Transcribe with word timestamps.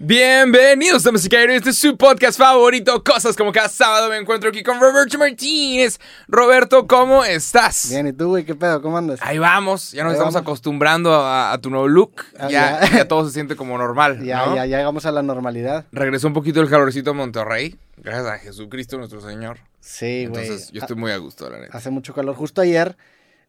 Bienvenidos 0.00 1.04
a 1.08 1.10
Musicario, 1.10 1.56
este 1.56 1.70
es 1.70 1.78
su 1.78 1.96
podcast 1.96 2.38
favorito, 2.38 3.02
Cosas 3.02 3.34
como 3.36 3.50
cada 3.50 3.68
sábado 3.68 4.08
me 4.08 4.16
encuentro 4.16 4.48
aquí 4.50 4.62
con 4.62 4.78
Roberto 4.80 5.18
Martínez. 5.18 5.98
Roberto, 6.28 6.86
¿cómo 6.86 7.24
estás? 7.24 7.88
Bien, 7.90 8.06
¿y 8.06 8.12
tú, 8.12 8.28
güey? 8.28 8.44
¿Qué 8.44 8.54
pedo? 8.54 8.80
¿Cómo 8.80 8.96
andas? 8.96 9.18
Ahí 9.20 9.38
vamos, 9.38 9.90
ya 9.90 10.04
nos 10.04 10.10
Ahí 10.10 10.14
estamos 10.14 10.34
vamos. 10.34 10.46
acostumbrando 10.46 11.12
a, 11.14 11.52
a 11.52 11.58
tu 11.60 11.68
nuevo 11.68 11.88
look, 11.88 12.12
Ah, 12.38 12.48
ya, 12.48 12.80
ya. 12.80 12.96
ya 12.98 13.08
todo 13.08 13.26
se 13.26 13.32
siente 13.34 13.56
como 13.56 13.76
normal, 13.76 14.20
Ya, 14.24 14.46
¿no? 14.46 14.54
ya, 14.54 14.66
ya 14.66 14.76
llegamos 14.78 15.04
a 15.04 15.10
la 15.10 15.22
normalidad. 15.24 15.84
Regresó 15.90 16.28
un 16.28 16.34
poquito 16.34 16.60
el 16.60 16.70
calorcito 16.70 17.10
a 17.10 17.14
Monterrey, 17.14 17.76
gracias 17.96 18.26
a 18.26 18.38
Jesucristo 18.38 18.98
nuestro 18.98 19.20
Señor. 19.20 19.58
Sí, 19.80 20.26
güey. 20.26 20.44
Entonces 20.44 20.70
yo 20.70 20.80
estoy 20.80 20.94
muy 20.94 21.10
a 21.10 21.16
gusto, 21.16 21.50
la 21.50 21.58
neta. 21.58 21.76
Hace 21.76 21.90
mucho 21.90 22.14
calor. 22.14 22.36
Justo 22.36 22.60
ayer, 22.60 22.96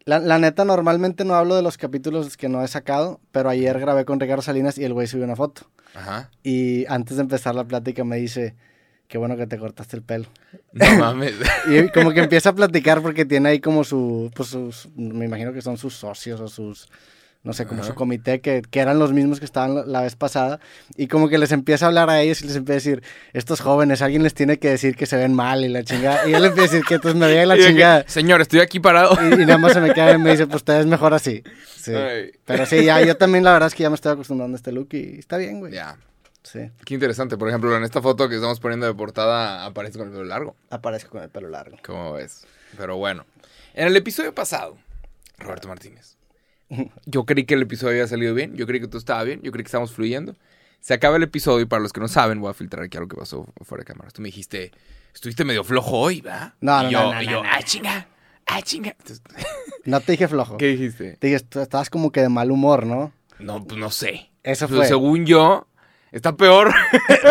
la, 0.05 0.19
la 0.19 0.39
neta, 0.39 0.65
normalmente 0.65 1.25
no 1.25 1.35
hablo 1.35 1.55
de 1.55 1.61
los 1.61 1.77
capítulos 1.77 2.37
que 2.37 2.49
no 2.49 2.63
he 2.63 2.67
sacado, 2.67 3.19
pero 3.31 3.49
ayer 3.49 3.79
grabé 3.79 4.05
con 4.05 4.19
Ricardo 4.19 4.41
Salinas 4.41 4.77
y 4.77 4.83
el 4.83 4.93
güey 4.93 5.07
subió 5.07 5.25
una 5.25 5.35
foto. 5.35 5.69
Ajá. 5.93 6.29
Y 6.43 6.85
antes 6.87 7.17
de 7.17 7.23
empezar 7.23 7.55
la 7.55 7.65
plática 7.65 8.03
me 8.03 8.17
dice, 8.17 8.55
qué 9.07 9.17
bueno 9.17 9.35
que 9.35 9.47
te 9.47 9.57
cortaste 9.57 9.97
el 9.97 10.03
pelo. 10.03 10.27
No 10.71 10.85
mames. 10.99 11.33
Y 11.67 11.89
como 11.89 12.11
que 12.11 12.21
empieza 12.21 12.49
a 12.49 12.55
platicar 12.55 13.01
porque 13.01 13.25
tiene 13.25 13.49
ahí 13.49 13.59
como 13.59 13.83
su, 13.83 14.31
pues 14.35 14.49
sus, 14.49 14.87
me 14.95 15.25
imagino 15.25 15.51
que 15.51 15.61
son 15.61 15.77
sus 15.77 15.95
socios 15.95 16.39
o 16.39 16.47
sus, 16.47 16.87
no 17.41 17.53
sé, 17.53 17.65
como 17.65 17.81
Ajá. 17.81 17.89
su 17.89 17.95
comité, 17.95 18.41
que, 18.41 18.61
que 18.69 18.79
eran 18.81 18.99
los 18.99 19.13
mismos 19.13 19.39
que 19.39 19.45
estaban 19.45 19.89
la, 19.89 20.01
vez 20.01 20.15
pasada. 20.15 20.59
Y 20.97 21.07
como 21.07 21.29
que 21.29 21.37
les 21.37 21.51
empieza 21.53 21.85
a 21.85 21.87
hablar 21.87 22.09
a 22.09 22.21
ellos 22.21 22.41
y 22.41 22.47
les 22.47 22.55
empieza 22.57 22.73
a 22.73 22.91
decir, 22.91 23.03
estos 23.31 23.61
jóvenes, 23.61 24.01
alguien 24.01 24.23
les 24.23 24.33
tiene 24.33 24.59
que 24.59 24.69
decir 24.69 24.95
que 24.97 25.05
se 25.05 25.15
ven 25.15 25.33
mal 25.33 25.63
y 25.63 25.69
la 25.69 25.83
chingada. 25.83 26.27
Y 26.27 26.33
él 26.33 26.43
empieza 26.43 26.69
a 26.69 26.73
decir 26.73 26.85
que 26.85 26.95
entonces 26.95 27.19
me 27.19 27.27
veía 27.27 27.45
la 27.45 27.53
de 27.55 27.61
que, 27.61 27.67
chingada. 27.67 28.03
Señor, 28.07 28.41
estoy 28.41 28.59
aquí 28.59 28.79
parado. 28.79 29.17
Y, 29.23 29.41
y 29.41 29.45
nada 29.45 29.57
más 29.57 29.73
se 29.73 29.79
me 29.79 29.93
queda 29.93 30.13
y 30.13 30.17
me 30.17 30.31
dice, 30.31 30.47
pues 30.47 30.63
te 30.63 30.73
ves 30.73 30.85
mejor 30.85 31.13
así. 31.13 31.43
Sí. 31.77 31.93
Ay. 31.95 32.31
Pero 32.43 32.65
sí, 32.65 32.83
ya, 32.83 33.01
yo 33.01 33.15
también 33.15 33.43
la 33.45 33.53
verdad 33.53 33.67
es 33.67 33.75
que 33.75 33.83
ya 33.83 33.89
me 33.89 33.95
estoy 33.95 34.11
acostumbrando 34.11 34.55
a 34.55 34.57
este 34.57 34.73
look 34.73 34.89
y 34.91 35.19
está 35.19 35.37
bien, 35.37 35.59
güey. 35.59 35.73
Ya. 35.73 35.97
Sí, 36.43 36.71
Qué 36.85 36.93
interesante. 36.93 37.37
Por 37.37 37.47
ejemplo, 37.47 37.75
en 37.75 37.83
esta 37.83 38.01
foto 38.01 38.27
que 38.27 38.35
estamos 38.35 38.59
poniendo 38.59 38.85
de 38.85 38.93
portada 38.93 39.65
aparece 39.65 39.97
con 39.97 40.07
el 40.07 40.13
pelo 40.13 40.25
largo. 40.25 40.55
aparezco 40.69 41.11
con 41.11 41.23
el 41.23 41.29
pelo 41.29 41.49
largo. 41.49 41.77
¿Cómo 41.85 42.13
ves? 42.13 42.45
Pero 42.77 42.97
bueno. 42.97 43.25
En 43.73 43.87
el 43.87 43.95
episodio 43.95 44.33
pasado, 44.33 44.77
Roberto 45.37 45.67
Martínez. 45.67 46.18
Yo 47.05 47.25
creí 47.25 47.45
que 47.45 47.55
el 47.55 47.63
episodio 47.63 47.93
había 47.93 48.07
salido 48.07 48.33
bien. 48.33 48.55
Yo 48.55 48.67
creí 48.67 48.79
que 48.79 48.87
todo 48.87 48.99
estaba 48.99 49.23
bien. 49.23 49.41
Yo 49.41 49.51
creí 49.51 49.63
que 49.63 49.67
estábamos 49.67 49.91
fluyendo. 49.91 50.35
Se 50.79 50.93
acaba 50.93 51.17
el 51.17 51.23
episodio 51.23 51.61
y 51.61 51.65
para 51.65 51.81
los 51.81 51.91
que 51.91 51.99
no 51.99 52.07
saben, 52.07 52.39
voy 52.39 52.49
a 52.51 52.53
filtrar 52.53 52.83
aquí 52.85 52.97
algo 52.97 53.09
que 53.09 53.17
pasó 53.17 53.45
fuera 53.65 53.81
de 53.81 53.85
cámara. 53.85 54.11
Tú 54.11 54.21
me 54.21 54.27
dijiste, 54.27 54.71
estuviste 55.13 55.43
medio 55.43 55.63
flojo 55.63 55.97
hoy, 55.97 56.21
¿va? 56.21 56.55
No, 56.61 56.81
y 56.81 56.85
no, 56.85 56.91
yo, 56.91 57.01
no, 57.01 57.13
no, 57.15 57.21
y 57.21 57.25
yo, 57.25 57.43
no. 57.43 57.49
ah, 57.51 57.61
chinga, 57.63 58.07
ah, 58.45 58.61
chinga. 58.61 58.91
Entonces, 58.91 59.21
No 59.85 59.99
te 60.01 60.13
dije 60.13 60.27
flojo. 60.27 60.57
¿Qué 60.57 60.67
dijiste? 60.67 61.17
Te 61.17 61.27
dije, 61.27 61.39
"Tú 61.41 61.59
estabas 61.59 61.89
como 61.89 62.11
que 62.11 62.21
de 62.21 62.29
mal 62.29 62.51
humor, 62.51 62.85
¿no? 62.85 63.11
No, 63.39 63.63
pues 63.65 63.79
no 63.79 63.89
sé. 63.91 64.29
Eso 64.43 64.67
Pero 64.67 64.79
fue. 64.81 64.87
según 64.87 65.25
yo, 65.25 65.67
está 66.11 66.37
peor. 66.37 66.71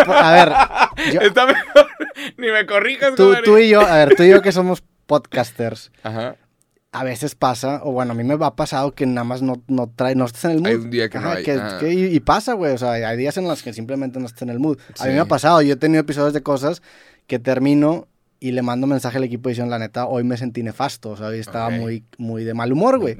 A 0.08 0.32
ver, 0.32 0.52
yo- 1.14 1.20
está 1.20 1.46
mejor. 1.46 1.86
Ni 2.36 2.48
me 2.50 2.66
corrijas, 2.66 3.14
tú, 3.14 3.32
tú 3.44 3.56
y 3.58 3.68
yo, 3.70 3.80
a 3.80 3.96
ver, 3.96 4.14
tú 4.16 4.24
y 4.24 4.28
yo 4.30 4.42
que 4.42 4.52
somos 4.52 4.82
podcasters, 5.06 5.90
Ajá. 6.02 6.36
A 7.00 7.04
veces 7.04 7.34
pasa, 7.34 7.80
o 7.84 7.92
bueno, 7.92 8.12
a 8.12 8.14
mí 8.14 8.24
me 8.24 8.34
ha 8.34 8.50
pasado 8.56 8.92
que 8.94 9.06
nada 9.06 9.24
más 9.24 9.42
no, 9.42 9.62
no 9.68 9.90
trae, 9.94 10.14
no 10.14 10.24
estás 10.26 10.44
en 10.46 10.50
el 10.52 10.58
mood. 10.58 10.66
Hay 10.68 10.74
un 10.74 10.90
día 10.90 11.08
que 11.08 11.18
no 11.18 11.30
hay, 11.30 11.44
que- 11.44 11.52
ajá. 11.52 11.78
que- 11.78 11.92
y, 11.92 12.04
y 12.06 12.20
pasa, 12.20 12.54
güey, 12.54 12.72
o 12.72 12.78
sea, 12.78 12.92
hay 12.92 13.16
días 13.16 13.36
en 13.36 13.46
los 13.48 13.62
que 13.62 13.72
simplemente 13.72 14.18
no 14.20 14.26
estás 14.26 14.42
en 14.42 14.50
el 14.50 14.58
mood. 14.58 14.78
A 14.98 15.04
mí 15.04 15.10
Sí. 15.10 15.14
me 15.14 15.20
ha 15.20 15.24
pasado, 15.26 15.62
yo 15.62 15.74
he 15.74 15.76
tenido 15.76 16.00
episodios 16.00 16.32
de 16.32 16.42
cosas 16.42 16.82
que 17.26 17.38
termino 17.38 18.08
y 18.40 18.52
le 18.52 18.62
mando 18.62 18.86
mensaje 18.86 19.18
al 19.18 19.24
equipo 19.24 19.48
de 19.48 19.52
edición, 19.54 19.68
la 19.70 19.78
neta, 19.78 20.06
hoy 20.06 20.22
me 20.24 20.36
sentí 20.36 20.62
nefasto, 20.62 21.10
o 21.10 21.16
sea, 21.16 21.26
hoy 21.28 21.38
estaba 21.40 21.66
Ok. 21.68 21.72
muy, 21.74 22.04
muy 22.18 22.44
de 22.44 22.54
mal 22.54 22.72
humor, 22.72 22.98
güey. 22.98 23.16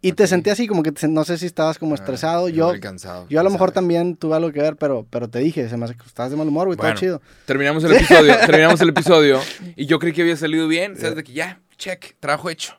Y 0.00 0.12
te 0.12 0.24
Ok. 0.24 0.28
sentí 0.28 0.50
así, 0.50 0.68
como 0.68 0.82
que 0.84 0.92
te- 0.92 1.08
no 1.08 1.24
sé 1.24 1.38
si 1.38 1.46
estabas 1.46 1.76
como 1.78 1.92
Ah, 1.92 1.94
estresado, 1.96 2.48
yo... 2.48 2.66
igual 2.66 2.78
cansado, 2.80 3.26
Yo 3.28 3.40
a 3.40 3.42
lo 3.42 3.50
mejor 3.50 3.70
sabe. 3.70 3.74
también 3.74 4.14
tuve 4.14 4.36
algo 4.36 4.52
que 4.52 4.60
ver, 4.62 4.76
pero, 4.76 5.06
pero 5.10 5.28
te 5.28 5.40
dije, 5.40 5.68
se 5.68 5.76
me 5.76 5.86
hace 5.86 5.96
que 5.96 6.06
estabas 6.06 6.30
de 6.30 6.36
mal 6.36 6.46
humor, 6.46 6.66
güey, 6.66 6.76
Bueno. 6.76 6.92
todo 6.94 7.00
chido. 7.00 7.22
Terminamos 7.46 7.82
el 7.82 7.92
episodio, 7.94 8.34
terminamos 8.46 8.80
el 8.80 8.90
episodio 8.90 9.40
y 9.74 9.86
yo 9.86 9.98
creí 9.98 10.12
que 10.12 10.22
había 10.22 10.36
salido 10.36 10.68
bien, 10.68 10.96
sabes 10.96 11.16
de 11.16 11.24
que 11.24 11.32
ya, 11.32 11.60
check, 11.78 12.14
trabajo 12.20 12.48
hecho. 12.50 12.74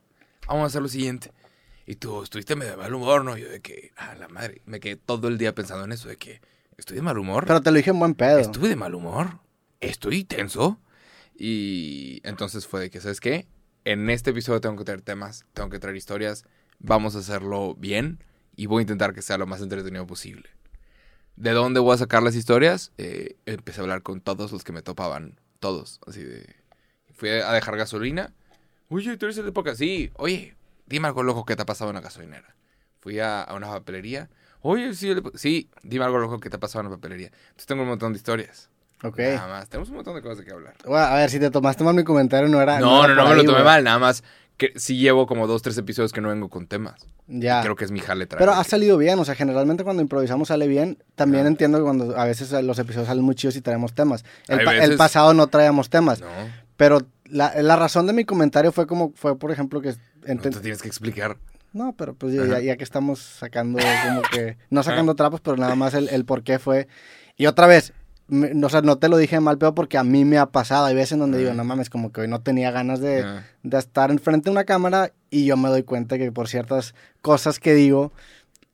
Vamos 0.49 0.63
a 0.63 0.67
hacer 0.67 0.81
lo 0.81 0.87
siguiente. 0.87 1.31
Y 1.85 1.95
tú 1.95 2.23
estuviste 2.23 2.55
medio 2.55 2.71
de 2.71 2.77
mal 2.77 2.91
humor, 2.91 3.23
¿no? 3.23 3.37
Yo 3.37 3.47
de 3.49 3.61
que, 3.61 3.91
a 3.95 4.15
la 4.15 4.27
madre, 4.27 4.63
me 4.65 4.79
quedé 4.79 4.95
todo 4.95 5.27
el 5.27 5.37
día 5.37 5.53
pensando 5.53 5.85
en 5.85 5.91
eso, 5.91 6.09
de 6.09 6.17
que 6.17 6.41
estoy 6.75 6.95
de 6.95 7.03
mal 7.03 7.19
humor. 7.19 7.45
Pero 7.45 7.61
te 7.61 7.69
lo 7.69 7.77
dije 7.77 7.91
en 7.91 7.99
buen 7.99 8.15
pedo. 8.15 8.39
Estuve 8.39 8.67
de 8.67 8.75
mal 8.75 8.95
humor. 8.95 9.39
Estoy 9.79 10.23
tenso. 10.23 10.79
Y 11.37 12.19
entonces 12.23 12.65
fue 12.65 12.79
de 12.81 12.89
que, 12.89 12.99
¿sabes 12.99 13.19
qué? 13.19 13.47
En 13.85 14.09
este 14.09 14.31
episodio 14.31 14.59
tengo 14.59 14.75
que 14.75 14.85
traer 14.85 15.01
temas, 15.01 15.45
tengo 15.53 15.69
que 15.69 15.77
traer 15.77 15.95
historias. 15.95 16.45
Vamos 16.79 17.15
a 17.15 17.19
hacerlo 17.19 17.75
bien 17.75 18.23
y 18.55 18.65
voy 18.65 18.81
a 18.81 18.81
intentar 18.81 19.13
que 19.13 19.21
sea 19.21 19.37
lo 19.37 19.45
más 19.45 19.61
entretenido 19.61 20.07
posible. 20.07 20.49
¿De 21.35 21.51
dónde 21.51 21.79
voy 21.79 21.93
a 21.93 21.97
sacar 21.97 22.23
las 22.23 22.35
historias? 22.35 22.91
Eh, 22.97 23.37
empecé 23.45 23.81
a 23.81 23.83
hablar 23.83 24.01
con 24.01 24.19
todos 24.19 24.51
los 24.51 24.63
que 24.63 24.71
me 24.71 24.81
topaban. 24.81 25.39
Todos. 25.59 26.01
Así 26.07 26.23
de. 26.23 26.55
Fui 27.13 27.29
a 27.29 27.51
dejar 27.51 27.77
gasolina. 27.77 28.33
Oye, 28.89 29.17
tú 29.17 29.25
eres 29.27 29.37
el 29.37 29.45
de 29.45 29.51
poca. 29.51 29.75
Sí, 29.75 30.11
oye, 30.15 30.55
dime 30.87 31.07
algo 31.07 31.23
loco 31.23 31.45
que 31.45 31.55
te 31.55 31.61
ha 31.61 31.65
pasado 31.65 31.89
en 31.91 31.95
la 31.95 32.01
gasolinera. 32.01 32.55
Fui 32.99 33.19
a, 33.19 33.41
a 33.43 33.53
una 33.55 33.67
papelería. 33.67 34.29
Oye, 34.61 34.93
sí, 34.93 35.09
el 35.09 35.21
de 35.23 35.31
sí, 35.35 35.69
dime 35.83 36.05
algo 36.05 36.17
loco 36.19 36.39
que 36.39 36.49
te 36.49 36.57
ha 36.57 36.59
pasado 36.59 36.83
en 36.85 36.91
la 36.91 36.97
papelería. 36.97 37.27
Entonces 37.27 37.65
tengo 37.67 37.83
un 37.83 37.89
montón 37.89 38.13
de 38.13 38.17
historias. 38.17 38.69
Ok. 39.03 39.17
Nada 39.19 39.47
más. 39.47 39.69
Tenemos 39.69 39.89
un 39.89 39.95
montón 39.95 40.15
de 40.15 40.21
cosas 40.21 40.39
de 40.39 40.45
que 40.45 40.51
hablar. 40.51 40.73
Bueno, 40.85 41.05
a 41.05 41.15
ver, 41.15 41.29
si 41.29 41.39
te 41.39 41.49
tomaste 41.49 41.83
mal 41.83 41.95
mi 41.95 42.03
comentario, 42.03 42.49
no 42.49 42.61
era. 42.61 42.79
No, 42.79 43.07
no, 43.07 43.15
no, 43.15 43.29
me 43.29 43.35
lo 43.35 43.43
tomé 43.45 43.63
mal. 43.63 43.83
Nada 43.83 43.99
más 43.99 44.23
que 44.57 44.73
sí 44.75 44.97
llevo 44.97 45.25
como 45.25 45.47
dos, 45.47 45.61
tres 45.61 45.77
episodios 45.77 46.11
que 46.11 46.19
no 46.19 46.27
vengo 46.27 46.49
con 46.49 46.67
temas. 46.67 47.07
Ya. 47.27 47.61
Creo 47.61 47.77
que 47.77 47.85
es 47.85 47.91
mi 47.91 47.99
jale 48.01 48.25
traer 48.25 48.39
Pero 48.39 48.51
ha 48.51 48.63
salido 48.65 48.97
bien, 48.97 49.17
o 49.19 49.23
sea, 49.23 49.35
generalmente 49.35 49.85
cuando 49.85 50.01
improvisamos 50.01 50.49
sale 50.49 50.67
bien. 50.67 51.01
También 51.15 51.45
Ah. 51.45 51.47
entiendo 51.47 51.77
que 51.77 51.83
cuando 51.85 52.17
a 52.19 52.25
veces 52.25 52.51
los 52.63 52.77
episodios 52.77 53.07
salen 53.07 53.23
muy 53.23 53.35
chidos 53.35 53.55
y 53.55 53.61
traemos 53.61 53.93
temas. 53.93 54.25
El, 54.49 54.65
pa- 54.65 54.73
el 54.73 54.79
veces- 54.81 54.97
pasado 54.97 55.33
no 55.33 55.47
traíamos 55.47 55.89
temas. 55.89 56.19
No, 56.19 56.27
Pero 56.75 56.99
la, 57.29 57.53
la 57.61 57.75
razón 57.75 58.07
de 58.07 58.13
mi 58.13 58.25
comentario 58.25 58.71
fue 58.71 58.87
como, 58.87 59.11
fue 59.15 59.37
por 59.37 59.51
ejemplo 59.51 59.81
que... 59.81 59.89
no 59.89 60.41
te 60.41 60.59
tienes 60.61 60.81
que 60.81 60.87
explicar. 60.87 61.37
No, 61.73 61.93
pero 61.95 62.13
pues 62.15 62.33
ya, 62.33 62.43
ya- 62.45 62.59
ya 62.59 62.77
que 62.77 62.83
estamos 62.83 63.19
sacando 63.19 63.79
como 64.07 64.21
que... 64.31 64.57
No 64.69 64.81
sacando 64.83 65.15
trapos, 65.15 65.39
pero 65.41 65.55
nada 65.57 65.75
más 65.75 65.93
el, 65.93 66.09
el 66.09 66.25
por 66.25 66.43
qué 66.43 66.57
fue... 66.59 66.87
Y 67.37 67.45
otra 67.45 67.67
vez, 67.67 67.93
me- 68.27 68.51
o 68.65 68.69
sea, 68.69 68.81
no 68.81 68.97
te 68.97 69.07
lo 69.07 69.17
dije 69.17 69.39
mal 69.39 69.57
peor 69.59 69.75
porque 69.75 69.97
a 69.97 70.03
mí 70.03 70.25
me 70.25 70.37
ha 70.39 70.47
pasado. 70.47 70.85
Hay 70.87 70.95
veces 70.95 71.11
en 71.13 71.19
donde 71.19 71.37
digo, 71.37 71.51
no 71.53 71.63
mames, 71.63 71.89
como 71.91 72.11
que 72.11 72.21
hoy 72.21 72.27
no 72.27 72.41
tenía 72.41 72.71
ganas 72.71 72.99
de, 73.01 73.23
de 73.63 73.77
estar 73.77 74.09
enfrente 74.11 74.45
de 74.45 74.51
una 74.51 74.63
cámara 74.63 75.11
y 75.29 75.45
yo 75.45 75.57
me 75.57 75.69
doy 75.69 75.83
cuenta 75.83 76.17
que 76.17 76.31
por 76.31 76.47
ciertas 76.47 76.95
cosas 77.21 77.59
que 77.59 77.73
digo, 77.75 78.11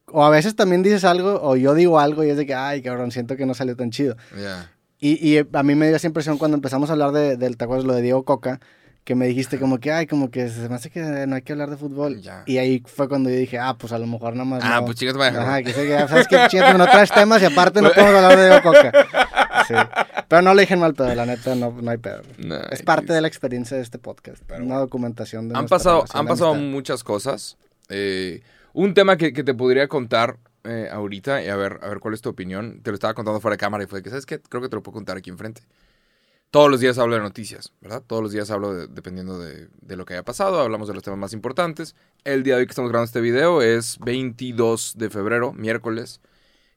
o 0.07 0.23
a 0.23 0.29
veces 0.29 0.55
también 0.55 0.81
dices 0.81 1.03
algo, 1.03 1.41
o 1.43 1.57
yo 1.57 1.73
digo 1.73 1.99
algo 1.99 2.23
y 2.23 2.29
es 2.29 2.37
de 2.37 2.45
que, 2.45 2.53
ay, 2.55 2.81
cabrón, 2.81 3.11
siento 3.11 3.35
que 3.35 3.45
no 3.45 3.53
salió 3.53 3.75
tan 3.75 3.91
chido. 3.91 4.15
Ya. 4.41 4.71
Y, 4.99 5.13
y 5.27 5.45
a 5.53 5.63
mí 5.63 5.75
me 5.75 5.87
dio 5.87 5.95
esa 5.95 6.07
impresión 6.07 6.37
cuando 6.37 6.55
empezamos 6.55 6.89
a 6.89 6.93
hablar 6.93 7.11
de, 7.11 7.37
del, 7.37 7.57
¿te 7.57 7.65
acuerdas 7.65 7.85
lo 7.85 7.93
de 7.93 8.01
Diego 8.01 8.23
Coca? 8.23 8.59
Que 9.03 9.13
me 9.13 9.27
dijiste 9.27 9.59
como 9.59 9.77
que, 9.79 9.91
ay, 9.91 10.07
como 10.07 10.31
que 10.31 10.49
se 10.49 10.67
me 10.67 10.75
hace 10.75 10.89
que 10.89 11.01
no 11.27 11.35
hay 11.35 11.43
que 11.43 11.51
hablar 11.51 11.69
de 11.69 11.77
fútbol. 11.77 12.21
Ya. 12.21 12.41
Y 12.47 12.57
ahí 12.57 12.81
fue 12.87 13.07
cuando 13.07 13.29
yo 13.29 13.35
dije, 13.35 13.59
ah, 13.59 13.75
pues 13.77 13.93
a 13.93 13.99
lo 13.99 14.07
mejor 14.07 14.33
nada 14.33 14.45
más 14.45 14.63
Ah, 14.63 14.79
no. 14.79 14.85
pues 14.85 14.97
chicas, 14.97 15.15
vaya. 15.15 15.41
Ajá, 15.43 15.61
que 15.61 15.73
sé 15.73 15.85
que, 15.85 16.07
¿sabes 16.07 16.27
qué? 16.27 16.37
Chingate, 16.47 16.75
no 16.77 16.85
traes 16.87 17.11
temas 17.11 17.39
y 17.41 17.45
aparte 17.45 17.81
no 17.83 17.91
podemos 17.91 18.15
hablar 18.15 18.37
de 18.37 18.45
Diego 18.49 18.63
Coca. 18.63 18.91
Sí. 19.67 19.73
Pero 20.27 20.41
no 20.41 20.53
le 20.55 20.61
dije 20.61 20.75
mal 20.75 20.95
pedo, 20.95 21.13
la 21.13 21.25
neta, 21.27 21.53
no, 21.55 21.71
no 21.71 21.91
hay 21.91 21.97
pedo. 21.97 22.21
No, 22.39 22.55
Es 22.71 22.81
parte 22.81 23.13
de 23.13 23.21
la 23.21 23.27
experiencia 23.27 23.77
de 23.77 23.83
este 23.83 23.99
podcast. 23.99 24.41
Pero 24.47 24.63
una 24.63 24.77
documentación 24.77 25.49
de 25.49 25.57
Han 25.57 25.67
pasado, 25.67 26.05
han 26.13 26.25
pasado 26.25 26.51
amistad. 26.51 26.71
muchas 26.71 27.03
cosas. 27.03 27.57
Eh, 27.89 28.41
un 28.73 28.93
tema 28.95 29.17
que, 29.17 29.33
que 29.33 29.43
te 29.43 29.53
podría 29.53 29.87
contar 29.87 30.37
eh, 30.65 30.89
ahorita 30.91 31.43
y 31.43 31.47
a 31.49 31.55
ver, 31.55 31.79
a 31.81 31.89
ver 31.89 31.99
cuál 31.99 32.13
es 32.13 32.21
tu 32.21 32.29
opinión. 32.29 32.81
Te 32.81 32.91
lo 32.91 32.95
estaba 32.95 33.13
contando 33.13 33.39
fuera 33.41 33.53
de 33.55 33.59
cámara 33.59 33.83
y 33.83 33.87
fue 33.87 34.01
que, 34.03 34.09
¿sabes 34.09 34.25
qué? 34.25 34.39
Creo 34.41 34.61
que 34.61 34.69
te 34.69 34.75
lo 34.75 34.83
puedo 34.83 34.93
contar 34.95 35.17
aquí 35.17 35.29
enfrente. 35.29 35.63
Todos 36.51 36.71
los 36.71 36.79
días 36.79 36.97
hablo 36.97 37.15
de 37.15 37.21
noticias, 37.21 37.73
¿verdad? 37.81 38.01
Todos 38.05 38.23
los 38.23 38.31
días 38.31 38.49
hablo 38.49 38.73
de- 38.73 38.87
dependiendo 38.87 39.37
de, 39.39 39.67
de 39.81 39.95
lo 39.97 40.05
que 40.05 40.13
haya 40.13 40.23
pasado. 40.23 40.61
Hablamos 40.61 40.87
de 40.87 40.93
los 40.93 41.03
temas 41.03 41.19
más 41.19 41.33
importantes. 41.33 41.95
El 42.23 42.43
día 42.43 42.55
de 42.55 42.61
hoy 42.61 42.67
que 42.67 42.71
estamos 42.71 42.89
grabando 42.91 43.07
este 43.07 43.19
video 43.21 43.61
es 43.61 43.97
22 43.99 44.93
de 44.97 45.09
febrero, 45.09 45.51
miércoles. 45.53 46.21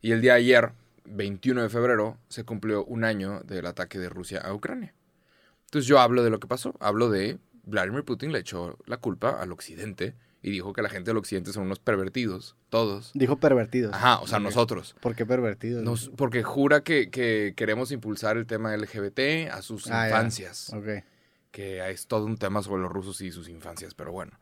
Y 0.03 0.12
el 0.12 0.20
día 0.20 0.32
de 0.34 0.38
ayer, 0.41 0.72
21 1.05 1.62
de 1.62 1.69
febrero, 1.69 2.19
se 2.28 2.44
cumplió 2.44 2.84
un 2.84 3.05
año 3.05 3.41
del 3.44 3.67
ataque 3.67 3.99
de 4.00 4.08
Rusia 4.08 4.41
a 4.41 4.52
Ucrania. 4.52 4.94
Entonces 5.67 5.87
yo 5.87 6.00
hablo 6.00 6.25
de 6.25 6.31
lo 6.31 6.41
que 6.41 6.49
pasó. 6.49 6.75
Hablo 6.81 7.08
de 7.11 7.38
Vladimir 7.64 8.02
Putin 8.05 8.32
le 8.32 8.41
echó 8.41 8.79
la 8.87 8.96
culpa 8.96 9.41
al 9.41 9.52
occidente 9.52 10.14
y 10.43 10.50
dijo 10.50 10.73
que 10.73 10.82
la 10.82 10.88
gente 10.88 11.11
del 11.11 11.17
occidente 11.19 11.52
son 11.52 11.64
unos 11.64 11.79
pervertidos, 11.81 12.56
todos. 12.69 13.11
Dijo 13.14 13.37
pervertidos. 13.38 13.93
Ajá, 13.94 14.20
o 14.20 14.26
sea, 14.26 14.38
nosotros. 14.38 14.94
¿Por 15.00 15.14
qué 15.17 15.26
pervertidos? 15.26 15.82
Nos- 15.82 16.11
porque 16.11 16.43
jura 16.43 16.82
que, 16.82 17.11
que 17.11 17.55
queremos 17.56 17.90
impulsar 17.93 18.37
el 18.37 18.46
tema 18.46 18.73
LGBT 18.76 19.50
a 19.50 19.62
sus 19.62 19.87
Ah, 19.88 20.02
ya. 20.02 20.06
infancias. 20.08 20.73
Ok. 20.73 21.05
Que 21.50 21.90
es 21.90 22.06
todo 22.06 22.25
un 22.26 22.37
tema 22.37 22.62
sobre 22.62 22.82
los 22.82 22.93
rusos 22.93 23.20
y 23.20 23.31
sus 23.32 23.49
infancias, 23.49 23.94
pero 23.94 24.12
bueno. 24.12 24.38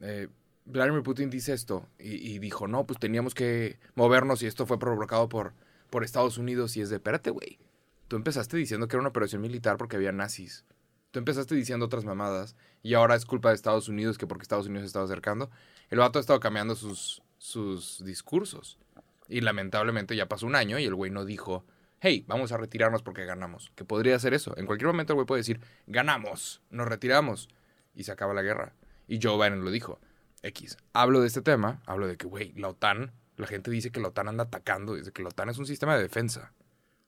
Eh, 0.00 0.28
Vladimir 0.64 1.02
Putin 1.02 1.30
dice 1.30 1.52
esto 1.52 1.88
y, 1.98 2.14
y 2.34 2.38
dijo, 2.38 2.68
no, 2.68 2.84
pues 2.86 2.98
teníamos 2.98 3.34
que 3.34 3.78
movernos 3.94 4.42
y 4.42 4.46
esto 4.46 4.66
fue 4.66 4.78
provocado 4.78 5.28
por, 5.28 5.54
por 5.90 6.04
Estados 6.04 6.38
Unidos 6.38 6.76
y 6.76 6.82
es 6.82 6.90
de, 6.90 6.96
espérate, 6.96 7.30
güey. 7.30 7.58
Tú 8.06 8.16
empezaste 8.16 8.56
diciendo 8.56 8.86
que 8.88 8.96
era 8.96 9.00
una 9.00 9.08
operación 9.10 9.42
militar 9.42 9.76
porque 9.76 9.96
había 9.96 10.12
nazis. 10.12 10.64
Tú 11.10 11.18
empezaste 11.18 11.54
diciendo 11.54 11.86
otras 11.86 12.04
mamadas 12.04 12.54
y 12.88 12.94
ahora 12.94 13.14
es 13.16 13.26
culpa 13.26 13.50
de 13.50 13.54
Estados 13.54 13.88
Unidos 13.88 14.16
que 14.16 14.26
porque 14.26 14.42
Estados 14.42 14.66
Unidos 14.66 14.84
se 14.84 14.86
estaba 14.86 15.04
acercando. 15.04 15.50
El 15.90 15.98
vato 15.98 16.18
ha 16.18 16.20
estado 16.20 16.40
cambiando 16.40 16.74
sus, 16.74 17.22
sus 17.36 18.02
discursos. 18.02 18.78
Y 19.28 19.42
lamentablemente 19.42 20.16
ya 20.16 20.26
pasó 20.26 20.46
un 20.46 20.56
año 20.56 20.78
y 20.78 20.84
el 20.86 20.94
güey 20.94 21.10
no 21.10 21.26
dijo 21.26 21.66
hey, 22.00 22.24
vamos 22.26 22.50
a 22.50 22.56
retirarnos 22.56 23.02
porque 23.02 23.26
ganamos. 23.26 23.72
Que 23.74 23.84
podría 23.84 24.18
ser 24.18 24.32
eso. 24.32 24.56
En 24.56 24.64
cualquier 24.64 24.86
momento 24.86 25.12
el 25.12 25.16
güey 25.16 25.26
puede 25.26 25.40
decir, 25.40 25.60
ganamos, 25.86 26.62
nos 26.70 26.88
retiramos 26.88 27.50
y 27.94 28.04
se 28.04 28.12
acaba 28.12 28.32
la 28.32 28.40
guerra. 28.40 28.72
Y 29.06 29.20
Joe 29.22 29.36
Biden 29.36 29.64
lo 29.64 29.70
dijo. 29.70 30.00
X. 30.40 30.78
Hablo 30.94 31.20
de 31.20 31.26
este 31.26 31.42
tema, 31.42 31.82
hablo 31.84 32.06
de 32.06 32.16
que, 32.16 32.26
güey, 32.26 32.52
la 32.52 32.68
OTAN, 32.68 33.12
la 33.36 33.46
gente 33.48 33.70
dice 33.70 33.90
que 33.90 34.00
la 34.00 34.08
OTAN 34.08 34.28
anda 34.28 34.44
atacando, 34.44 34.94
dice 34.94 35.12
que 35.12 35.22
la 35.22 35.28
OTAN 35.28 35.50
es 35.50 35.58
un 35.58 35.66
sistema 35.66 35.94
de 35.96 36.02
defensa. 36.02 36.52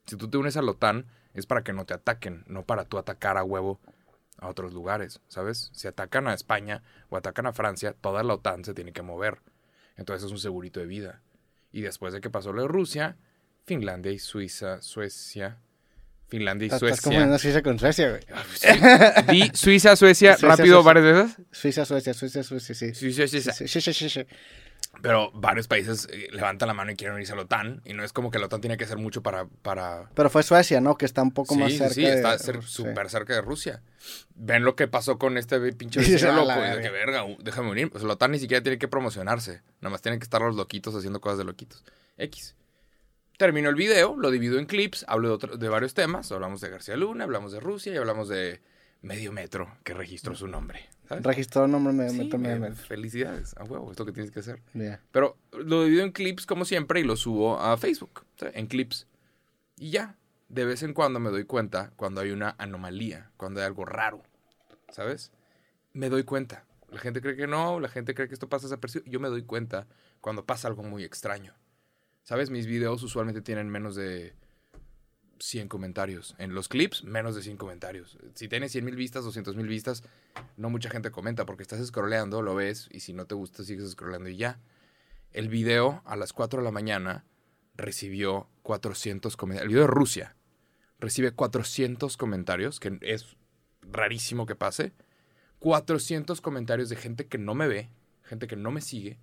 Si 0.05 0.17
tú 0.17 0.29
te 0.29 0.37
unes 0.37 0.57
a 0.57 0.61
la 0.61 0.71
OTAN 0.71 1.07
es 1.33 1.45
para 1.45 1.63
que 1.63 1.71
no 1.73 1.85
te 1.85 1.93
ataquen, 1.93 2.43
no 2.45 2.65
para 2.65 2.85
tú 2.85 2.97
atacar 2.97 3.37
a 3.37 3.43
huevo 3.43 3.79
a 4.41 4.49
otros 4.49 4.73
lugares, 4.73 5.21
¿sabes? 5.29 5.69
Si 5.71 5.87
atacan 5.87 6.27
a 6.27 6.33
España 6.33 6.81
o 7.09 7.15
atacan 7.15 7.45
a 7.45 7.53
Francia, 7.53 7.93
toda 7.99 8.23
la 8.23 8.33
OTAN 8.33 8.65
se 8.65 8.73
tiene 8.73 8.91
que 8.91 9.03
mover. 9.03 9.39
Entonces 9.97 10.25
es 10.25 10.31
un 10.31 10.39
segurito 10.39 10.79
de 10.79 10.87
vida. 10.87 11.21
Y 11.71 11.81
después 11.81 12.11
de 12.13 12.19
que 12.21 12.29
pasó 12.29 12.51
lo 12.51 12.63
de 12.63 12.67
Rusia, 12.67 13.17
Finlandia 13.65 14.11
y 14.11 14.19
Suiza, 14.19 14.81
Suecia, 14.81 15.59
Finlandia 16.27 16.65
y 16.65 16.67
Estás 16.67 16.79
Suecia. 16.79 17.01
confundiendo 17.03 17.37
Suiza 17.37 17.61
con 17.61 17.77
Suecia, 17.79 18.09
güey. 18.09 18.21
Di 19.29 19.51
Suiza, 19.53 19.95
Suecia, 19.95 20.33
Suiza, 20.37 20.47
rápido 20.47 20.81
Suecia. 20.81 21.01
varias 21.01 21.05
veces. 21.05 21.45
Suiza, 21.51 21.85
Suecia, 21.85 22.13
Suiza, 22.13 22.43
Suecia, 22.43 22.75
sí. 22.75 22.93
Suiza, 22.95 23.27
Suiza. 23.93 24.25
Pero 25.01 25.31
varios 25.33 25.67
países 25.67 26.07
eh, 26.11 26.27
levantan 26.31 26.67
la 26.67 26.73
mano 26.75 26.91
y 26.91 26.95
quieren 26.95 27.15
unirse 27.15 27.33
a 27.33 27.35
la 27.35 27.43
OTAN. 27.43 27.81
Y 27.85 27.93
no 27.93 28.03
es 28.03 28.13
como 28.13 28.29
que 28.29 28.37
la 28.37 28.45
OTAN 28.45 28.61
tiene 28.61 28.77
que 28.77 28.83
hacer 28.83 28.97
mucho 28.97 29.23
para... 29.23 29.45
para... 29.47 30.09
Pero 30.13 30.29
fue 30.29 30.43
Suecia, 30.43 30.79
¿no? 30.79 30.95
Que 30.97 31.05
está 31.05 31.23
un 31.23 31.31
poco 31.31 31.55
sí, 31.55 31.59
más 31.59 31.73
cerca 31.73 31.93
sí, 31.95 32.01
de- 32.03 32.13
está 32.13 32.37
sí. 32.37 32.51
súper 32.61 33.09
cerca 33.09 33.33
de 33.33 33.41
Rusia. 33.41 33.81
Ven 34.35 34.63
lo 34.63 34.75
que 34.75 34.87
pasó 34.87 35.17
con 35.17 35.37
este 35.37 35.59
pinche 35.73 35.99
vecino 36.01 36.31
"A 36.31 36.35
loco. 36.35 36.47
la 36.47 36.57
y 36.57 36.61
de 36.61 36.67
verga". 36.69 36.81
que 36.81 36.89
verga, 36.91 37.23
u- 37.25 37.37
déjame 37.41 37.71
unir. 37.71 37.89
Pues 37.89 38.03
la 38.03 38.13
OTAN 38.13 38.31
ni 38.31 38.39
siquiera 38.39 38.61
tiene 38.61 38.77
que 38.77 38.87
promocionarse. 38.87 39.61
Nada 39.81 39.91
más 39.91 40.01
tienen 40.03 40.19
que 40.19 40.25
estar 40.25 40.41
los 40.41 40.55
loquitos 40.55 40.93
haciendo 40.93 41.19
cosas 41.19 41.39
de 41.39 41.45
loquitos. 41.45 41.83
X. 42.17 42.55
Termino 43.37 43.69
el 43.69 43.75
video, 43.75 44.15
lo 44.15 44.29
divido 44.29 44.59
en 44.59 44.65
clips, 44.67 45.03
hablo 45.07 45.29
de, 45.29 45.33
otro- 45.33 45.57
de 45.57 45.69
varios 45.69 45.95
temas. 45.95 46.31
Hablamos 46.31 46.61
de 46.61 46.69
García 46.69 46.95
Luna, 46.95 47.23
hablamos 47.23 47.51
de 47.53 47.59
Rusia 47.59 47.91
y 47.91 47.97
hablamos 47.97 48.29
de 48.29 48.61
Medio 49.01 49.31
Metro, 49.31 49.75
que 49.83 49.95
registró 49.95 50.35
su 50.35 50.45
nombre. 50.47 50.87
¿Sabes? 51.11 51.23
Registró 51.25 51.65
el 51.65 51.71
nombre, 51.71 51.93
me, 51.93 52.09
Sí, 52.09 52.29
me, 52.37 52.55
me- 52.57 52.71
felicidades, 52.73 53.53
a 53.57 53.63
huevo, 53.65 53.91
es 53.91 53.99
lo 53.99 54.05
que 54.05 54.11
tienes 54.13 54.31
que 54.31 54.39
hacer. 54.39 54.61
Pero 55.11 55.37
lo 55.51 55.83
divido 55.83 56.03
en 56.03 56.11
clips 56.11 56.45
como 56.45 56.65
siempre 56.65 57.01
y 57.01 57.03
lo 57.03 57.15
subo 57.17 57.59
a 57.59 57.77
Facebook, 57.77 58.23
¿sabes? 58.37 58.55
en 58.55 58.67
clips. 58.67 59.07
Y 59.77 59.89
ya, 59.91 60.15
de 60.49 60.65
vez 60.65 60.83
en 60.83 60.93
cuando 60.93 61.19
me 61.19 61.29
doy 61.29 61.43
cuenta 61.43 61.91
cuando 61.95 62.21
hay 62.21 62.31
una 62.31 62.55
anomalía, 62.57 63.31
cuando 63.37 63.59
hay 63.59 63.65
algo 63.65 63.83
raro, 63.85 64.23
¿sabes? 64.89 65.31
Me 65.93 66.09
doy 66.09 66.23
cuenta. 66.23 66.65
La 66.89 66.99
gente 66.99 67.21
cree 67.21 67.35
que 67.35 67.47
no, 67.47 67.79
la 67.79 67.89
gente 67.89 68.13
cree 68.13 68.27
que 68.27 68.33
esto 68.33 68.47
pasa 68.49 68.67
desapercibido. 68.67 69.11
Yo 69.11 69.19
me 69.19 69.29
doy 69.29 69.43
cuenta 69.43 69.87
cuando 70.19 70.45
pasa 70.45 70.67
algo 70.67 70.83
muy 70.83 71.03
extraño. 71.03 71.53
¿Sabes? 72.23 72.49
Mis 72.49 72.67
videos 72.67 73.01
usualmente 73.03 73.41
tienen 73.41 73.69
menos 73.69 73.95
de 73.95 74.35
100 75.41 75.67
comentarios. 75.67 76.35
En 76.37 76.53
los 76.53 76.67
clips, 76.67 77.03
menos 77.03 77.35
de 77.35 77.41
100 77.41 77.57
comentarios. 77.57 78.17
Si 78.35 78.47
tienes 78.47 78.71
100 78.71 78.85
mil 78.85 78.95
vistas, 78.95 79.23
200 79.23 79.55
mil 79.55 79.67
vistas, 79.67 80.03
no 80.57 80.69
mucha 80.69 80.89
gente 80.89 81.11
comenta 81.11 81.45
porque 81.45 81.63
estás 81.63 81.85
scrolleando, 81.85 82.41
lo 82.41 82.55
ves 82.55 82.87
y 82.91 83.01
si 83.01 83.13
no 83.13 83.25
te 83.25 83.35
gusta, 83.35 83.63
sigues 83.63 83.91
scrolleando 83.91 84.29
y 84.29 84.37
ya. 84.37 84.59
El 85.31 85.49
video 85.49 86.01
a 86.05 86.15
las 86.15 86.33
4 86.33 86.59
de 86.59 86.65
la 86.65 86.71
mañana 86.71 87.25
recibió 87.75 88.49
400 88.63 89.35
comentarios. 89.37 89.63
El 89.63 89.69
video 89.69 89.87
de 89.87 89.93
Rusia 89.93 90.35
recibe 90.99 91.31
400 91.31 92.15
comentarios, 92.17 92.79
que 92.79 92.99
es 93.01 93.35
rarísimo 93.81 94.45
que 94.45 94.55
pase. 94.55 94.93
400 95.59 96.41
comentarios 96.41 96.89
de 96.89 96.95
gente 96.95 97.27
que 97.27 97.37
no 97.37 97.55
me 97.55 97.67
ve, 97.67 97.89
gente 98.23 98.47
que 98.47 98.55
no 98.55 98.71
me 98.71 98.81
sigue, 98.81 99.19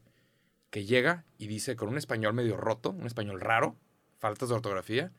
que 0.71 0.85
llega 0.85 1.25
y 1.37 1.47
dice 1.47 1.77
con 1.77 1.89
un 1.89 1.99
español 1.99 2.35
medio 2.35 2.57
roto, 2.57 2.91
un 2.91 3.07
español 3.07 3.41
raro, 3.41 3.77
faltas 4.19 4.49
de 4.49 4.55
ortografía. 4.55 5.13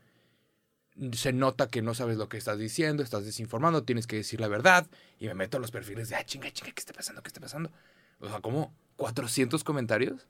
Se 1.14 1.32
nota 1.32 1.68
que 1.68 1.82
no 1.82 1.94
sabes 1.94 2.18
lo 2.18 2.28
que 2.28 2.38
estás 2.38 2.58
diciendo, 2.58 3.04
estás 3.04 3.24
desinformando, 3.24 3.84
tienes 3.84 4.06
que 4.06 4.18
decir 4.18 4.42
la 4.42 4.48
verdad. 4.48 4.88
Y 5.20 5.28
me 5.28 5.34
meto 5.34 5.58
a 5.58 5.60
los 5.60 5.72
perfiles 5.72 6.10
de, 6.10 6.16
ah, 6.16 6.26
chinga, 6.26 6.52
chinga, 6.52 6.72
¿qué 6.72 6.80
está 6.80 6.94
pasando? 6.94 7.22
¿Qué 7.22 7.30
está 7.30 7.40
pasando? 7.40 7.72
O 8.20 8.28
sea, 8.28 8.42
¿cómo? 8.42 8.74
¿400 8.98 9.64
comentarios? 9.64 10.28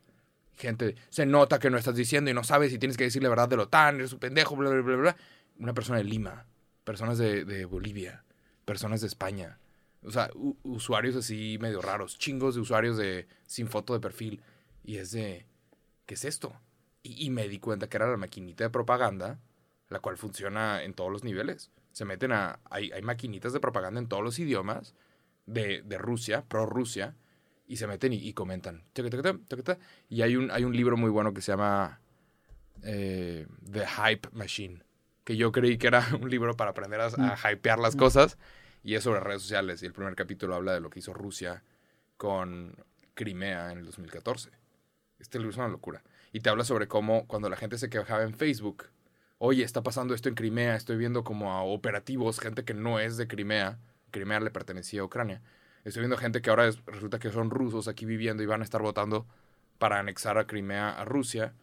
Gente, 0.56 0.96
se 1.10 1.26
nota 1.26 1.58
que 1.58 1.70
no 1.70 1.78
estás 1.78 1.96
diciendo 1.96 2.30
y 2.30 2.34
no 2.34 2.44
sabes 2.44 2.72
y 2.74 2.78
tienes 2.78 2.98
que 2.98 3.06
decir 3.06 3.24
la 3.24 3.30
verdad 3.30 3.48
de 3.50 3.58
la 3.58 3.64
OTAN, 3.64 3.96
eres 3.96 4.14
un 4.14 4.20
pendejo, 4.20 4.56
bla, 4.56 4.70
bla, 4.70 4.82
bla, 4.82 4.96
bla. 4.96 5.18
Una 5.58 5.74
persona 5.74 5.98
de 5.98 6.04
Lima, 6.04 6.46
personas 6.84 7.18
de, 7.18 7.46
de 7.46 7.66
Bolivia, 7.66 8.24
personas 8.66 9.02
de 9.02 9.08
España. 9.08 9.58
O 10.04 10.12
sea, 10.12 10.30
usuarios 10.64 11.16
así 11.16 11.58
medio 11.60 11.82
raros, 11.82 12.18
chingos 12.18 12.56
de 12.56 12.62
usuarios 12.62 12.98
de 12.98 13.28
sin 13.48 13.68
foto 13.68 13.94
de 13.94 14.00
perfil. 14.00 14.42
Y 14.84 14.98
es 14.98 15.12
de, 15.12 15.46
¿qué 16.06 16.14
es 16.14 16.26
esto? 16.26 16.54
Y, 17.04 17.26
y 17.26 17.30
me 17.30 17.48
di 17.48 17.60
cuenta 17.60 17.88
que 17.88 17.98
era 17.98 18.10
la 18.10 18.18
maquinita 18.18 18.64
de 18.64 18.70
propaganda, 18.70 19.40
la 19.90 20.00
cual 20.00 20.18
funciona 20.18 20.84
en 20.84 20.94
todos 20.94 21.12
los 21.12 21.24
niveles. 21.24 21.72
Se 21.92 22.06
meten 22.06 22.32
a, 22.32 22.60
hay, 22.70 22.92
hay 22.92 23.02
maquinitas 23.02 23.54
de 23.54 23.60
propaganda 23.60 24.00
en 24.00 24.08
todos 24.08 24.24
los 24.24 24.40
idiomas 24.40 24.96
de, 25.46 25.82
de 25.84 25.98
Rusia, 25.98 26.46
pro 26.48 26.66
Rusia, 26.66 27.16
y 27.68 27.78
se 27.78 27.88
meten 27.88 28.14
y, 28.14 28.18
y 28.18 28.34
comentan. 28.34 28.84
Y 30.10 30.22
hay 30.22 30.36
un, 30.36 30.52
hay 30.52 30.64
un 30.64 30.76
libro 30.76 30.98
muy 30.98 31.10
bueno 31.10 31.34
que 31.34 31.42
se 31.42 31.52
llama 31.52 32.02
eh, 32.84 33.48
The 33.72 33.86
Hype 33.86 34.30
Machine, 34.32 34.84
que 35.24 35.36
yo 35.36 35.52
creí 35.52 35.78
que 35.78 35.88
era 35.88 36.08
un 36.22 36.30
libro 36.30 36.56
para 36.56 36.72
aprender 36.72 37.02
a, 37.02 37.10
a 37.44 37.52
hypear 37.52 37.80
las 37.80 37.96
cosas, 37.96 38.38
y 38.84 38.96
es 38.96 39.04
sobre 39.04 39.20
redes 39.20 39.42
sociales. 39.42 39.82
Y 39.84 39.88
el 39.88 39.94
primer 39.94 40.16
capítulo 40.16 40.56
habla 40.56 40.74
de 40.74 40.80
lo 40.80 40.90
que 40.90 41.00
hizo 41.00 41.14
Rusia 41.14 41.64
con 42.18 42.76
Crimea 43.14 43.72
en 43.72 43.80
el 43.80 43.86
2014. 43.86 44.52
Este 45.20 45.38
libro 45.38 45.52
es 45.52 45.58
una 45.58 45.68
locura. 45.68 46.04
Y 46.32 46.40
te 46.42 46.50
habla 46.50 46.64
sobre 46.64 46.88
cómo 46.88 47.28
cuando 47.28 47.50
la 47.50 47.58
gente 47.58 47.78
se 47.78 47.90
quejaba 47.90 48.24
en 48.24 48.34
Facebook, 48.34 48.86
oye, 49.40 49.64
está 49.64 49.82
pasando 49.82 50.14
esto 50.14 50.30
en 50.30 50.36
Crimea, 50.36 50.76
estoy 50.76 50.98
viendo 50.98 51.24
como 51.24 51.52
a 51.54 51.64
operativos, 51.64 52.40
gente 52.40 52.64
que 52.64 52.74
no 52.74 53.00
es 53.00 53.18
de 53.18 53.28
Crimea, 53.28 53.80
Crimea 54.12 54.40
le 54.40 54.52
pertenecía 54.52 55.02
a 55.02 55.06
Ucrania. 55.06 55.42
Estoy 55.86 56.02
viendo 56.02 56.18
gente 56.18 56.42
que 56.42 56.50
ahora 56.50 56.68
es- 56.68 56.84
resulta 56.86 57.20
que 57.20 57.32
son 57.32 57.50
rusos 57.50 57.88
aquí 57.88 58.06
viviendo 58.06 58.44
y 58.44 58.46
van 58.46 58.62
a 58.62 58.64
estar 58.64 58.82
votando 58.82 59.26
para 59.78 60.00
anexar 60.00 60.38
a 60.38 60.46
Crimea 60.46 60.90
a 60.92 61.06
Rusia. 61.06 61.54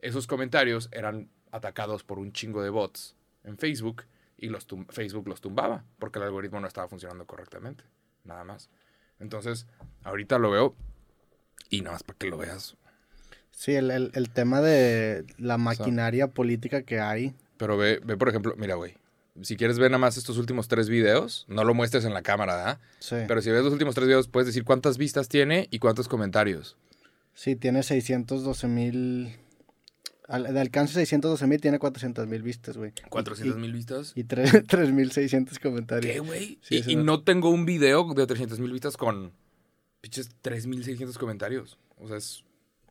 Esos 0.00 0.26
comentarios 0.26 0.88
eran 0.92 1.30
atacados 1.50 2.04
por 2.04 2.18
un 2.18 2.32
chingo 2.32 2.62
de 2.62 2.68
bots 2.70 3.16
en 3.42 3.56
Facebook 3.56 4.04
y 4.36 4.48
los 4.48 4.66
Facebook 4.90 5.28
los 5.28 5.40
tumbaba 5.40 5.84
porque 5.98 6.18
el 6.18 6.26
algoritmo 6.26 6.60
no 6.60 6.66
estaba 6.66 6.88
funcionando 6.88 7.26
correctamente. 7.26 7.84
Nada 8.24 8.44
más. 8.44 8.68
Entonces, 9.18 9.66
ahorita 10.02 10.38
lo 10.38 10.50
veo 10.50 10.76
y 11.70 11.80
nada 11.80 11.92
más 11.92 12.02
para 12.02 12.18
que 12.18 12.26
lo 12.28 12.36
veas. 12.36 12.76
Sí, 13.54 13.72
el, 13.74 13.90
el- 13.90 14.10
el 14.14 14.30
tema 14.30 14.60
de 14.60 15.24
la 15.38 15.58
maquinaria 15.58 16.28
política 16.28 16.82
que 16.82 17.00
hay. 17.00 17.34
Pero 17.56 17.76
ve, 17.76 18.00
ve 18.04 18.16
por 18.16 18.28
ejemplo, 18.28 18.54
mira, 18.56 18.74
güey. 18.74 18.94
Si 19.42 19.56
quieres 19.56 19.78
ver 19.78 19.90
nada 19.90 19.98
más 19.98 20.16
estos 20.16 20.38
últimos 20.38 20.68
tres 20.68 20.88
videos, 20.88 21.44
no 21.48 21.64
lo 21.64 21.74
muestres 21.74 22.04
en 22.04 22.14
la 22.14 22.22
cámara, 22.22 22.56
¿verdad? 22.56 22.80
Sí, 23.00 23.16
Pero 23.26 23.42
si 23.42 23.50
ves 23.50 23.64
los 23.64 23.72
últimos 23.72 23.94
tres 23.94 24.06
videos, 24.06 24.28
puedes 24.28 24.46
decir 24.46 24.64
cuántas 24.64 24.96
vistas 24.96 25.28
tiene 25.28 25.66
y 25.70 25.78
cuántos 25.80 26.06
comentarios. 26.08 26.76
sí 27.34 27.56
tiene 27.56 27.82
612 27.82 28.66
mil... 28.68 29.36
De 30.26 30.58
alcance 30.60 30.94
612 30.94 31.46
mil, 31.46 31.60
tiene 31.60 31.78
400 31.78 32.26
mil 32.26 32.42
vistas, 32.42 32.78
güey. 32.78 32.92
400 33.10 33.58
mil 33.58 33.72
vistas. 33.74 34.12
Y, 34.14 34.20
y 34.20 34.24
tre- 34.24 34.64
3.600 34.66 35.58
comentarios. 35.60 36.12
¿Qué, 36.14 36.20
güey? 36.20 36.58
Sí, 36.62 36.82
y, 36.86 36.96
no 36.96 37.22
tengo 37.22 37.50
un 37.50 37.66
video 37.66 38.14
de 38.14 38.26
300 38.26 38.58
mil 38.58 38.72
vistas 38.72 38.96
con 38.96 39.32
pinches 40.00 40.30
3600 40.40 41.18
comentarios. 41.18 41.76
O 41.98 42.08
sea, 42.08 42.16
es, 42.16 42.42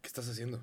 ¿qué 0.03 0.07
estás 0.07 0.29
haciendo? 0.29 0.61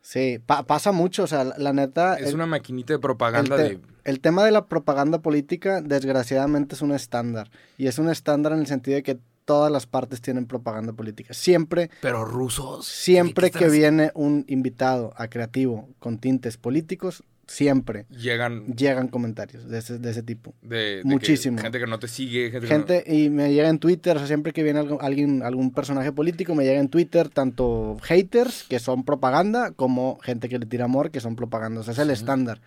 Sí, 0.00 0.38
pa- 0.46 0.62
pasa 0.62 0.92
mucho, 0.92 1.24
o 1.24 1.26
sea, 1.26 1.42
la, 1.44 1.58
la 1.58 1.72
neta... 1.72 2.14
Es 2.14 2.28
el- 2.28 2.36
una 2.36 2.46
maquinita 2.46 2.92
de 2.94 3.00
propaganda 3.00 3.56
de... 3.56 3.80
el 4.04 4.20
tema 4.20 4.44
de 4.44 4.52
la 4.52 4.66
propaganda 4.66 5.20
política, 5.20 5.82
desgraciadamente, 5.82 6.76
es 6.76 6.82
un 6.82 6.92
estándar. 6.92 7.50
Y 7.76 7.88
es 7.88 7.98
un 7.98 8.08
estándar 8.08 8.52
en 8.52 8.60
el 8.60 8.66
sentido 8.68 8.94
de 8.94 9.02
que 9.02 9.18
todas 9.44 9.70
las 9.72 9.86
partes 9.86 10.20
tienen 10.20 10.46
propaganda 10.46 10.92
política. 10.92 11.34
Siempre, 11.34 11.90
Pero 12.00 12.24
rusos. 12.24 12.86
siempre 12.86 13.50
¿qué 13.50 13.58
que 13.58 13.68
viene 13.68 14.12
un 14.14 14.44
invitado 14.48 15.12
a 15.16 15.26
creativo 15.28 15.88
con 15.98 16.18
tintes 16.18 16.56
políticos, 16.56 17.24
siempre 17.46 18.06
Llegan 18.10 18.66
llegan 18.74 19.06
comentarios 19.08 19.68
de 19.68 19.78
ese, 19.78 19.98
de 19.98 20.10
ese 20.10 20.22
tipo. 20.22 20.54
de, 20.62 20.76
de 20.76 21.02
que 21.02 21.08
Muchísimo. 21.08 21.58
gente 21.58 21.78
que 21.78 21.86
no 21.86 21.98
te 21.98 22.08
sigue, 22.08 22.50
gente, 22.60 23.04
que 23.04 23.14
y 23.14 23.30
me 23.30 23.52
llega 23.52 23.68
en 23.68 23.78
Twitter, 23.78 24.16
o 24.16 24.18
sea, 24.18 24.26
siempre 24.26 24.52
que 24.52 24.62
viene 24.64 24.80
algo- 24.80 25.00
alguien, 25.00 25.42
algún 25.44 25.70
personaje 25.72 26.10
político, 26.12 26.54
me 26.56 26.64
llega 26.64 26.80
en 26.80 26.88
Twitter 26.88 27.28
tanto 27.28 27.96
haters, 28.02 28.64
que 28.68 28.78
son 28.80 29.04
propaganda, 29.04 29.70
como 29.70 30.18
gente 30.22 30.48
que 30.48 30.58
le 30.58 30.66
tira 30.66 30.86
amor, 30.86 31.10
que 31.10 31.20
son 31.20 31.36
propaganda. 31.36 31.80
O 31.80 31.84
sea, 31.84 31.92
es 31.92 31.98
el 32.00 32.08
Sí. 32.08 32.14
estándar. 32.14 32.60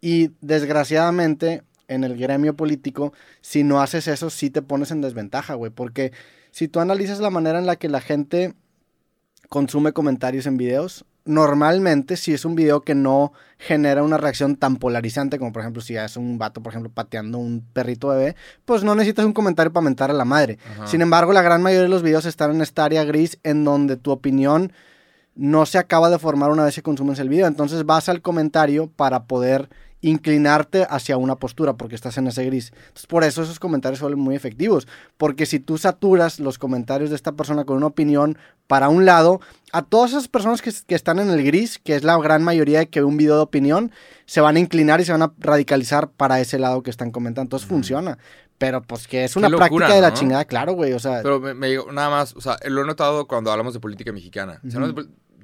Y 0.00 0.30
desgraciadamente, 0.40 1.62
en 1.88 2.04
el 2.04 2.16
gremio 2.16 2.54
político, 2.56 3.12
si 3.40 3.64
no 3.64 3.80
haces 3.80 4.08
eso, 4.08 4.30
sí 4.30 4.50
te 4.50 4.62
pones 4.62 4.90
en 4.90 5.00
desventaja, 5.00 5.54
güey. 5.54 5.70
Porque 5.70 6.12
si 6.50 6.68
tú 6.68 6.80
analizas 6.80 7.18
la 7.20 7.30
manera 7.30 7.58
en 7.58 7.66
la 7.66 7.76
que 7.76 7.88
la 7.88 8.00
gente 8.00 8.54
consume 9.48 9.92
comentarios 9.92 10.46
en 10.46 10.56
videos, 10.56 11.04
normalmente 11.24 12.16
si 12.16 12.32
es 12.32 12.44
un 12.44 12.54
video 12.54 12.82
que 12.82 12.94
no 12.94 13.32
genera 13.58 14.02
una 14.02 14.18
reacción 14.18 14.56
tan 14.56 14.76
polarizante 14.76 15.38
como 15.38 15.52
por 15.52 15.62
ejemplo 15.62 15.80
si 15.82 15.96
es 15.96 16.16
un 16.16 16.38
vato, 16.38 16.62
por 16.62 16.72
ejemplo, 16.72 16.90
pateando 16.90 17.38
un 17.38 17.64
perrito 17.72 18.08
bebé, 18.08 18.36
pues 18.64 18.82
no 18.82 18.94
necesitas 18.94 19.24
un 19.24 19.32
comentario 19.32 19.72
para 19.72 19.84
mentar 19.84 20.10
a 20.10 20.14
la 20.14 20.24
madre. 20.24 20.58
Ajá. 20.72 20.86
Sin 20.86 21.00
embargo, 21.00 21.32
la 21.32 21.42
gran 21.42 21.62
mayoría 21.62 21.82
de 21.82 21.88
los 21.88 22.02
videos 22.02 22.26
están 22.26 22.50
en 22.52 22.60
esta 22.60 22.84
área 22.84 23.04
gris 23.04 23.38
en 23.42 23.64
donde 23.64 23.96
tu 23.96 24.10
opinión 24.10 24.72
no 25.34 25.64
se 25.66 25.78
acaba 25.78 26.10
de 26.10 26.18
formar 26.18 26.50
una 26.50 26.64
vez 26.64 26.74
que 26.74 26.82
consumes 26.82 27.18
el 27.18 27.28
video. 27.28 27.46
Entonces 27.46 27.86
vas 27.86 28.08
al 28.08 28.20
comentario 28.20 28.88
para 28.88 29.24
poder 29.24 29.68
inclinarte 30.02 30.86
hacia 30.90 31.16
una 31.16 31.36
postura 31.36 31.74
porque 31.74 31.94
estás 31.94 32.18
en 32.18 32.26
ese 32.26 32.44
gris. 32.44 32.72
Entonces, 32.74 33.06
por 33.06 33.24
eso 33.24 33.42
esos 33.42 33.58
comentarios 33.58 34.00
son 34.00 34.18
muy 34.18 34.34
efectivos. 34.34 34.86
Porque 35.16 35.46
si 35.46 35.60
tú 35.60 35.78
saturas 35.78 36.40
los 36.40 36.58
comentarios 36.58 37.10
de 37.10 37.16
esta 37.16 37.32
persona 37.32 37.64
con 37.64 37.76
una 37.76 37.86
opinión 37.86 38.36
para 38.66 38.88
un 38.88 39.06
lado, 39.06 39.40
a 39.72 39.82
todas 39.82 40.10
esas 40.10 40.28
personas 40.28 40.60
que, 40.60 40.72
que 40.86 40.94
están 40.94 41.18
en 41.18 41.30
el 41.30 41.42
gris, 41.44 41.78
que 41.78 41.94
es 41.94 42.02
la 42.02 42.18
gran 42.18 42.42
mayoría 42.42 42.80
de 42.80 42.88
que 42.88 43.00
ve 43.00 43.06
un 43.06 43.16
video 43.16 43.36
de 43.36 43.42
opinión, 43.42 43.92
se 44.26 44.40
van 44.40 44.56
a 44.56 44.58
inclinar 44.58 45.00
y 45.00 45.04
se 45.04 45.12
van 45.12 45.22
a 45.22 45.32
radicalizar 45.38 46.10
para 46.10 46.40
ese 46.40 46.58
lado 46.58 46.82
que 46.82 46.90
están 46.90 47.12
comentando. 47.12 47.46
Entonces, 47.46 47.68
funciona. 47.68 48.18
Pero 48.58 48.82
pues 48.82 49.08
que 49.08 49.24
es 49.24 49.34
una 49.34 49.48
locura, 49.48 49.68
práctica 49.68 49.94
de 49.94 50.00
la 50.00 50.10
¿no? 50.10 50.14
chingada, 50.16 50.44
claro, 50.44 50.74
güey. 50.74 50.92
O 50.92 50.98
sea, 50.98 51.22
Pero 51.22 51.40
me, 51.40 51.54
me 51.54 51.68
digo, 51.68 51.90
nada 51.90 52.10
más, 52.10 52.34
o 52.36 52.40
sea, 52.40 52.58
lo 52.68 52.82
he 52.82 52.86
notado 52.86 53.26
cuando 53.26 53.50
hablamos 53.50 53.72
de 53.74 53.80
política 53.80 54.12
mexicana. 54.12 54.60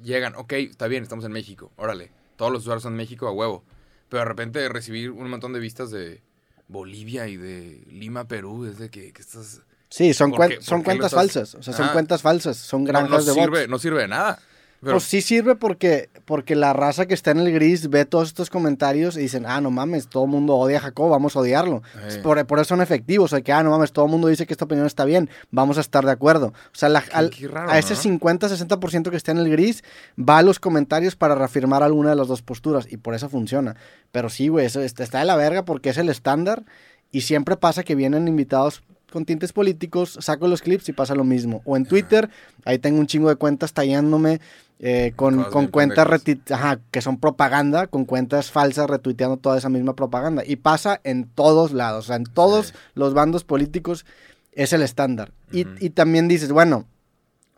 Llegan, 0.01 0.35
ok, 0.35 0.53
está 0.53 0.87
bien, 0.87 1.03
estamos 1.03 1.25
en 1.25 1.33
México, 1.33 1.73
órale. 1.75 2.11
Todos 2.37 2.53
los 2.53 2.61
usuarios 2.61 2.83
son 2.83 2.93
de 2.93 2.97
México 2.97 3.27
a 3.27 3.31
huevo. 3.33 3.65
Pero 4.09 4.19
de 4.21 4.25
repente 4.25 4.67
recibir 4.69 5.11
un 5.11 5.29
montón 5.29 5.53
de 5.53 5.59
vistas 5.59 5.91
de 5.91 6.21
Bolivia 6.67 7.27
y 7.27 7.37
de 7.37 7.83
Lima, 7.89 8.27
Perú, 8.27 8.65
es 8.65 8.77
de 8.79 8.89
que, 8.89 9.13
que 9.13 9.21
estás... 9.21 9.61
sí, 9.89 10.13
son, 10.13 10.31
¿por 10.31 10.39
cuen- 10.41 10.57
qué- 10.57 10.61
son 10.63 10.83
cuentas 10.83 11.13
estás- 11.13 11.19
falsas. 11.33 11.55
O 11.55 11.63
sea, 11.63 11.73
son 11.73 11.87
Ah. 11.87 11.93
cuentas 11.93 12.21
falsas. 12.21 12.57
Son 12.57 12.83
No, 12.83 12.87
granjas 12.89 13.25
no 13.25 13.33
de 13.33 13.41
sirve, 13.41 13.59
bots. 13.61 13.69
no 13.69 13.79
sirve 13.79 14.01
de 14.01 14.07
nada. 14.07 14.39
Pero, 14.81 14.93
Pues 14.93 15.03
sí 15.03 15.21
sirve 15.21 15.55
porque, 15.55 16.09
porque 16.25 16.55
la 16.55 16.71
raza 16.71 17.05
que 17.05 17.13
está 17.13 17.31
en 17.31 17.39
el 17.39 17.51
gris 17.51 17.89
ve 17.89 18.05
todos 18.05 18.29
estos 18.29 18.49
comentarios 18.49 19.17
y 19.17 19.21
dicen, 19.21 19.45
ah, 19.45 19.59
no 19.59 19.71
mames, 19.71 20.07
todo 20.07 20.23
el 20.23 20.29
mundo 20.29 20.55
odia 20.55 20.77
a 20.77 20.81
Jacob, 20.81 21.09
vamos 21.09 21.35
a 21.35 21.39
odiarlo. 21.39 21.81
Por, 22.23 22.45
por 22.45 22.59
eso 22.59 22.69
son 22.69 22.81
efectivos, 22.81 23.33
o 23.33 23.35
sea, 23.35 23.41
que, 23.43 23.51
ah, 23.51 23.61
no 23.61 23.71
mames, 23.71 23.91
todo 23.91 24.05
el 24.05 24.11
mundo 24.11 24.27
dice 24.29 24.45
que 24.45 24.53
esta 24.53 24.65
opinión 24.65 24.87
está 24.87 25.03
bien, 25.03 25.29
vamos 25.51 25.77
a 25.77 25.81
estar 25.81 26.05
de 26.05 26.11
acuerdo. 26.11 26.47
O 26.47 26.53
sea, 26.71 26.87
la- 26.87 27.03
al- 27.11 27.29
qué 27.29 27.47
raro, 27.49 27.69
a 27.69 27.77
ese 27.77 27.93
¿no? 27.95 27.99
50-60% 27.99 29.09
que 29.11 29.17
está 29.17 29.31
en 29.31 29.39
el 29.39 29.49
gris, 29.49 29.83
va 30.17 30.37
a 30.37 30.43
los 30.43 30.59
comentarios 30.59 31.15
para 31.15 31.35
reafirmar 31.35 31.83
alguna 31.83 32.11
de 32.11 32.15
las 32.15 32.27
dos 32.27 32.41
posturas 32.41 32.87
y 32.89 32.97
por 32.97 33.13
eso 33.15 33.27
funciona. 33.29 33.75
Pero 34.11 34.29
sí, 34.29 34.47
güey, 34.47 34.65
eso 34.65 34.81
está 34.81 35.19
de 35.19 35.25
la 35.25 35.35
verga 35.35 35.65
porque 35.65 35.89
es 35.89 35.97
el 35.97 36.09
estándar 36.09 36.63
y 37.11 37.21
siempre 37.21 37.57
pasa 37.57 37.83
que 37.83 37.95
vienen 37.95 38.27
invitados 38.27 38.83
con 39.11 39.25
tintes 39.25 39.53
políticos, 39.53 40.17
saco 40.21 40.47
los 40.47 40.61
clips 40.61 40.87
y 40.89 40.93
pasa 40.93 41.15
lo 41.15 41.23
mismo. 41.23 41.61
O 41.65 41.75
en 41.77 41.85
Twitter, 41.85 42.29
ahí 42.65 42.79
tengo 42.79 42.99
un 42.99 43.07
chingo 43.07 43.29
de 43.29 43.35
cuentas 43.35 43.73
tallándome 43.73 44.39
eh, 44.79 45.11
con, 45.15 45.43
con 45.45 45.67
cuentas 45.67 46.07
ajá, 46.51 46.79
que 46.91 47.01
son 47.01 47.17
propaganda, 47.19 47.87
con 47.87 48.05
cuentas 48.05 48.49
falsas 48.51 48.89
retuiteando 48.89 49.37
toda 49.37 49.57
esa 49.57 49.69
misma 49.69 49.93
propaganda. 49.95 50.43
Y 50.45 50.55
pasa 50.55 51.01
en 51.03 51.25
todos 51.25 51.73
lados, 51.73 52.05
o 52.05 52.07
sea, 52.07 52.15
en 52.15 52.23
todos 52.25 52.67
Sí. 52.67 52.73
los 52.95 53.13
bandos 53.13 53.43
políticos 53.43 54.05
es 54.53 54.71
el 54.73 54.81
estándar. 54.81 55.31
y, 55.51 55.65
y 55.79 55.89
también 55.89 56.27
dices, 56.27 56.51
bueno, 56.51 56.85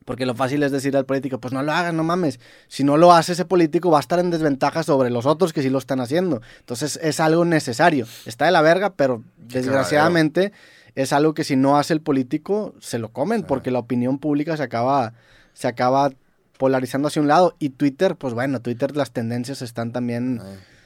porque 0.03 0.25
lo 0.25 0.33
fácil 0.33 0.63
es 0.63 0.71
decir 0.71 0.97
al 0.97 1.05
político, 1.05 1.37
pues 1.39 1.53
no 1.53 1.61
lo 1.61 1.71
hagas, 1.71 1.93
no 1.93 2.03
mames. 2.03 2.39
Si 2.67 2.83
no 2.83 2.97
lo 2.97 3.13
hace 3.13 3.33
ese 3.33 3.45
político 3.45 3.91
va 3.91 3.99
a 3.99 4.01
estar 4.01 4.17
en 4.19 4.31
desventaja 4.31 4.81
sobre 4.81 5.11
los 5.11 5.27
otros 5.27 5.53
que 5.53 5.61
sí 5.61 5.69
lo 5.69 5.77
están 5.77 5.99
haciendo. 6.01 6.41
Entonces 6.59 6.99
es 7.03 7.19
algo 7.19 7.45
necesario. 7.45 8.07
Está 8.25 8.45
de 8.45 8.51
la 8.51 8.63
verga, 8.63 8.93
pero 8.93 9.23
desgraciadamente 9.37 10.51
es 10.95 11.13
algo 11.13 11.33
que 11.33 11.43
si 11.43 11.55
no 11.55 11.77
hace 11.77 11.93
el 11.93 12.01
político 12.01 12.75
se 12.79 12.99
lo 12.99 13.09
comen 13.09 13.43
porque 13.43 13.71
la 13.71 13.79
opinión 13.79 14.19
pública 14.19 14.57
se 14.57 14.63
acaba 14.63 15.13
se 15.53 15.67
acaba 15.67 16.11
polarizando 16.57 17.07
hacia 17.07 17.21
un 17.21 17.27
lado 17.27 17.55
y 17.59 17.69
Twitter, 17.71 18.15
pues 18.15 18.33
bueno, 18.33 18.61
Twitter 18.61 18.95
las 18.95 19.11
tendencias 19.11 19.61
están 19.61 19.91
también 19.91 20.41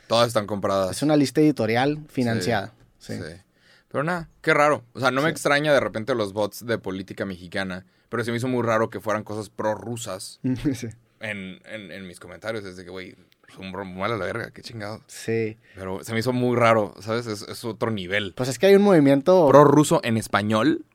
todas 0.07 0.27
están 0.27 0.47
compradas. 0.47 0.91
es 0.91 1.03
una 1.03 1.15
lista 1.17 1.41
editorial 1.41 1.99
financiada. 2.07 2.73
Sí. 2.97 3.15
Sí. 3.15 3.41
Pero 3.89 4.03
nada, 4.03 4.29
qué 4.41 4.53
raro. 4.53 4.83
O 4.93 4.99
sea, 4.99 5.11
no 5.11 5.21
me 5.21 5.29
extraña 5.29 5.73
de 5.73 5.79
repente 5.79 6.15
los 6.15 6.33
bots 6.33 6.65
de 6.65 6.77
política 6.77 7.25
mexicana, 7.25 7.85
pero 8.09 8.23
se 8.23 8.31
me 8.31 8.37
hizo 8.37 8.47
muy 8.47 8.61
raro 8.61 8.89
que 8.89 8.99
fueran 8.99 9.23
cosas 9.23 9.49
prorrusas 9.49 10.39
en, 10.43 11.61
en, 11.65 11.91
en 11.91 12.07
mis 12.07 12.19
comentarios. 12.19 12.63
Desde 12.63 12.83
que, 12.83 12.89
güey, 12.89 13.15
son 13.53 13.71
mal 13.97 14.11
a 14.11 14.17
la 14.17 14.25
verga, 14.25 14.51
qué 14.51 14.61
chingado. 14.61 15.01
Sí. 15.07 15.57
Pero 15.75 16.03
se 16.03 16.13
me 16.13 16.19
hizo 16.19 16.33
muy 16.33 16.55
raro, 16.57 16.93
¿sabes? 16.99 17.27
Es, 17.27 17.41
es 17.43 17.63
otro 17.65 17.91
nivel. 17.91 18.33
Pues 18.35 18.49
es 18.49 18.59
que 18.59 18.67
hay 18.67 18.75
un 18.75 18.81
movimiento 18.81 19.47
Prorruso 19.49 19.99
en 20.03 20.17
español. 20.17 20.85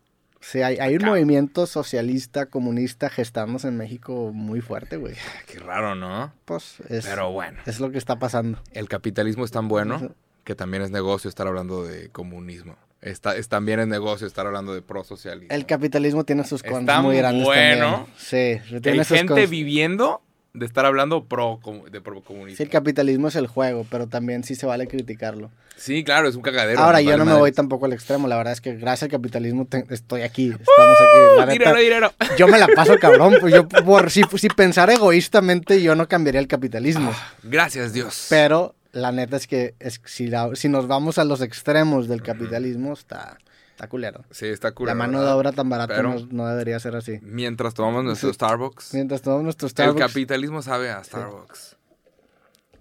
Sí, 0.43 0.63
hay, 0.63 0.79
hay 0.79 0.95
un 0.95 1.03
Acá. 1.03 1.11
movimiento 1.11 1.67
socialista, 1.67 2.47
comunista 2.47 3.11
gestándose 3.11 3.69
en 3.69 3.77
México 3.77 4.31
muy 4.33 4.61
fuerte, 4.63 4.97
güey. 4.97 5.15
Qué 5.47 5.59
raro, 5.59 5.95
¿no? 5.95 6.33
Pues 6.47 6.77
es, 6.89 7.05
Pero 7.07 7.31
bueno, 7.31 7.59
es 7.67 7.79
lo 7.81 7.91
que 7.91 7.99
está 7.99 8.19
pasando. 8.19 8.59
el 8.73 8.89
capitalismo 8.89 9.45
es 9.45 9.51
tan 9.51 9.69
bueno 9.69 10.15
que 10.45 10.55
también 10.55 10.83
es 10.83 10.91
negocio 10.91 11.29
estar 11.29 11.47
hablando 11.47 11.85
de 11.85 12.09
comunismo. 12.09 12.77
Está, 13.03 13.37
es, 13.37 13.49
también 13.49 13.81
es 13.81 13.87
negocio 13.87 14.27
estar 14.27 14.47
hablando 14.47 14.75
de 14.75 14.83
prosocialismo. 14.83 15.55
El 15.55 15.65
capitalismo 15.67 16.25
tiene 16.25 16.45
sus 16.45 16.61
Está 16.63 16.71
contras 16.71 17.03
muy 17.03 17.17
grandes 17.17 17.45
bueno. 17.47 17.91
también. 17.91 18.15
Sí, 18.19 18.79
tiene 18.83 18.99
hay 18.99 19.05
sus 19.05 19.17
gente 19.19 19.47
cons- 19.47 19.51
viviendo 19.51 20.23
de 20.53 20.67
estar 20.67 20.85
hablando 20.85 21.25
pro, 21.25 21.61
de 21.91 22.01
pro 22.01 22.23
comunismo. 22.23 22.57
Sí, 22.57 22.63
el 22.65 22.69
capitalismo 22.71 23.29
es 23.29 23.37
el 23.37 23.47
juego, 23.47 23.87
pero 23.91 24.07
también 24.09 24.43
sí 24.45 24.55
se 24.55 24.67
vale 24.67 24.87
criticarlo. 24.89 25.51
Sí, 25.77 26.05
claro, 26.05 26.29
es 26.29 26.35
un 26.35 26.43
cagadero. 26.43 26.79
Ahora, 26.81 27.01
yo 27.01 27.11
vale 27.13 27.19
no 27.19 27.25
me 27.25 27.39
voy 27.39 27.53
tampoco 27.53 27.87
al 27.87 27.93
extremo. 27.95 28.29
La 28.29 28.37
verdad 28.37 28.53
es 28.53 28.61
que 28.61 28.75
gracias 28.75 29.05
al 29.05 29.11
capitalismo 29.11 29.65
te- 29.67 29.87
estoy 29.91 30.23
aquí. 30.23 30.49
Estamos 30.49 30.99
aquí. 31.01 31.37
La 31.39 31.47
neta, 31.47 31.73
Dinero, 31.73 31.79
dinero. 31.81 32.13
yo 32.37 32.49
me 32.49 32.59
la 32.59 32.67
paso 32.69 32.97
cabrón. 33.01 33.37
Pues 33.41 33.55
yo, 33.55 33.67
por, 33.69 34.11
si, 34.11 34.23
si 34.37 34.49
pensara 34.49 34.93
egoístamente, 34.93 35.81
yo 35.81 35.95
no 35.95 36.07
cambiaría 36.09 36.41
el 36.41 36.49
capitalismo. 36.49 37.13
Gracias, 37.45 37.93
Dios. 37.95 38.27
Pero 38.29 38.75
la 38.93 39.11
neta 39.13 39.37
es 39.37 39.47
que 39.47 39.75
es, 39.79 40.01
si, 40.05 40.27
la- 40.27 40.51
si 40.55 40.69
nos 40.69 40.87
vamos 40.87 41.17
a 41.19 41.25
los 41.25 41.41
extremos 41.41 42.09
del 42.09 42.23
capitalismo, 42.23 42.93
está, 42.93 43.39
está 43.81 43.89
culero. 43.89 44.25
Sí, 44.31 44.47
está 44.47 44.73
cool. 44.73 44.89
la 44.89 44.95
mano 44.95 45.23
de 45.23 45.31
obra 45.31 45.53
tan 45.53 45.71
barata 45.71 45.95
Pero- 45.97 46.15
no, 46.15 46.27
no 46.31 46.47
debería 46.49 46.79
ser 46.81 46.97
así. 46.97 47.19
Mientras 47.23 47.73
tomamos 47.73 48.05
nuestro 48.05 48.31
Starbucks, 48.31 48.93
Mientras 48.93 49.23
todos 49.23 49.43
nuestros 49.43 49.71
el 49.71 49.75
Starbucks... 49.75 50.07
capitalismo 50.07 50.61
sabe 50.61 50.91
a 50.91 51.03
Starbucks. 51.03 51.77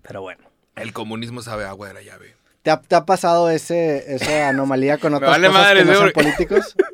Pero 0.01 0.21
bueno. 0.21 0.43
El 0.75 0.91
comunismo 0.91 1.41
sabe 1.41 1.63
a 1.63 1.69
agua 1.69 1.87
de 1.87 1.93
la 1.93 2.01
llave. 2.01 2.35
¿Te 2.63 2.71
ha, 2.71 2.81
te 2.81 2.95
ha 2.95 3.05
pasado 3.05 3.49
ese, 3.49 4.13
esa 4.13 4.49
anomalía 4.49 4.97
con 4.97 5.13
otras 5.13 5.31
vale 5.31 5.47
cosas 5.47 5.61
madre, 5.63 5.79
que 5.79 5.85
no 5.85 5.93
son 5.93 6.07
seguro. 6.09 6.13
políticos? 6.13 6.75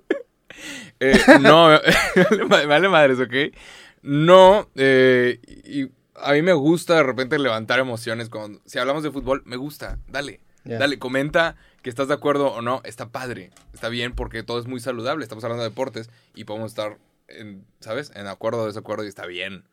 Eh, 1.02 1.20
no, 1.42 1.68
me 2.50 2.66
vale- 2.66 2.88
madres, 2.88 3.20
¿ok? 3.20 3.54
No, 4.02 4.70
eh, 4.76 5.40
y 5.66 5.90
a 6.16 6.32
mí 6.32 6.42
me 6.42 6.54
gusta 6.54 6.96
de 6.96 7.04
repente 7.04 7.38
levantar 7.38 7.80
emociones. 7.80 8.30
Cuando, 8.30 8.62
si 8.66 8.80
hablamos 8.80 9.04
de 9.04 9.12
fútbol, 9.12 9.44
me 9.46 9.58
gusta. 9.58 10.00
Dale, 10.08 10.40
dale, 10.64 10.98
comenta 10.98 11.58
que 11.86 11.92
estás 11.92 12.08
de 12.08 12.16
acuerdo 12.16 12.48
o 12.52 12.64
no. 12.64 12.82
Está 12.84 13.12
padre, 13.12 13.52
está 13.72 13.90
bien 13.90 14.16
porque 14.16 14.42
todo 14.42 14.58
es 14.60 14.66
muy 14.66 14.80
saludable. 14.80 15.22
Estamos 15.22 15.44
hablando 15.44 15.62
de 15.62 15.70
deportes 15.70 16.10
y 16.34 16.46
podemos 16.46 16.72
estar, 16.72 16.98
en, 17.28 17.64
¿sabes? 17.80 18.12
En 18.16 18.26
acuerdo 18.26 18.64
o 18.64 18.66
desacuerdo 18.66 19.04
y 19.06 19.08
está 19.08 19.28
bien. 19.28 19.66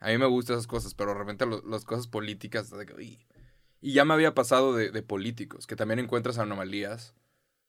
A 0.00 0.08
mí 0.08 0.16
me 0.16 0.24
gustan 0.24 0.54
esas 0.56 0.66
cosas, 0.66 0.94
pero 0.94 1.12
de 1.12 1.18
repente 1.18 1.44
lo- 1.44 1.60
las 1.68 1.84
cosas 1.84 2.06
políticas... 2.06 2.70
de 2.70 2.86
que, 2.86 2.94
uy. 2.94 3.18
Y 3.82 3.92
ya 3.92 4.06
me 4.06 4.14
había 4.14 4.34
pasado 4.34 4.74
de, 4.74 4.90
de 4.90 5.02
políticos, 5.02 5.66
que 5.66 5.76
también 5.76 5.98
encuentras 5.98 6.38
anomalías 6.38 7.14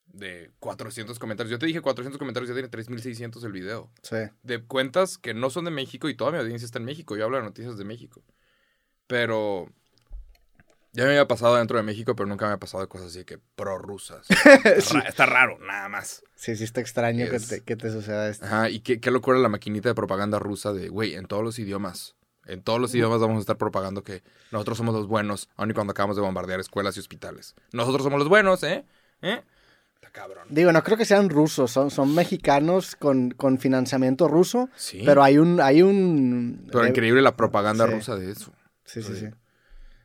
de 0.06 0.50
400 0.62 1.20
comentarios. 1.20 1.52
Yo 1.52 1.60
te 1.60 1.66
dije 1.66 1.82
400 1.82 2.18
comentarios, 2.18 2.48
ya 2.48 2.54
tiene 2.56 2.70
3600 2.70 3.44
el 3.44 3.52
video. 3.52 3.92
Sí. 4.02 4.16
De 4.44 4.64
cuentas 4.64 5.18
que 5.18 5.34
no 5.34 5.50
son 5.50 5.66
de 5.66 5.72
México 5.72 6.08
y 6.08 6.16
toda 6.16 6.32
mi 6.32 6.38
audiencia 6.38 6.66
está 6.66 6.80
en 6.80 6.86
México. 6.86 7.18
Yo 7.18 7.26
hablo 7.26 7.36
de 7.36 7.44
noticias 7.44 7.78
de 7.78 7.84
México. 7.84 8.24
Pero 9.08 9.70
ya 10.94 11.04
me 11.04 11.10
había 11.12 11.28
pasado 11.28 11.56
dentro 11.56 11.78
de 11.78 11.84
México, 11.84 12.16
pero 12.16 12.28
nunca 12.28 12.46
me 12.46 12.52
había 12.54 12.60
pasado 12.60 12.82
de 12.84 12.88
cosas 12.90 13.08
así 13.08 13.24
que 13.26 13.40
prorrusas. 13.56 14.26
está, 14.66 14.94
ra- 15.00 15.08
está 15.08 15.26
raro, 15.26 15.58
nada 15.60 15.90
más. 15.90 16.24
Sí, 16.36 16.56
sí 16.56 16.64
está 16.64 16.82
extraño 16.82 17.30
que 17.30 17.40
te, 17.40 17.62
que 17.64 17.76
te 17.76 17.92
suceda 17.92 18.28
esto. 18.30 18.46
Ajá, 18.46 18.70
y 18.70 18.80
qué, 18.80 19.00
qué 19.00 19.12
locura 19.12 19.38
la 19.40 19.50
maquinita 19.50 19.90
de 19.90 19.96
propaganda 19.96 20.40
rusa 20.40 20.74
de, 20.74 20.90
güey, 20.90 21.16
en 21.16 21.26
todos 21.26 21.44
los 21.44 21.60
idiomas. 21.60 22.16
En 22.46 22.64
todos 22.64 22.80
los 22.80 22.96
idiomas 22.96 23.20
vamos 23.20 23.38
a 23.38 23.40
estar 23.42 23.58
propagando 23.58 24.04
que 24.04 24.24
nosotros 24.52 24.78
somos 24.80 24.96
los 24.96 25.06
buenos, 25.08 25.50
aun 25.56 25.70
y 25.70 25.74
cuando 25.74 25.92
acabamos 25.92 26.16
de 26.16 26.24
bombardear 26.24 26.60
escuelas 26.60 26.98
y 26.98 27.00
hospitales. 27.00 27.54
Nosotros 27.74 28.04
somos 28.04 28.18
los 28.18 28.28
buenos, 28.28 28.64
¿eh? 28.64 28.86
¿Eh? 29.22 29.44
Está 29.94 30.10
cabrón. 30.12 30.48
Digo, 30.50 30.72
no 30.72 30.84
creo 30.84 30.98
que 30.98 31.06
sean 31.06 31.30
rusos, 31.30 31.70
son, 31.70 31.92
son 31.92 32.16
mexicanos 32.16 32.96
con, 32.96 33.30
con 33.32 33.60
financiamiento 33.60 34.28
ruso, 34.28 34.70
Sí. 34.76 35.04
pero 35.06 35.22
hay 35.22 35.38
un... 35.38 35.62
Hay 35.62 35.84
un 35.84 36.66
Pero 36.72 36.86
eh, 36.86 36.90
increíble 36.90 37.22
la 37.22 37.36
propaganda 37.36 37.86
sí. 37.86 37.94
rusa 37.94 38.16
de 38.16 38.32
eso. 38.32 38.52
Sí, 38.86 39.04
sí, 39.04 39.16
sí. 39.16 39.28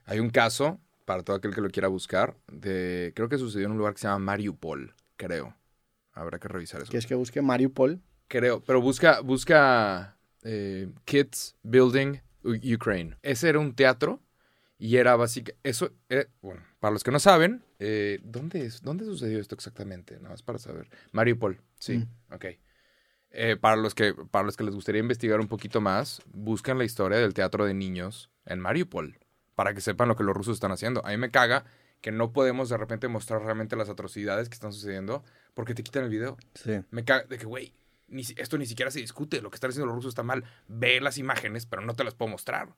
Hay 0.06 0.20
un 0.20 0.30
caso, 0.30 0.80
para 1.04 1.22
todo 1.22 1.36
aquel 1.36 1.54
que 1.54 1.60
lo 1.60 1.70
quiera 1.70 1.88
buscar, 1.88 2.36
de 2.48 3.12
creo 3.14 3.28
que 3.28 3.38
sucedió 3.38 3.66
en 3.66 3.72
un 3.72 3.78
lugar 3.78 3.94
que 3.94 4.00
se 4.00 4.06
llama 4.06 4.18
Mariupol, 4.24 4.94
creo. 5.16 5.56
Habrá 6.12 6.38
que 6.38 6.48
revisar 6.48 6.80
eso. 6.82 6.90
¿Quieres 6.90 7.06
que 7.06 7.14
busque 7.14 7.42
Mariupol? 7.42 8.00
Creo, 8.28 8.62
pero 8.64 8.80
busca, 8.80 9.20
busca 9.20 10.16
eh, 10.42 10.88
Kids 11.04 11.56
Building 11.62 12.18
Ukraine. 12.44 13.16
Ese 13.22 13.48
era 13.48 13.58
un 13.58 13.74
teatro 13.74 14.20
y 14.78 14.96
era 14.96 15.16
básicamente, 15.16 15.58
eso, 15.68 15.90
era- 16.08 16.28
bueno, 16.42 16.62
para 16.80 16.92
los 16.92 17.02
que 17.02 17.10
no 17.10 17.18
saben, 17.18 17.62
eh, 17.78 18.20
¿dónde, 18.22 18.66
es, 18.66 18.82
¿dónde 18.82 19.04
sucedió 19.04 19.40
esto 19.40 19.54
exactamente? 19.54 20.16
Nada 20.16 20.30
más 20.30 20.42
para 20.42 20.58
saber. 20.58 20.88
Mariupol, 21.12 21.60
sí, 21.78 21.98
Mm. 21.98 22.34
ok. 22.34 22.44
Eh, 23.36 23.56
para, 23.56 23.76
los 23.76 23.94
que, 23.94 24.14
para 24.14 24.44
los 24.44 24.56
que 24.56 24.62
les 24.64 24.74
gustaría 24.74 25.00
investigar 25.00 25.40
un 25.40 25.48
poquito 25.48 25.80
más, 25.80 26.22
buscan 26.32 26.78
la 26.78 26.84
historia 26.84 27.18
del 27.18 27.34
teatro 27.34 27.64
de 27.64 27.74
niños 27.74 28.30
en 28.46 28.60
Mariupol, 28.60 29.18
para 29.54 29.74
que 29.74 29.80
sepan 29.80 30.08
lo 30.08 30.16
que 30.16 30.24
los 30.24 30.34
rusos 30.36 30.54
están 30.54 30.72
haciendo. 30.72 31.04
A 31.06 31.10
mí 31.10 31.16
me 31.16 31.30
caga 31.30 31.64
que 32.00 32.12
no 32.12 32.32
podemos 32.32 32.68
de 32.68 32.76
repente 32.76 33.08
mostrar 33.08 33.42
realmente 33.42 33.76
las 33.76 33.88
atrocidades 33.88 34.48
que 34.48 34.54
están 34.54 34.72
sucediendo 34.72 35.22
porque 35.54 35.74
te 35.74 35.82
quitan 35.82 36.04
el 36.04 36.10
video. 36.10 36.36
Sí. 36.54 36.80
Me 36.90 37.04
caga 37.04 37.24
de 37.24 37.38
que, 37.38 37.46
güey, 37.46 37.72
ni 38.08 38.22
esto 38.36 38.58
ni 38.58 38.66
siquiera 38.66 38.90
se 38.90 39.00
discute. 39.00 39.40
Lo 39.40 39.50
que 39.50 39.56
están 39.56 39.70
haciendo 39.70 39.86
los 39.86 39.94
rusos 39.96 40.10
está 40.10 40.22
mal. 40.22 40.44
Ve 40.68 41.00
las 41.00 41.16
imágenes, 41.18 41.66
pero 41.66 41.82
no 41.82 41.94
te 41.94 42.04
las 42.04 42.14
puedo 42.14 42.30
mostrar. 42.30 42.74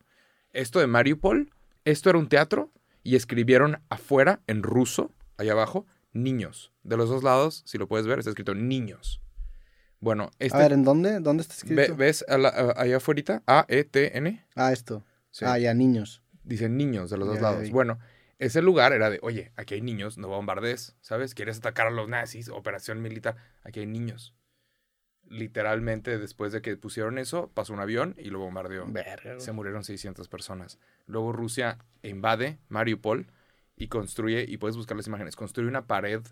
Esto 0.53 0.79
de 0.79 0.87
Mariupol, 0.87 1.51
esto 1.85 2.11
era 2.11 2.19
un 2.19 2.29
teatro 2.29 2.71
y 3.03 3.17
escribieron 3.17 3.83
afuera, 3.89 4.41
en 4.47 4.63
ruso, 4.63 5.11
ahí 5.39 5.49
abajo, 5.49 5.87
niños. 6.13 6.73
De 6.83 6.97
los 6.97 7.09
dos 7.09 7.23
lados, 7.25 7.63
si 7.67 7.79
lo 7.79 7.89
puedes 7.89 8.07
ver, 8.07 8.19
está 8.21 8.31
escrito 8.31 8.55
niños. 8.55 9.21
Bueno, 10.01 10.31
este... 10.39 10.57
A 10.57 10.61
ver, 10.61 10.73
¿en 10.73 10.85
dónde? 10.85 11.21
¿Dónde 11.21 11.43
está 11.43 11.55
ve- 11.67 11.83
escrito? 11.83 11.97
¿Ves 11.97 12.25
a 12.29 12.39
la- 12.39 12.49
a- 12.49 12.81
allá 12.81 12.99
afuera? 12.99 13.43
A-E-T-N. 13.47 14.45
Ah, 14.55 14.73
esto. 14.73 15.03
Sí. 15.31 15.45
Ah, 15.47 15.59
ya, 15.59 15.75
niños. 15.75 16.23
Dicen 16.47 16.77
niños 16.77 17.11
de 17.11 17.19
los 17.19 17.27
dos 17.29 17.41
lados. 17.41 17.69
Bueno, 17.71 17.99
ese 18.39 18.63
lugar 18.63 18.93
era 18.93 19.11
de, 19.11 19.19
oye, 19.23 19.53
aquí 19.57 19.75
hay 19.75 19.83
niños, 19.83 20.17
no 20.17 20.29
bombardees, 20.29 20.97
¿sabes? 21.01 21.35
¿Quieres 21.35 21.59
atacar 21.59 21.89
a 21.89 21.91
los 21.91 22.09
nazis? 22.09 22.49
Operación 22.49 23.03
militar. 23.03 23.37
Aquí 23.65 23.81
hay 23.81 23.87
niños. 23.87 24.35
Literalmente, 25.29 26.19
después 26.19 26.53
de 26.53 26.63
que 26.63 26.77
pusieron 26.77 27.19
eso, 27.19 27.51
pasó 27.53 27.73
un 27.73 27.81
avión 27.81 28.15
y 28.17 28.31
lo 28.31 28.39
bombardeó. 28.39 28.87
Verga. 28.87 29.41
Se 29.41 29.51
murieron 29.51 29.83
600 29.83 30.29
personas. 30.29 30.79
Luego 31.07 31.33
Rusia 31.33 31.79
invade 32.03 32.59
Mariupol 32.69 33.27
y 33.75 33.89
construye, 33.89 34.45
y 34.47 34.57
puedes 34.57 34.77
buscar 34.77 34.97
las 34.97 35.09
imágenes, 35.09 35.35
construye 35.35 35.69
una 35.69 35.87
pared 35.87 36.23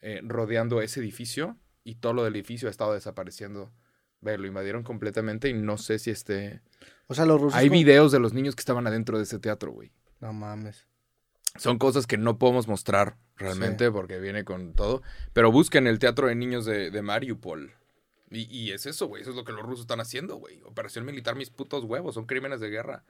eh, 0.00 0.20
rodeando 0.22 0.82
ese 0.82 1.00
edificio 1.00 1.56
y 1.82 1.94
todo 1.96 2.12
lo 2.12 2.24
del 2.24 2.36
edificio 2.36 2.68
ha 2.68 2.70
estado 2.70 2.92
desapareciendo. 2.92 3.72
Ve, 4.20 4.36
lo 4.38 4.46
invadieron 4.46 4.82
completamente 4.82 5.48
y 5.48 5.54
no 5.54 5.78
sé 5.78 5.98
si 5.98 6.10
este... 6.10 6.60
O 7.06 7.14
sea, 7.14 7.24
los 7.26 7.40
rusos. 7.40 7.58
Hay 7.58 7.68
con- 7.68 7.78
videos 7.78 8.12
de 8.12 8.20
los 8.20 8.32
niños 8.34 8.54
que 8.54 8.60
estaban 8.60 8.86
adentro 8.86 9.16
de 9.16 9.24
ese 9.24 9.38
teatro, 9.38 9.72
güey. 9.72 9.92
No 10.20 10.32
mames. 10.32 10.86
Son 11.56 11.78
cosas 11.78 12.06
que 12.06 12.18
no 12.18 12.38
podemos 12.38 12.68
mostrar 12.68 13.16
realmente 13.36 13.90
porque 13.90 14.20
viene 14.20 14.44
con 14.44 14.74
todo. 14.74 15.02
Pero 15.32 15.50
busquen 15.50 15.86
el 15.86 15.98
teatro 15.98 16.28
de 16.28 16.34
niños 16.36 16.64
de, 16.64 16.90
de 16.90 17.02
Mariupol. 17.02 17.72
Y, 18.30 18.42
y 18.56 18.70
es 18.70 18.86
eso, 18.86 19.06
güey. 19.08 19.22
Eso 19.22 19.30
es 19.30 19.36
lo 19.36 19.44
que 19.44 19.52
los 19.52 19.62
rusos 19.62 19.80
están 19.80 20.00
haciendo, 20.00 20.36
güey. 20.36 20.62
Operación 20.62 21.04
militar, 21.04 21.34
mis 21.34 21.50
putos 21.50 21.82
huevos. 21.84 22.14
Son 22.14 22.26
crímenes 22.26 22.60
de 22.60 22.68
guerra. 22.70 23.04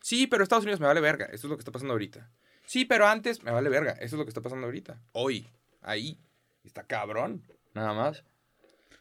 Sí, 0.00 0.26
pero 0.26 0.42
Estados 0.42 0.64
Unidos 0.64 0.80
me 0.80 0.86
vale 0.86 1.00
verga. 1.02 1.26
Eso 1.26 1.46
es 1.46 1.50
lo 1.50 1.56
que 1.56 1.60
está 1.60 1.72
pasando 1.72 1.92
ahorita. 1.92 2.30
Sí, 2.64 2.86
pero 2.86 3.06
antes 3.06 3.42
me 3.42 3.50
vale 3.50 3.68
verga. 3.68 3.92
Eso 3.92 4.16
es 4.16 4.18
lo 4.18 4.24
que 4.24 4.30
está 4.30 4.40
pasando 4.40 4.64
ahorita. 4.66 5.02
Hoy. 5.12 5.50
Ahí. 5.82 6.18
Está 6.64 6.84
cabrón. 6.84 7.42
Nada 7.74 7.92
más. 7.92 8.24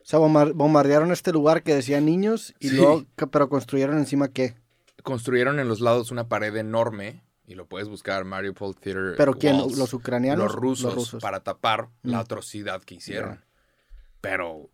O 0.02 0.06
sea, 0.06 0.20
bombar- 0.20 0.54
bombardearon 0.54 1.12
este 1.12 1.32
lugar 1.32 1.64
que 1.64 1.76
decía 1.76 2.02
niños 2.02 2.54
y 2.60 2.70
Sí. 2.70 2.76
luego, 2.78 3.06
pero 3.32 3.50
construyeron 3.50 3.98
encima 3.98 4.28
qué. 4.30 4.56
Construyeron 5.04 5.60
en 5.60 5.68
los 5.68 5.80
lados 5.80 6.12
una 6.12 6.28
pared 6.28 6.56
enorme. 6.56 7.24
Y 7.48 7.56
lo 7.56 7.66
puedes 7.66 7.90
buscar, 7.90 8.24
Mariupol 8.24 8.76
Theater. 8.76 9.16
¿Pero 9.18 9.34
quién? 9.34 9.58
Walls. 9.58 9.78
¿Los 9.78 9.94
ucranianos? 9.94 10.40
los 10.46 10.56
rusos, 10.56 10.86
Los 10.86 10.96
rusos. 10.96 11.22
para 11.22 11.42
tapar 11.42 11.90
la 12.02 12.18
Mm. 12.18 12.22
atrocidad 12.22 12.82
que 12.82 12.96
hicieron. 12.96 13.44
Pero 14.22 14.70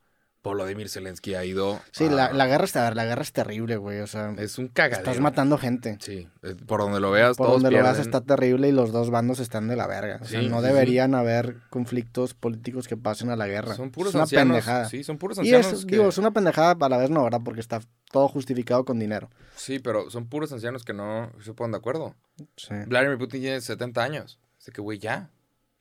Volodymyr 0.48 0.90
Zelensky 0.90 1.36
ha 1.36 1.46
ido. 1.46 1.80
Sí, 1.92 2.06
a- 2.06 2.10
la, 2.12 2.34
la 2.34 2.48
guerra 2.48 2.66
está, 2.66 2.94
la 2.94 3.06
guerra 3.06 3.22
es 3.22 3.32
terrible, 3.32 3.78
güey. 3.78 4.00
O 4.00 4.08
sea, 4.08 4.34
es 4.38 4.58
un 4.58 4.68
cagadero. 4.68 5.10
estás 5.10 5.22
matando 5.22 5.58
gente. 5.58 5.98
Sí, 6.02 6.28
es- 6.42 6.56
por 6.56 6.80
donde 6.82 7.00
lo 7.00 7.12
veas, 7.12 7.38
Por 7.38 7.48
todos 7.48 7.62
donde 7.62 7.78
lo 7.78 7.84
veas 7.84 8.00
está 8.00 8.22
terrible 8.22 8.70
y 8.70 8.72
los 8.72 8.92
dos 8.92 9.10
bandos 9.10 9.40
están 9.40 9.68
de 9.68 9.76
la 9.76 9.88
verga. 9.88 10.20
O 10.22 10.26
sea, 10.26 10.42
Sí, 10.42 10.50
no 10.50 10.60
sí, 10.62 10.66
deberían 10.68 11.14
haber 11.16 11.58
conflictos 11.70 12.34
políticos 12.34 12.88
que 12.88 12.98
pasen 12.98 13.30
a 13.30 13.36
la 13.36 13.48
guerra. 13.48 13.76
Son 13.76 13.92
puros 13.92 14.10
es 14.10 14.16
una 14.16 14.24
ancianos. 14.24 14.48
pendejada. 14.58 14.90
Sí, 14.90 15.04
son 15.04 15.18
puros 15.18 15.38
y 15.38 15.42
ancianos. 15.42 15.74
es, 15.74 15.86
que- 15.86 15.92
digo, 15.96 16.10
es 16.10 16.18
una 16.18 16.32
pendejada 16.32 16.76
a 16.80 16.90
la 16.90 16.98
vez 16.98 17.10
no, 17.10 17.24
¿verdad? 17.24 17.42
Porque 17.44 17.60
está 17.60 17.82
todo 18.12 18.28
justificado 18.28 18.86
con 18.86 19.00
dinero. 19.00 19.30
Sí, 19.56 19.80
pero 19.80 20.10
son 20.10 20.28
puros 20.28 20.52
ancianos 20.54 20.84
que 20.84 20.94
no 20.94 21.32
se 21.44 21.54
ponen 21.54 21.72
de 21.74 21.78
acuerdo. 21.78 22.16
Sí. 22.56 22.74
Vladimir 22.88 23.18
Putin 23.18 23.42
tiene 23.42 23.62
70 23.62 24.04
años. 24.04 24.40
Así 24.60 24.72
que, 24.72 24.82
güey, 24.82 25.00
ya. 25.00 25.30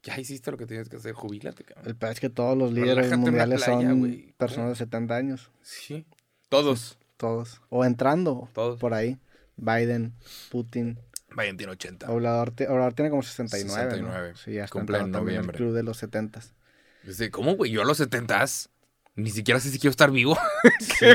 Ya 0.06 0.20
hiciste 0.20 0.50
lo 0.52 0.56
que 0.56 0.66
tienes 0.66 0.88
que 0.88 0.96
hacer. 0.96 1.12
Jubílate, 1.14 1.64
cabrón. 1.64 1.86
El 1.88 1.96
peor 1.96 2.12
es 2.12 2.20
que 2.20 2.30
todos 2.30 2.56
los 2.56 2.72
líderes 2.72 2.96
Relájate 2.96 3.16
mundiales 3.16 3.64
playa, 3.64 3.88
son 3.88 3.98
güey. 3.98 4.32
personas 4.38 4.70
de 4.70 4.76
70 4.76 5.16
años. 5.16 5.50
Sí. 5.62 6.06
Todos. 6.48 6.98
Todos. 7.16 7.60
O 7.70 7.84
entrando 7.84 8.48
Todos. 8.52 8.78
por 8.78 8.94
ahí. 8.94 9.18
Biden, 9.56 10.12
Putin. 10.50 10.98
Biden 11.36 11.56
tiene 11.56 11.72
80. 11.72 12.10
Obrador, 12.10 12.52
Obrador 12.68 12.94
tiene 12.94 13.10
como 13.10 13.22
69. 13.22 13.84
¿no? 13.84 13.90
69. 13.90 14.32
Sí, 14.36 14.52
ya 14.52 14.64
está 14.64 14.72
Cumple 14.78 14.98
en 14.98 15.02
en 15.02 15.06
el 15.06 15.12
noviembre. 15.12 15.56
club 15.56 15.74
de 15.74 15.82
los 15.82 15.96
70. 15.98 16.40
Dice, 17.04 17.30
¿cómo, 17.30 17.56
güey? 17.56 17.70
Yo 17.72 17.82
a 17.82 17.84
los 17.84 17.96
70 17.98 18.44
ni 19.16 19.30
siquiera 19.30 19.58
sé 19.60 19.70
si 19.70 19.78
quiero 19.78 19.90
estar 19.90 20.10
vivo. 20.10 20.36
Sí. 20.80 21.06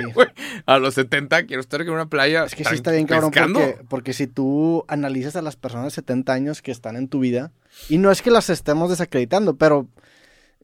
A 0.65 0.78
los 0.80 0.93
70 0.95 1.45
quiero 1.45 1.62
estar 1.62 1.82
en 1.82 1.89
una 1.89 2.08
playa. 2.08 2.45
Es 2.45 2.56
que 2.56 2.63
sí 2.65 2.76
está 2.76 2.91
bien 2.91 3.06
cabrón 3.08 3.32
porque, 3.32 3.78
porque 3.89 4.13
si 4.13 4.28
tú 4.28 4.84
analizas 4.88 5.36
a 5.36 5.41
las 5.41 5.56
personas 5.56 5.86
de 5.88 5.91
70 5.91 6.34
años 6.34 6.62
que 6.62 6.71
están 6.71 6.95
en 6.95 7.08
tu 7.08 7.19
vida, 7.19 7.52
y 7.89 7.97
no 7.97 8.12
es 8.12 8.21
que 8.21 8.32
las 8.32 8.49
estemos 8.49 8.89
desacreditando, 8.89 9.56
pero 9.56 9.88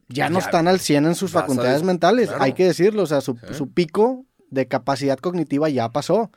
ya 0.08 0.30
no 0.30 0.38
están 0.38 0.68
al 0.68 0.80
100 0.80 1.06
en 1.06 1.14
sus 1.14 1.30
facultades 1.32 1.74
des- 1.74 1.82
mentales, 1.82 2.28
claro. 2.28 2.42
hay 2.44 2.52
que 2.54 2.64
decirlo, 2.66 3.02
o 3.02 3.06
sea, 3.06 3.20
su, 3.20 3.36
Sí. 3.48 3.54
su 3.54 3.70
pico 3.70 4.24
de 4.50 4.66
capacidad 4.66 5.18
cognitiva 5.18 5.68
ya 5.68 5.90
pasó. 5.90 6.30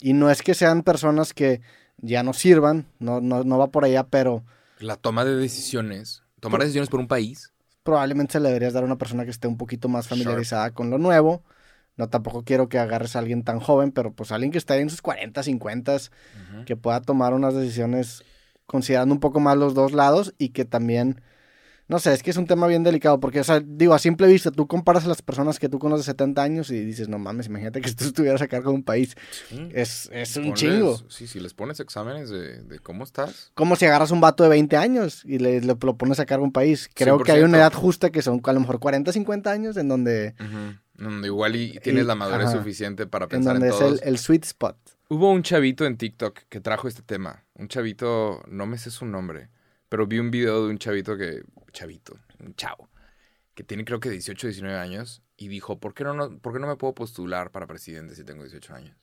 Y 0.00 0.12
no 0.12 0.30
es 0.30 0.42
que 0.42 0.54
sean 0.54 0.82
personas 0.82 1.32
que 1.34 1.60
ya 1.98 2.22
no 2.22 2.32
sirvan, 2.32 2.86
no, 2.98 3.20
no, 3.20 3.44
no 3.44 3.58
va 3.58 3.68
por 3.68 3.84
allá, 3.84 4.04
pero 4.04 4.44
La 4.78 4.96
toma 4.96 5.24
de 5.24 5.34
decisiones. 5.36 6.22
Tomar 6.40 6.60
decisiones 6.60 6.88
por 6.90 7.00
un 7.00 7.08
país. 7.08 7.52
Probablemente 7.88 8.32
se 8.34 8.40
le 8.40 8.48
deberías 8.48 8.74
dar 8.74 8.82
a 8.82 8.86
una 8.86 8.98
persona 8.98 9.24
que 9.24 9.30
esté 9.30 9.48
un 9.48 9.56
poquito 9.56 9.88
más 9.88 10.08
familiarizada 10.08 10.72
con 10.72 10.90
lo 10.90 10.98
nuevo. 10.98 11.42
No 11.96 12.10
tampoco 12.10 12.44
quiero 12.44 12.68
que 12.68 12.78
agarres 12.78 13.16
a 13.16 13.20
alguien 13.20 13.44
tan 13.44 13.60
joven, 13.60 13.92
pero 13.92 14.12
pues 14.12 14.30
alguien 14.30 14.52
que 14.52 14.58
esté 14.58 14.78
en 14.78 14.90
sus 14.90 15.00
40, 15.00 15.42
50, 15.42 15.94
Ujú. 15.96 16.64
que 16.66 16.76
pueda 16.76 17.00
tomar 17.00 17.32
unas 17.32 17.54
decisiones 17.54 18.22
considerando 18.66 19.14
un 19.14 19.20
poco 19.20 19.40
más 19.40 19.56
los 19.56 19.72
dos 19.72 19.92
lados 19.92 20.34
y 20.36 20.50
que 20.50 20.66
también, 20.66 21.22
no 21.88 21.98
sé, 21.98 22.12
es 22.12 22.22
que 22.22 22.30
es 22.30 22.36
un 22.36 22.46
tema 22.46 22.66
bien 22.66 22.82
delicado 22.84 23.18
porque, 23.18 23.40
o 23.40 23.44
sea, 23.44 23.60
digo, 23.64 23.94
a 23.94 23.98
simple 23.98 24.26
vista, 24.26 24.50
tú 24.50 24.66
comparas 24.66 25.04
a 25.06 25.08
las 25.08 25.22
personas 25.22 25.58
que 25.58 25.68
tú 25.68 25.78
conoces 25.78 26.04
de 26.06 26.12
70 26.12 26.42
años 26.42 26.70
y 26.70 26.84
dices, 26.84 27.08
no 27.08 27.18
mames, 27.18 27.46
imagínate 27.46 27.80
que 27.80 27.90
tú 27.92 28.04
estuvieras 28.04 28.42
a 28.42 28.48
cargo 28.48 28.70
de 28.70 28.76
un 28.76 28.82
país. 28.84 29.16
Sí. 29.48 29.68
Es, 29.72 30.08
es 30.12 30.36
un 30.36 30.44
Ponles- 30.52 30.54
chingo. 30.54 30.98
Sí, 31.08 31.26
si 31.26 31.40
les 31.40 31.54
pones 31.54 31.80
exámenes 31.80 32.28
de, 32.30 32.62
de 32.62 32.78
cómo 32.78 33.04
estás. 33.04 33.50
Como 33.54 33.74
si 33.76 33.86
agarras 33.86 34.10
un 34.10 34.20
vato 34.20 34.42
de 34.42 34.50
20 34.50 34.76
años 34.76 35.24
y 35.24 35.38
le, 35.38 35.60
le- 35.60 35.76
lo 35.80 35.96
pones 35.96 36.20
a 36.20 36.26
cargo 36.26 36.42
de 36.42 36.48
un 36.48 36.52
país. 36.52 36.88
Creo 36.94 37.18
que 37.20 37.32
hay 37.32 37.40
100%. 37.40 37.44
una 37.46 37.58
edad 37.58 37.72
justa 37.72 38.10
que 38.10 38.20
son 38.22 38.40
a 38.44 38.52
lo 38.52 38.60
mejor 38.60 38.78
40, 38.78 39.12
50 39.12 39.50
años 39.50 39.76
en 39.78 39.88
donde, 39.88 40.34
Donde 40.94 41.28
igual 41.28 41.56
y 41.56 41.78
tienes 41.80 42.04
Y- 42.04 42.06
la 42.06 42.14
madurez 42.14 42.48
ajá. 42.48 42.58
suficiente 42.58 43.06
para 43.06 43.24
en 43.24 43.28
pensar 43.30 43.56
en, 43.56 43.60
donde 43.60 43.74
es 43.74 43.78
todos. 43.80 44.02
el, 44.02 44.08
el 44.08 44.18
sweet 44.18 44.44
spot. 44.44 44.76
Hubo 45.10 45.30
un 45.30 45.42
chavito 45.42 45.86
en 45.86 45.96
TikTok 45.96 46.40
que 46.50 46.60
trajo 46.60 46.86
este 46.86 47.00
tema. 47.02 47.44
Un 47.54 47.68
chavito, 47.68 48.42
no 48.48 48.66
me 48.66 48.76
sé 48.76 48.90
su 48.90 49.06
nombre, 49.06 49.48
pero 49.88 50.06
vi 50.06 50.18
un 50.18 50.30
video 50.30 50.64
de 50.64 50.70
un 50.70 50.78
chavito 50.78 51.16
que, 51.16 51.42
chavito, 51.72 52.18
un 52.40 52.54
chavo, 52.54 52.88
que 53.54 53.64
tiene 53.64 53.84
creo 53.84 54.00
que 54.00 54.10
18, 54.10 54.46
19 54.48 54.78
años 54.78 55.22
y 55.36 55.48
dijo, 55.48 55.78
¿por 55.80 55.94
qué 55.94 56.04
no, 56.04 56.14
no, 56.14 56.38
¿por 56.38 56.52
qué 56.52 56.58
no 56.58 56.66
me 56.66 56.76
puedo 56.76 56.94
postular 56.94 57.50
para 57.50 57.66
presidente 57.66 58.14
si 58.14 58.24
tengo 58.24 58.42
18 58.42 58.74
años? 58.74 58.96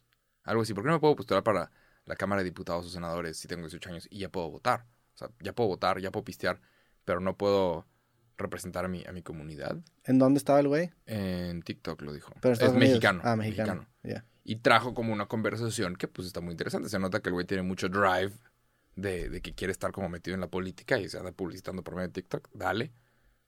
Algo 0.43 0.61
así, 0.61 0.73
¿por 0.73 0.83
qué 0.83 0.87
no 0.87 0.93
me 0.93 0.99
puedo 0.99 1.15
postular 1.15 1.43
para 1.43 1.71
la 2.05 2.15
Cámara 2.15 2.41
de 2.41 2.45
Diputados 2.45 2.85
o 2.85 2.89
Senadores 2.89 3.37
si 3.37 3.47
tengo 3.47 3.63
18 3.63 3.89
años 3.89 4.07
y 4.11 4.19
ya 4.19 4.29
puedo 4.29 4.49
votar? 4.49 4.85
O 5.15 5.17
sea, 5.17 5.29
ya 5.41 5.53
puedo 5.53 5.69
votar, 5.69 5.99
ya 5.99 6.11
puedo 6.11 6.23
pistear, 6.23 6.61
pero 7.03 7.19
no 7.19 7.37
puedo 7.37 7.87
representar 8.37 8.85
a 8.85 8.87
mi, 8.87 9.03
a 9.05 9.11
mi 9.11 9.23
comunidad. 9.23 9.77
¿En 10.03 10.19
dónde 10.19 10.37
estaba 10.37 10.59
el 10.59 10.67
güey? 10.67 10.91
En 11.05 11.61
TikTok 11.61 12.01
lo 12.01 12.13
dijo. 12.13 12.33
Pero 12.41 12.53
es 12.53 12.73
mexicano. 12.73 13.21
Ah, 13.23 13.35
mexicano. 13.35 13.87
Y 14.43 14.57
trajo 14.57 14.93
como 14.93 15.11
una 15.13 15.27
conversación 15.27 15.95
que 15.95 16.07
pues 16.07 16.27
está 16.27 16.41
muy 16.41 16.51
interesante. 16.51 16.89
Se 16.89 16.99
nota 16.99 17.21
que 17.21 17.29
el 17.29 17.33
güey 17.33 17.45
tiene 17.47 17.63
mucho 17.63 17.89
drive 17.89 18.33
de, 18.95 19.29
de 19.29 19.41
que 19.41 19.53
quiere 19.53 19.71
estar 19.71 19.91
como 19.91 20.09
metido 20.09 20.35
en 20.35 20.41
la 20.41 20.47
política 20.47 20.97
y 20.99 21.09
se 21.09 21.17
anda 21.17 21.31
publicitando 21.31 21.83
por 21.83 21.95
medio 21.95 22.07
de 22.07 22.13
TikTok. 22.13 22.49
Dale. 22.53 22.91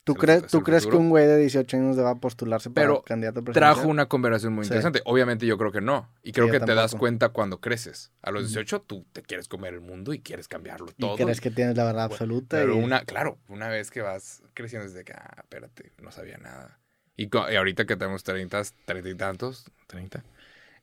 ¿Tú, 0.03 0.13
crees, 0.15 0.43
es 0.43 0.51
¿tú 0.51 0.63
crees 0.63 0.87
que 0.87 0.95
un 0.95 1.09
güey 1.09 1.27
de 1.27 1.37
18 1.37 1.75
años 1.75 1.99
va 1.99 2.11
a 2.11 2.15
postularse 2.15 2.69
para 2.69 2.87
Pero 2.87 3.01
candidato 3.01 3.43
presidencial? 3.43 3.73
Trajo 3.75 3.89
una 3.89 4.05
conversación 4.05 4.53
muy 4.53 4.63
Sí. 4.63 4.69
interesante. 4.69 5.01
Obviamente 5.03 5.45
yo 5.45 5.57
creo 5.57 5.73
que 5.73 5.81
no. 5.81 6.09
Y 6.23 6.31
creo 6.31 6.49
que 6.49 6.61
te 6.61 6.73
das 6.73 6.95
cuenta 6.95 7.27
cuando 7.29 7.59
creces. 7.59 8.13
A 8.21 8.31
los 8.31 8.43
Ujú. 8.43 8.49
18 8.51 8.81
tú 8.83 9.05
te 9.11 9.21
quieres 9.21 9.49
comer 9.49 9.73
el 9.73 9.81
mundo 9.81 10.13
y 10.13 10.19
quieres 10.21 10.47
cambiarlo 10.47 10.87
Y 10.95 11.01
todo. 11.01 11.17
crees 11.17 11.41
que 11.41 11.51
tienes 11.51 11.75
la 11.75 11.83
verdad 11.83 12.07
Bueno, 12.07 12.13
absoluta. 12.13 12.55
Pero 12.55 12.75
y- 12.75 12.83
una, 12.83 13.01
claro, 13.03 13.37
una 13.49 13.67
vez 13.67 13.91
que 13.91 14.01
vas 14.01 14.43
creciendo 14.53 14.87
desde 14.87 15.03
que, 15.03 15.11
ah, 15.11 15.39
espérate, 15.39 15.91
no 16.01 16.09
sabía 16.11 16.37
nada. 16.37 16.79
Y, 17.17 17.25
y 17.25 17.55
ahorita 17.57 17.85
que 17.85 17.97
tenemos 17.97 18.23
30, 18.23 18.61
30 18.85 19.09
y 19.09 19.15
tantos, 19.15 19.65
30, 19.87 20.23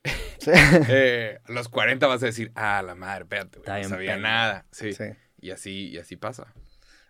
Sí. 0.38 0.50
eh, 0.54 1.38
a 1.48 1.52
los 1.52 1.68
40 1.70 2.06
vas 2.06 2.22
a 2.22 2.26
decir, 2.26 2.52
ah, 2.54 2.82
la 2.82 2.94
madre, 2.94 3.22
espérate, 3.22 3.60
güey, 3.60 3.82
no 3.82 3.88
sabía 3.88 4.16
nada. 4.18 4.66
Sí. 4.72 4.92
Sí. 4.92 5.04
Y 5.40 5.50
así, 5.52 5.88
y 5.88 5.98
así 5.98 6.16
pasa. 6.16 6.52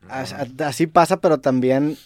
Así 0.09 0.87
pasa, 0.87 1.21
pero 1.21 1.39
también 1.41 1.97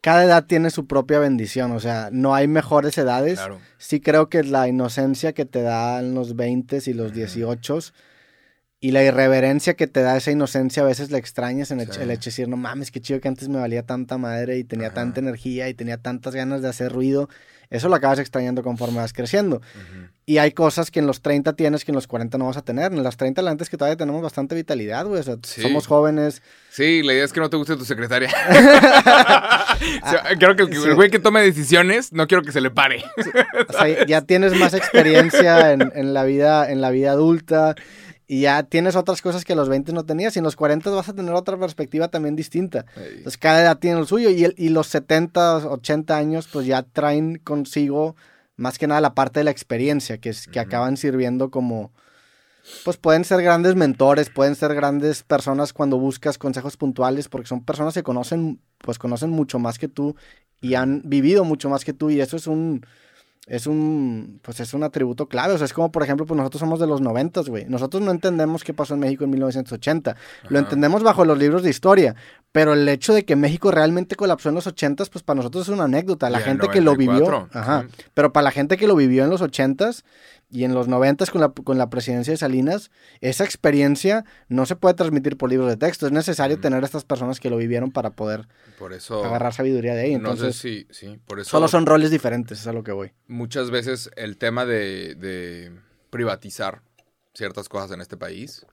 cada 0.00 0.24
edad 0.24 0.46
tiene 0.46 0.70
su 0.70 0.86
propia 0.86 1.18
bendición. 1.18 1.72
O 1.72 1.80
sea, 1.80 2.08
no 2.12 2.34
hay 2.34 2.48
mejores 2.48 2.96
edades. 2.96 3.38
Claro. 3.38 3.60
Sí 3.78 4.00
creo 4.00 4.28
que 4.28 4.44
la 4.44 4.68
inocencia 4.68 5.32
que 5.32 5.44
te 5.44 5.62
dan 5.62 6.14
los 6.14 6.36
20 6.36 6.78
y 6.86 6.92
los 6.94 7.08
Ujú. 7.08 7.16
18 7.16 7.78
y 8.80 8.90
la 8.90 9.02
irreverencia 9.02 9.74
que 9.74 9.86
te 9.86 10.02
da 10.02 10.16
esa 10.16 10.30
inocencia 10.30 10.82
a 10.82 10.86
veces 10.86 11.10
la 11.10 11.18
extrañas 11.18 11.70
en 11.70 11.80
el, 11.80 11.90
Sí. 11.90 12.00
el 12.02 12.10
hecho 12.10 12.24
de 12.24 12.30
decir, 12.32 12.48
no 12.48 12.56
mames, 12.56 12.90
qué 12.90 13.00
chido 13.00 13.20
que 13.20 13.28
antes 13.28 13.48
me 13.48 13.58
valía 13.58 13.82
tanta 13.84 14.18
madre 14.18 14.58
y 14.58 14.64
tenía 14.64 14.88
Ajá. 14.88 14.96
tanta 14.96 15.20
energía 15.20 15.68
y 15.68 15.74
tenía 15.74 15.96
tantas 15.96 16.34
ganas 16.34 16.60
de 16.62 16.68
hacer 16.68 16.92
ruido. 16.92 17.28
Eso 17.68 17.88
lo 17.88 17.96
acabas 17.96 18.20
extrañando 18.20 18.62
conforme 18.62 18.98
vas 18.98 19.12
creciendo. 19.12 19.56
Ujú. 19.56 20.06
Y 20.24 20.38
hay 20.38 20.52
cosas 20.52 20.92
que 20.92 21.00
en 21.00 21.06
los 21.08 21.20
30 21.20 21.54
tienes 21.54 21.84
que 21.84 21.90
en 21.90 21.96
los 21.96 22.06
40 22.06 22.38
no 22.38 22.46
vas 22.46 22.56
a 22.56 22.62
tener. 22.62 22.92
En 22.92 23.02
las 23.02 23.16
30 23.16 23.42
la 23.42 23.50
neta 23.50 23.64
es 23.64 23.70
que 23.70 23.76
todavía 23.76 23.96
tenemos 23.96 24.22
bastante 24.22 24.54
vitalidad, 24.54 25.04
güey. 25.06 25.18
O 25.20 25.22
sea, 25.24 25.36
Sí. 25.42 25.62
somos 25.62 25.88
jóvenes. 25.88 26.42
Sí, 26.70 27.02
la 27.02 27.12
idea 27.14 27.24
es 27.24 27.32
que 27.32 27.40
no 27.40 27.50
te 27.50 27.56
guste 27.56 27.74
tu 27.76 27.84
secretaria. 27.84 28.30
O 30.02 30.08
sea, 30.10 30.22
creo 30.38 30.56
que 30.56 30.62
el, 30.62 30.72
sí. 30.74 30.90
güey 30.92 31.10
que 31.10 31.18
tome 31.18 31.42
decisiones, 31.42 32.12
no 32.12 32.26
quiero 32.26 32.42
que 32.42 32.50
se 32.52 32.60
le 32.60 32.70
pare. 32.70 33.04
O 33.68 33.72
sea, 33.72 34.06
ya 34.06 34.22
tienes 34.22 34.54
más 34.58 34.72
experiencia 34.74 35.72
en, 35.72 35.92
en 35.94 36.14
la 36.14 36.24
vida, 36.24 36.70
en 36.70 36.80
la 36.80 36.90
vida 36.90 37.10
adulta. 37.12 37.74
Y 38.28 38.40
ya 38.40 38.64
tienes 38.64 38.96
otras 38.96 39.22
cosas 39.22 39.44
que 39.44 39.52
a 39.52 39.56
los 39.56 39.68
20 39.68 39.92
no 39.92 40.04
tenías. 40.04 40.34
Y 40.34 40.40
en 40.40 40.44
los 40.44 40.56
40 40.56 40.90
vas 40.90 41.08
a 41.08 41.14
tener 41.14 41.32
otra 41.34 41.56
perspectiva 41.58 42.08
también 42.08 42.34
distinta. 42.34 42.84
Ey. 42.96 43.18
Entonces 43.18 43.38
cada 43.38 43.62
edad 43.62 43.78
tiene 43.78 43.98
lo 44.00 44.06
suyo. 44.06 44.30
Y, 44.30 44.44
el- 44.44 44.54
y 44.56 44.70
los 44.70 44.88
70, 44.88 45.58
80 45.68 46.16
años, 46.16 46.48
pues 46.52 46.66
ya 46.66 46.82
traen 46.82 47.38
consigo 47.38 48.16
más 48.56 48.78
que 48.78 48.86
nada 48.88 49.00
la 49.00 49.14
parte 49.14 49.40
de 49.40 49.44
la 49.44 49.50
experiencia, 49.52 50.18
que, 50.18 50.30
es, 50.30 50.46
que 50.48 50.58
acaban 50.58 50.96
sirviendo 50.96 51.50
como. 51.50 51.92
Pues 52.84 52.96
pueden 52.96 53.24
ser 53.24 53.42
grandes 53.42 53.76
mentores, 53.76 54.28
pueden 54.28 54.56
ser 54.56 54.74
grandes 54.74 55.22
personas 55.22 55.72
cuando 55.72 55.98
buscas 55.98 56.36
consejos 56.36 56.76
puntuales, 56.76 57.28
porque 57.28 57.46
son 57.46 57.62
personas 57.64 57.94
que 57.94 58.02
conocen, 58.02 58.60
pues 58.78 58.98
conocen 58.98 59.30
mucho 59.30 59.60
más 59.60 59.78
que 59.78 59.86
tú 59.86 60.16
y 60.60 60.74
han 60.74 61.02
vivido 61.04 61.44
mucho 61.44 61.68
más 61.70 61.84
que 61.84 61.92
tú. 61.92 62.10
Y 62.10 62.20
eso 62.20 62.36
es 62.36 62.48
un. 62.48 62.84
Es 63.48 63.68
un, 63.68 64.40
pues 64.42 64.58
es 64.58 64.74
un 64.74 64.82
atributo 64.82 65.28
clave, 65.28 65.54
o 65.54 65.56
sea, 65.56 65.66
es 65.66 65.72
como 65.72 65.92
por 65.92 66.02
ejemplo, 66.02 66.26
pues 66.26 66.36
nosotros 66.36 66.58
somos 66.58 66.80
de 66.80 66.88
los 66.88 67.00
noventas, 67.00 67.48
güey. 67.48 67.64
Nosotros 67.66 68.02
no 68.02 68.10
entendemos 68.10 68.64
qué 68.64 68.74
pasó 68.74 68.94
en 68.94 69.00
México 69.00 69.22
en 69.22 69.30
1980. 69.30 70.16
Lo 70.48 70.58
Ajá. 70.58 70.58
entendemos 70.58 71.04
bajo 71.04 71.24
los 71.24 71.38
libros 71.38 71.62
de 71.62 71.70
historia, 71.70 72.16
pero 72.50 72.72
el 72.72 72.88
hecho 72.88 73.14
de 73.14 73.24
que 73.24 73.36
México 73.36 73.70
realmente 73.70 74.16
colapsó 74.16 74.48
en 74.48 74.56
los 74.56 74.66
80s, 74.66 75.10
pues 75.10 75.22
para 75.22 75.36
nosotros 75.36 75.68
es 75.68 75.72
una 75.72 75.84
anécdota. 75.84 76.28
La 76.28 76.40
Y 76.40 76.42
gente 76.42 76.66
que 76.68 76.80
lo 76.80 76.96
vivió, 76.96 77.20
94, 77.20 77.48
ajá, 77.52 77.86
pero 78.14 78.32
para 78.32 78.42
la 78.42 78.50
gente 78.50 78.76
que 78.76 78.88
lo 78.88 78.96
vivió 78.96 79.22
en 79.22 79.30
los 79.30 79.40
80s 79.42 80.02
y 80.48 80.64
en 80.64 80.74
los 80.74 80.88
90s 80.88 81.30
con 81.30 81.40
la, 81.40 81.48
con 81.48 81.76
la 81.78 81.90
presidencia 81.90 82.32
de 82.32 82.36
Salinas, 82.36 82.90
esa 83.20 83.44
experiencia 83.44 84.24
no 84.48 84.64
se 84.66 84.76
puede 84.76 84.94
transmitir 84.94 85.36
por 85.36 85.50
libros 85.50 85.68
de 85.68 85.76
texto. 85.76 86.06
Es 86.06 86.12
necesario 86.12 86.54
Ujú. 86.56 86.62
tener 86.62 86.82
a 86.82 86.86
estas 86.86 87.04
personas 87.04 87.40
que 87.40 87.50
lo 87.50 87.56
vivieron 87.56 87.90
para 87.90 88.10
poder 88.10 88.46
Por 88.78 88.92
eso. 88.92 89.24
agarrar 89.24 89.52
sabiduría 89.52 89.94
de 89.94 90.02
ahí. 90.02 90.12
no 90.12 90.30
Entonces, 90.30 90.56
sé 90.56 90.86
si. 90.86 91.06
Sí, 91.08 91.18
por 91.26 91.40
eso. 91.40 91.50
solo 91.50 91.66
son 91.68 91.84
roles 91.86 92.10
diferentes, 92.10 92.60
es 92.60 92.66
a 92.66 92.72
lo 92.72 92.84
que 92.84 92.92
voy. 92.92 93.12
muchas 93.26 93.70
veces 93.70 94.10
el 94.16 94.36
tema 94.38 94.64
de, 94.64 95.14
de 95.16 95.72
privatizar 96.10 96.82
ciertas 97.34 97.68
cosas 97.68 97.90
en 97.90 98.00
este 98.00 98.16
país. 98.16 98.64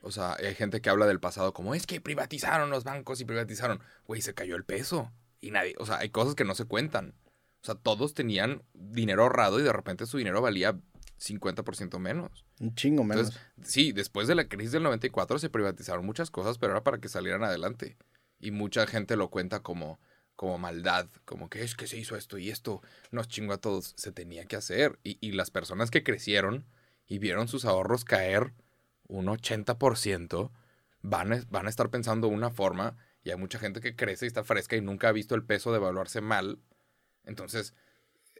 O 0.00 0.10
sea, 0.10 0.36
hay 0.38 0.54
gente 0.54 0.80
que 0.80 0.88
habla 0.90 1.06
del 1.06 1.20
pasado 1.20 1.52
como 1.52 1.74
es 1.74 1.86
que 1.86 2.00
privatizaron 2.00 2.70
los 2.70 2.84
bancos 2.84 3.20
y 3.20 3.24
privatizaron. 3.24 3.80
Güey, 4.06 4.22
se 4.22 4.32
cayó 4.32 4.56
el 4.56 4.64
peso. 4.64 5.12
Y 5.40 5.50
nadie, 5.50 5.74
o 5.78 5.86
sea, 5.86 5.98
hay 5.98 6.08
cosas 6.10 6.34
que 6.34 6.44
no 6.44 6.54
se 6.54 6.64
cuentan. 6.64 7.14
O 7.62 7.66
sea, 7.66 7.74
todos 7.74 8.14
tenían 8.14 8.62
dinero 8.72 9.22
ahorrado 9.22 9.60
y 9.60 9.62
de 9.62 9.72
repente 9.72 10.06
su 10.06 10.18
dinero 10.18 10.40
valía 10.40 10.78
50% 11.18 11.98
menos. 11.98 12.44
Un 12.60 12.74
chingo 12.74 13.04
menos. 13.04 13.28
Entonces, 13.28 13.42
sí, 13.62 13.92
después 13.92 14.28
de 14.28 14.34
la 14.34 14.48
crisis 14.48 14.72
del 14.72 14.84
94 14.84 15.38
se 15.38 15.50
privatizaron 15.50 16.06
muchas 16.06 16.30
cosas, 16.30 16.58
pero 16.58 16.72
era 16.72 16.84
para 16.84 16.98
que 16.98 17.08
salieran 17.08 17.44
adelante. 17.44 17.96
Y 18.38 18.52
mucha 18.52 18.86
gente 18.86 19.16
lo 19.16 19.30
cuenta 19.30 19.60
como, 19.60 19.98
como 20.36 20.58
maldad, 20.58 21.08
como 21.24 21.50
que 21.50 21.62
es 21.62 21.74
que 21.74 21.88
se 21.88 21.98
hizo 21.98 22.16
esto 22.16 22.38
y 22.38 22.50
esto 22.50 22.80
nos 23.10 23.28
chingó 23.28 23.54
a 23.54 23.60
todos. 23.60 23.94
Se 23.96 24.12
tenía 24.12 24.44
que 24.44 24.56
hacer. 24.56 24.98
Y, 25.02 25.18
y 25.20 25.32
las 25.32 25.50
personas 25.50 25.90
que 25.90 26.04
crecieron 26.04 26.66
y 27.06 27.18
vieron 27.18 27.48
sus 27.48 27.64
ahorros 27.64 28.04
caer 28.04 28.52
un 29.08 29.26
80%, 29.26 30.50
van 31.02 31.32
a, 31.32 31.42
van 31.50 31.66
a 31.66 31.70
estar 31.70 31.90
pensando 31.90 32.28
una 32.28 32.50
forma. 32.50 32.96
Y 33.24 33.30
hay 33.30 33.36
mucha 33.36 33.58
gente 33.58 33.80
que 33.80 33.96
crece 33.96 34.26
y 34.26 34.28
está 34.28 34.44
fresca 34.44 34.76
y 34.76 34.80
nunca 34.80 35.08
ha 35.08 35.12
visto 35.12 35.34
el 35.34 35.44
peso 35.44 35.72
de 35.72 35.78
evaluarse 35.78 36.20
mal. 36.20 36.60
Entonces, 37.28 37.74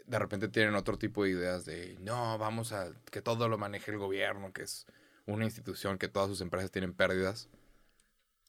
de 0.07 0.19
repente 0.19 0.49
tienen 0.49 0.75
otro 0.77 0.99
tipo 0.99 1.25
de 1.25 1.31
ideas 1.31 1.65
de, 1.67 1.97
no, 2.01 2.39
vamos 2.39 2.73
a 2.73 2.93
que 3.13 3.23
todo 3.23 3.49
lo 3.49 3.59
maneje 3.59 3.93
el 3.93 3.99
gobierno, 3.99 4.53
que 4.53 4.63
es 4.65 4.87
una 5.27 5.45
institución 5.47 5.99
que 5.99 6.09
todas 6.09 6.29
sus 6.29 6.41
empresas 6.43 6.73
tienen 6.73 6.95
pérdidas. 6.95 7.49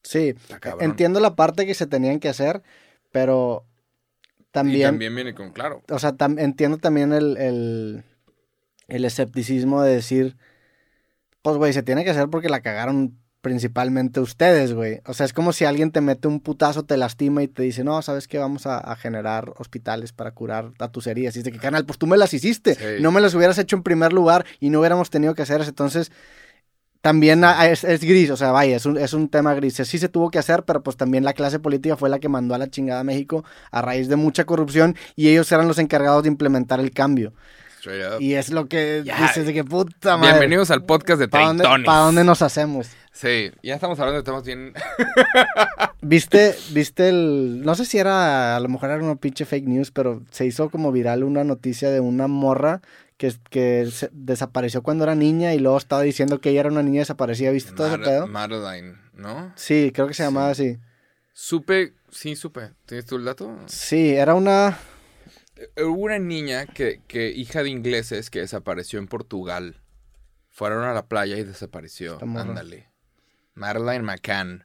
sí, 0.02 0.34
entiendo 0.80 1.20
la 1.20 1.36
parte 1.36 1.66
que 1.66 1.74
se 1.74 1.86
tenían 1.86 2.20
que 2.20 2.28
hacer, 2.28 2.62
pero 3.12 3.66
Y 4.44 4.52
también, 4.52 4.82
también 4.82 5.14
viene 5.14 5.34
con, 5.34 5.52
claro, 5.52 5.82
o 5.90 5.98
sea, 5.98 6.12
tam- 6.14 6.40
entiendo 6.40 6.78
también 6.78 7.12
el, 7.12 7.36
el, 7.38 8.04
el 8.88 9.04
escepticismo 9.06 9.82
de 9.82 9.94
decir, 9.94 10.36
pues, 11.42 11.56
güey, 11.56 11.72
se 11.72 11.82
tiene 11.82 12.04
que 12.04 12.10
hacer 12.10 12.28
porque 12.28 12.48
la 12.48 12.62
cagaron 12.62 13.18
principalmente 13.40 14.20
ustedes, 14.20 14.74
güey. 14.74 15.00
O 15.06 15.14
sea, 15.14 15.26
es 15.26 15.32
como 15.32 15.52
si 15.52 15.64
alguien 15.64 15.90
te 15.90 16.00
mete 16.00 16.28
un 16.28 16.40
putazo, 16.40 16.84
te 16.84 16.96
lastima 16.96 17.42
y 17.42 17.48
te 17.48 17.62
dice, 17.62 17.84
no, 17.84 18.00
¿sabes 18.02 18.28
qué? 18.28 18.38
Vamos 18.38 18.66
a, 18.66 18.78
a 18.78 18.96
generar 18.96 19.52
hospitales 19.56 20.12
para 20.12 20.32
curar 20.32 20.72
a 20.78 20.88
tus 20.88 21.06
heridas. 21.06 21.34
Y 21.36 21.40
dice 21.40 21.52
que, 21.52 21.58
canal, 21.58 21.86
pues 21.86 21.98
tú 21.98 22.06
me 22.06 22.16
las 22.16 22.34
hiciste. 22.34 22.74
Sí. 22.74 23.02
No 23.02 23.12
me 23.12 23.20
las 23.20 23.34
hubieras 23.34 23.58
hecho 23.58 23.76
en 23.76 23.82
primer 23.82 24.12
lugar 24.12 24.44
y 24.60 24.70
no 24.70 24.80
hubiéramos 24.80 25.10
tenido 25.10 25.34
que 25.34 25.42
hacer 25.42 25.60
eso. 25.60 25.70
Entonces, 25.70 26.12
también 27.00 27.42
es, 27.44 27.82
es 27.84 28.00
gris, 28.04 28.30
o 28.30 28.36
sea, 28.36 28.52
vaya, 28.52 28.76
es 28.76 28.84
un, 28.84 28.98
es 28.98 29.14
un 29.14 29.30
tema 29.30 29.54
gris. 29.54 29.74
Sí 29.76 29.98
se 29.98 30.10
tuvo 30.10 30.30
que 30.30 30.38
hacer, 30.38 30.64
pero 30.64 30.82
pues 30.82 30.98
también 30.98 31.24
la 31.24 31.32
clase 31.32 31.58
política 31.58 31.96
fue 31.96 32.10
la 32.10 32.18
que 32.18 32.28
mandó 32.28 32.54
a 32.54 32.58
la 32.58 32.68
chingada 32.68 33.00
a 33.00 33.04
México 33.04 33.42
a 33.70 33.80
raíz 33.80 34.08
de 34.08 34.16
mucha 34.16 34.44
corrupción 34.44 34.96
y 35.16 35.28
ellos 35.28 35.50
eran 35.50 35.66
los 35.66 35.78
encargados 35.78 36.24
de 36.24 36.28
implementar 36.28 36.78
el 36.78 36.90
cambio. 36.90 37.32
Y 38.20 38.34
es 38.34 38.50
lo 38.50 38.68
que 38.68 39.02
dices 39.02 39.46
de 39.46 39.54
que 39.54 39.64
puta 39.64 40.18
madre. 40.18 40.32
Bienvenidos 40.32 40.70
al 40.70 40.84
podcast 40.84 41.18
de 41.18 41.28
¿Para 41.28 41.46
dónde, 41.46 41.62
Treintones. 41.62 41.86
pa' 41.86 42.00
dónde 42.00 42.24
nos 42.24 42.42
hacemos? 42.42 42.88
Sí, 43.12 43.50
ya 43.62 43.74
estamos 43.74 43.98
hablando 43.98 44.18
de 44.18 44.24
temas 44.24 44.44
bien... 44.44 44.72
¿Viste, 46.02 46.54
viste 46.72 47.08
el... 47.08 47.62
No 47.62 47.74
sé 47.74 47.84
si 47.84 47.98
era, 47.98 48.56
a 48.56 48.60
lo 48.60 48.68
mejor 48.68 48.90
era 48.90 49.02
una 49.02 49.16
pinche 49.16 49.44
fake 49.44 49.66
news, 49.66 49.90
pero 49.90 50.22
se 50.30 50.46
hizo 50.46 50.70
como 50.70 50.92
viral 50.92 51.24
una 51.24 51.44
noticia 51.44 51.90
de 51.90 52.00
una 52.00 52.26
morra 52.28 52.80
que, 53.16 53.32
que 53.50 53.88
se- 53.90 54.10
desapareció 54.12 54.82
cuando 54.82 55.04
era 55.04 55.14
niña 55.14 55.52
y 55.54 55.58
luego 55.58 55.76
estaba 55.76 56.02
diciendo 56.02 56.40
que 56.40 56.50
ella 56.50 56.60
era 56.60 56.70
una 56.70 56.82
niña 56.82 57.00
desaparecida. 57.00 57.50
¿Viste 57.50 57.72
todo 57.72 57.88
ese 57.88 57.98
pedo? 57.98 58.26
Madeline, 58.28 58.96
¿no? 59.14 59.52
Sí, 59.56 59.90
creo 59.94 60.06
que 60.06 60.14
se 60.14 60.22
llamaba 60.22 60.50
así. 60.50 60.78
Supe, 61.32 61.94
sí, 62.10 62.36
supe. 62.36 62.70
¿Tienes 62.86 63.06
tú 63.06 63.16
el 63.16 63.24
dato? 63.24 63.54
Sí, 63.66 64.10
era 64.14 64.34
una... 64.34 64.78
Eh, 65.76 65.82
Hubo 65.84 66.04
una 66.04 66.18
niña 66.18 66.66
que, 66.66 67.02
que, 67.06 67.30
hija 67.30 67.62
de 67.62 67.68
ingleses, 67.70 68.30
que 68.30 68.38
desapareció 68.40 68.98
en 68.98 69.06
Portugal. 69.08 69.82
Fueron 70.48 70.84
a 70.84 70.94
la 70.94 71.06
playa 71.06 71.36
y 71.36 71.44
desapareció. 71.44 72.18
Ándale. 72.22 72.89
Madeline 73.54 74.02
McCann. 74.02 74.64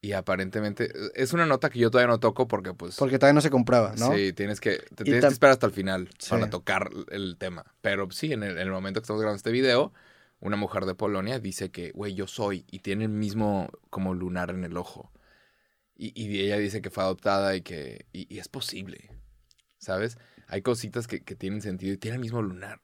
Y 0.00 0.12
aparentemente, 0.12 0.92
es 1.14 1.32
una 1.32 1.46
nota 1.46 1.68
que 1.68 1.80
yo 1.80 1.90
todavía 1.90 2.12
no 2.12 2.20
toco 2.20 2.46
porque 2.46 2.74
pues... 2.74 2.96
Porque 2.96 3.18
todavía 3.18 3.34
no 3.34 3.40
se 3.40 3.50
comprueba, 3.50 3.94
¿no? 3.98 4.14
Sí, 4.14 4.32
tienes 4.32 4.60
que, 4.60 4.78
te 4.94 5.02
tienes 5.04 5.24
que 5.24 5.32
esperar 5.32 5.54
hasta 5.54 5.66
el 5.66 5.72
final 5.72 6.08
Sí. 6.18 6.30
para 6.30 6.48
tocar 6.48 6.90
el 7.10 7.36
tema. 7.38 7.74
Pero 7.80 8.08
sí, 8.12 8.32
en 8.32 8.42
el, 8.44 8.52
en 8.52 8.58
el 8.66 8.70
momento 8.70 9.00
que 9.00 9.04
estamos 9.04 9.20
grabando 9.20 9.38
este 9.38 9.50
video, 9.50 9.92
una 10.38 10.56
mujer 10.56 10.84
de 10.84 10.94
Polonia 10.94 11.40
dice 11.40 11.70
que, 11.70 11.90
güey, 11.90 12.14
yo 12.14 12.28
soy, 12.28 12.66
y 12.70 12.80
tiene 12.80 13.04
el 13.04 13.10
mismo 13.10 13.68
como 13.90 14.14
lunar 14.14 14.50
en 14.50 14.64
el 14.64 14.76
ojo. 14.76 15.10
Y, 15.96 16.12
y 16.14 16.40
ella 16.40 16.58
dice 16.58 16.82
que 16.82 16.90
fue 16.90 17.02
adoptada 17.02 17.56
y 17.56 17.62
que, 17.62 18.06
y, 18.12 18.32
y 18.32 18.38
es 18.38 18.48
posible, 18.48 19.10
¿sabes? 19.78 20.18
Hay 20.46 20.62
cositas 20.62 21.08
que, 21.08 21.24
que 21.24 21.34
tienen 21.34 21.62
sentido 21.62 21.94
y 21.94 21.96
tiene 21.96 22.16
el 22.16 22.20
mismo 22.20 22.42
lunar. 22.42 22.80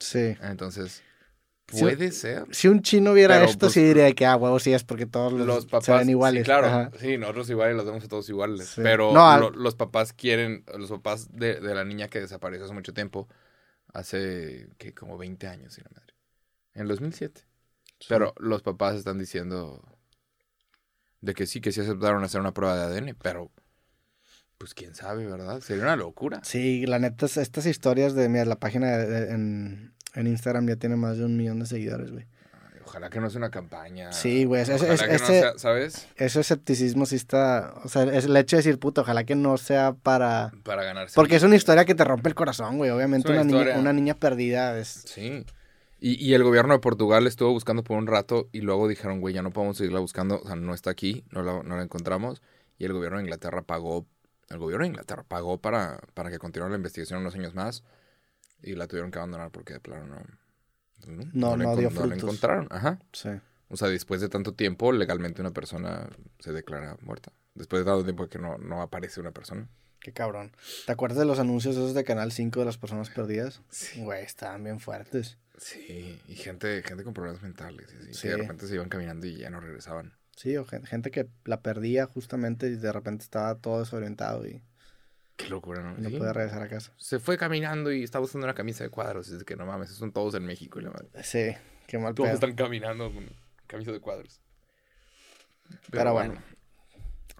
Sí. 0.00 0.36
Entonces, 0.42 1.02
Sí. 1.72 1.80
puede 1.80 2.12
ser. 2.12 2.44
Si 2.50 2.68
un 2.68 2.82
chino 2.82 3.12
viera 3.14 3.36
Pero, 3.36 3.46
esto, 3.50 3.58
pues, 3.66 3.72
sí 3.74 3.82
diría 3.82 4.12
que, 4.14 4.26
ah, 4.26 4.36
huevo, 4.36 4.58
sí 4.58 4.72
es 4.72 4.82
porque 4.84 5.06
todos 5.06 5.32
los, 5.32 5.46
Los 5.46 5.66
papás, 5.66 5.84
se 5.86 5.92
ven 5.92 6.08
iguales. 6.10 6.40
sí, 6.42 6.44
claro, 6.44 6.66
Ajá. 6.66 6.90
sí, 6.98 7.16
nosotros 7.18 7.48
iguales 7.50 7.76
los 7.76 7.86
vemos 7.86 8.04
a 8.04 8.08
todos 8.08 8.28
iguales, 8.28 8.68
Sí. 8.68 8.80
pero 8.82 9.12
No, 9.12 9.28
al- 9.30 9.40
lo- 9.40 9.50
los 9.50 9.74
papás 9.76 10.12
quieren, 10.12 10.64
los 10.76 10.90
papás 10.90 11.28
de, 11.32 11.60
de 11.60 11.74
la 11.74 11.84
niña 11.84 12.08
que 12.08 12.20
desapareció 12.20 12.64
hace 12.64 12.74
mucho 12.74 12.92
tiempo, 12.92 13.28
hace 13.92 14.68
que 14.78 14.94
como 14.94 15.16
20 15.18 15.46
años, 15.48 15.74
si 15.74 15.80
la 15.80 15.90
madre, 15.94 16.14
en 16.74 16.82
el 16.82 16.88
2007. 16.88 17.42
Pero 18.08 18.34
los 18.38 18.62
papás 18.62 18.96
están 18.96 19.18
diciendo 19.18 19.84
de 21.20 21.34
que 21.34 21.46
sí, 21.46 21.60
que 21.60 21.70
sí 21.72 21.80
aceptaron 21.80 22.24
hacer 22.24 22.40
una 22.40 22.54
prueba 22.54 22.76
de 22.76 22.82
ADN, 22.84 23.14
pero 23.14 23.50
pues 24.58 24.74
quién 24.74 24.94
sabe, 24.94 25.26
¿verdad? 25.26 25.60
Sería 25.60 25.82
una 25.84 25.96
locura. 25.96 26.40
Sí, 26.44 26.84
la 26.86 26.98
neta, 26.98 27.26
es- 27.26 27.36
estas 27.36 27.66
historias 27.66 28.14
de, 28.14 28.28
mira, 28.28 28.44
la 28.44 28.58
página 28.58 28.96
de- 28.96 29.06
de- 29.06 29.30
en, 29.32 29.94
en 30.14 30.26
Instagram 30.26 30.66
ya 30.68 30.76
tiene 30.76 30.96
más 30.96 31.18
de 31.18 31.24
un 31.24 31.36
millón 31.36 31.60
de 31.60 31.66
seguidores, 31.66 32.10
güey. 32.10 32.26
Ojalá 32.84 33.08
que 33.08 33.20
no 33.20 33.30
sea 33.30 33.38
una 33.38 33.50
campaña. 33.50 34.12
Sí, 34.12 34.44
güey, 34.44 34.62
es- 34.62 34.68
Ojalá 34.70 34.94
es- 34.94 35.00
que 35.02 35.06
no 35.08 35.14
ese- 35.14 35.40
sea, 35.40 35.52
¿sabes? 35.58 36.08
Ese 36.16 36.40
escepticismo 36.40 37.06
sí 37.06 37.14
está, 37.14 37.74
o 37.84 37.88
sea, 37.88 38.02
es 38.02 38.24
el 38.24 38.36
hecho 38.36 38.56
de 38.56 38.62
decir, 38.64 38.80
puta, 38.80 39.02
ojalá 39.02 39.22
que 39.24 39.36
no 39.36 39.56
sea 39.58 39.92
para... 39.92 40.50
Para 40.64 40.82
ganarse. 40.82 41.14
Porque 41.14 41.36
es 41.36 41.42
una 41.44 41.54
historia 41.54 41.84
que 41.84 41.94
te 41.94 42.02
rompe 42.04 42.28
el 42.28 42.34
corazón, 42.34 42.78
güey. 42.78 42.90
Obviamente 42.90 43.30
una 43.30 43.42
una, 43.42 43.52
niña, 43.64 43.78
una 43.78 43.92
niña 43.92 44.14
perdida 44.14 44.76
es... 44.76 45.04
Sí. 45.06 45.44
Y, 46.00 46.14
y 46.26 46.34
el 46.34 46.42
gobierno 46.42 46.72
de 46.72 46.80
Portugal 46.80 47.26
estuvo 47.28 47.52
buscando 47.52 47.84
por 47.84 47.96
un 47.96 48.08
rato 48.08 48.48
y 48.50 48.62
luego 48.62 48.88
dijeron, 48.88 49.20
güey, 49.20 49.34
ya 49.34 49.42
no 49.42 49.52
podemos 49.52 49.76
seguirla 49.76 50.00
buscando, 50.00 50.40
o 50.42 50.46
sea, 50.46 50.56
no 50.56 50.74
está 50.74 50.90
aquí, 50.90 51.22
no 51.30 51.42
la, 51.42 51.62
no 51.62 51.76
la 51.76 51.82
encontramos. 51.84 52.42
Y 52.78 52.86
el 52.86 52.92
gobierno 52.92 53.18
de 53.18 53.24
Inglaterra 53.24 53.62
pagó, 53.62 54.06
el 54.48 54.58
gobierno 54.58 54.82
de 54.84 54.88
Inglaterra 54.88 55.22
pagó 55.28 55.58
para, 55.58 56.00
para 56.14 56.30
que 56.30 56.38
continuara 56.38 56.70
la 56.72 56.76
investigación 56.78 57.20
unos 57.20 57.34
años 57.36 57.54
más 57.54 57.84
y 58.62 58.74
la 58.74 58.86
tuvieron 58.86 59.10
que 59.10 59.18
abandonar 59.18 59.50
porque 59.50 59.74
de 59.74 59.80
plano 59.80 60.06
no... 60.06 60.22
No- 61.32 61.56
no 61.56 61.76
dio 61.76 61.90
encon- 61.90 62.08
la 62.08 62.14
encontraron, 62.14 62.68
ajá. 62.70 62.98
Sí. 63.12 63.30
O 63.68 63.76
sea, 63.76 63.88
después 63.88 64.20
de 64.20 64.28
tanto 64.28 64.52
tiempo, 64.54 64.92
legalmente 64.92 65.40
una 65.40 65.52
persona 65.52 66.08
se 66.40 66.52
declara 66.52 66.96
muerta. 67.00 67.32
Después 67.54 67.80
de 67.84 67.90
tanto 67.90 68.04
tiempo 68.04 68.28
que 68.28 68.38
no, 68.38 68.58
no 68.58 68.82
aparece 68.82 69.20
una 69.20 69.30
persona. 69.32 69.68
Qué 70.00 70.12
cabrón. 70.12 70.52
¿Te 70.86 70.92
acuerdas 70.92 71.18
de 71.18 71.24
los 71.24 71.38
anuncios 71.38 71.76
esos 71.76 71.94
de 71.94 72.04
Canal 72.04 72.32
5 72.32 72.60
de 72.60 72.66
las 72.66 72.78
personas 72.78 73.10
perdidas? 73.10 73.62
Sí. 73.70 74.02
Güey, 74.02 74.24
estaban 74.24 74.62
bien 74.64 74.80
fuertes. 74.80 75.38
Sí, 75.58 76.20
y 76.26 76.34
gente, 76.36 76.82
gente 76.82 77.04
con 77.04 77.12
problemas 77.14 77.42
mentales, 77.42 77.86
y 78.08 78.14
Sí. 78.14 78.22
que 78.22 78.28
de 78.28 78.36
repente 78.38 78.66
se 78.66 78.74
iban 78.74 78.88
caminando 78.88 79.26
y 79.26 79.36
ya 79.36 79.50
no 79.50 79.60
regresaban. 79.60 80.14
Sí, 80.36 80.56
o 80.56 80.64
gen- 80.64 80.84
gente 80.86 81.10
que 81.10 81.28
la 81.44 81.60
perdía 81.60 82.06
justamente 82.06 82.68
y 82.68 82.76
de 82.76 82.92
repente 82.92 83.24
estaba 83.24 83.54
todo 83.56 83.80
desorientado 83.80 84.46
y 84.46 84.62
Qué 85.42 85.48
locura, 85.48 85.82
¿no? 85.82 85.96
no 85.96 86.08
Sí. 86.10 86.16
podía 86.16 86.32
regresar 86.32 86.62
a 86.62 86.68
casa. 86.68 86.92
Se 86.96 87.18
fue 87.18 87.36
caminando 87.38 87.90
y 87.92 88.02
estaba 88.02 88.24
usando 88.24 88.46
una 88.46 88.54
camisa 88.54 88.84
de 88.84 88.90
cuadros. 88.90 89.28
Es 89.28 89.38
de 89.40 89.44
que 89.44 89.56
no 89.56 89.66
mames, 89.66 89.90
son 89.90 90.12
todos 90.12 90.34
en 90.34 90.44
México 90.44 90.78
y 90.80 90.82
la 90.84 90.90
madre. 90.90 91.08
Sí, 91.22 91.54
Qué 91.86 91.98
mal 91.98 92.14
Todos 92.14 92.28
pedo. 92.28 92.34
están 92.34 92.54
caminando 92.54 93.12
con 93.12 93.28
camisa 93.66 93.90
de 93.92 94.00
cuadros. 94.00 94.40
Pero 95.90 96.12
bueno. 96.12 96.40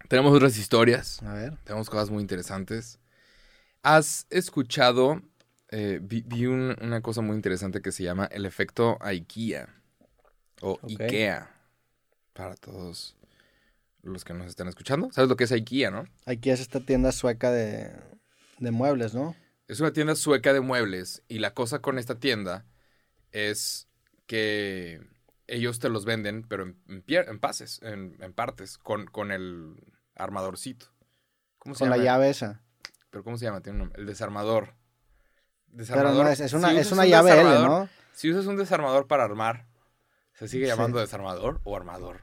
Tenemos 0.09 0.35
otras 0.35 0.57
historias. 0.57 1.23
A 1.23 1.35
ver. 1.35 1.57
Tenemos 1.65 1.89
cosas 1.89 2.11
muy 2.11 2.21
interesantes. 2.21 2.99
¿Has 3.83 4.27
escuchado? 4.31 5.23
eh, 5.73 6.01
vi 6.03 6.25
vi 6.27 6.47
un- 6.47 6.75
una 6.83 7.01
cosa 7.01 7.21
muy 7.21 7.37
interesante 7.37 7.81
que 7.81 7.93
se 7.93 8.03
llama 8.03 8.25
el 8.33 8.45
efecto 8.45 8.99
IKEA. 9.01 9.69
O. 10.63 10.81
IKEA. 10.83 11.49
Para 12.33 12.57
todos 12.57 13.17
los 14.03 14.25
que 14.25 14.33
nos 14.35 14.47
están 14.47 14.69
escuchando. 14.69 15.11
¿Sabes 15.13 15.29
lo 15.29 15.37
que 15.37 15.45
es 15.45 15.53
IKEA, 15.53 15.91
no? 15.91 16.05
Aquí 16.27 16.51
es 16.51 16.61
esta 16.61 16.81
tienda 16.81 17.13
sueca 17.13 17.51
de, 17.51 17.93
de 18.59 18.71
muebles, 18.71 19.15
¿no? 19.15 19.35
Es 19.69 19.81
una 19.81 19.93
tienda 19.93 20.15
sueca 20.17 20.53
de 20.53 20.61
muebles 20.61 21.23
y 21.29 21.39
la 21.39 21.55
cosa 21.55 21.81
con 21.81 21.99
esta 21.99 22.19
tienda 22.19 22.65
es 23.33 23.89
que 24.27 25.01
ellos 25.47 25.79
te 25.79 25.89
los 25.89 26.05
venden, 26.05 26.45
pero 26.49 26.63
en, 26.65 26.77
en 26.89 27.05
pie- 27.05 27.29
en 27.29 27.39
pases, 27.39 27.81
en, 27.83 28.17
en 28.21 28.33
partes, 28.33 28.79
con, 28.79 29.07
con 29.07 29.31
el 29.33 29.75
armadorcito. 30.15 30.87
¿Cómo 31.59 31.75
se 31.75 31.81
Con 31.81 31.91
la 31.91 31.99
llave 31.99 32.31
esa. 32.31 32.63
¿Pero 33.11 33.23
cómo 33.25 33.37
se 33.39 33.45
llama? 33.45 33.61
Tiene 33.61 33.75
un 33.77 33.79
nombre. 33.81 34.01
El 34.01 34.07
desarmador. 34.07 34.75
Pero 35.77 36.13
no, 36.13 36.29
es, 36.29 36.41
es 36.41 36.53
una, 36.53 36.71
Si 36.71 36.77
es 36.79 36.91
una 36.93 37.03
un 37.03 37.09
llave 37.09 37.33
L, 37.41 37.43
¿no? 37.63 37.89
Si 38.13 38.31
usas 38.31 38.47
un 38.47 38.57
desarmador 38.57 39.07
para 39.07 39.25
armar, 39.25 39.67
¿se 40.35 40.49
sigue 40.49 40.65
Sí. 40.67 40.71
llamando 40.71 40.99
desarmador 40.99 41.61
o 41.65 41.77
armador? 41.77 42.23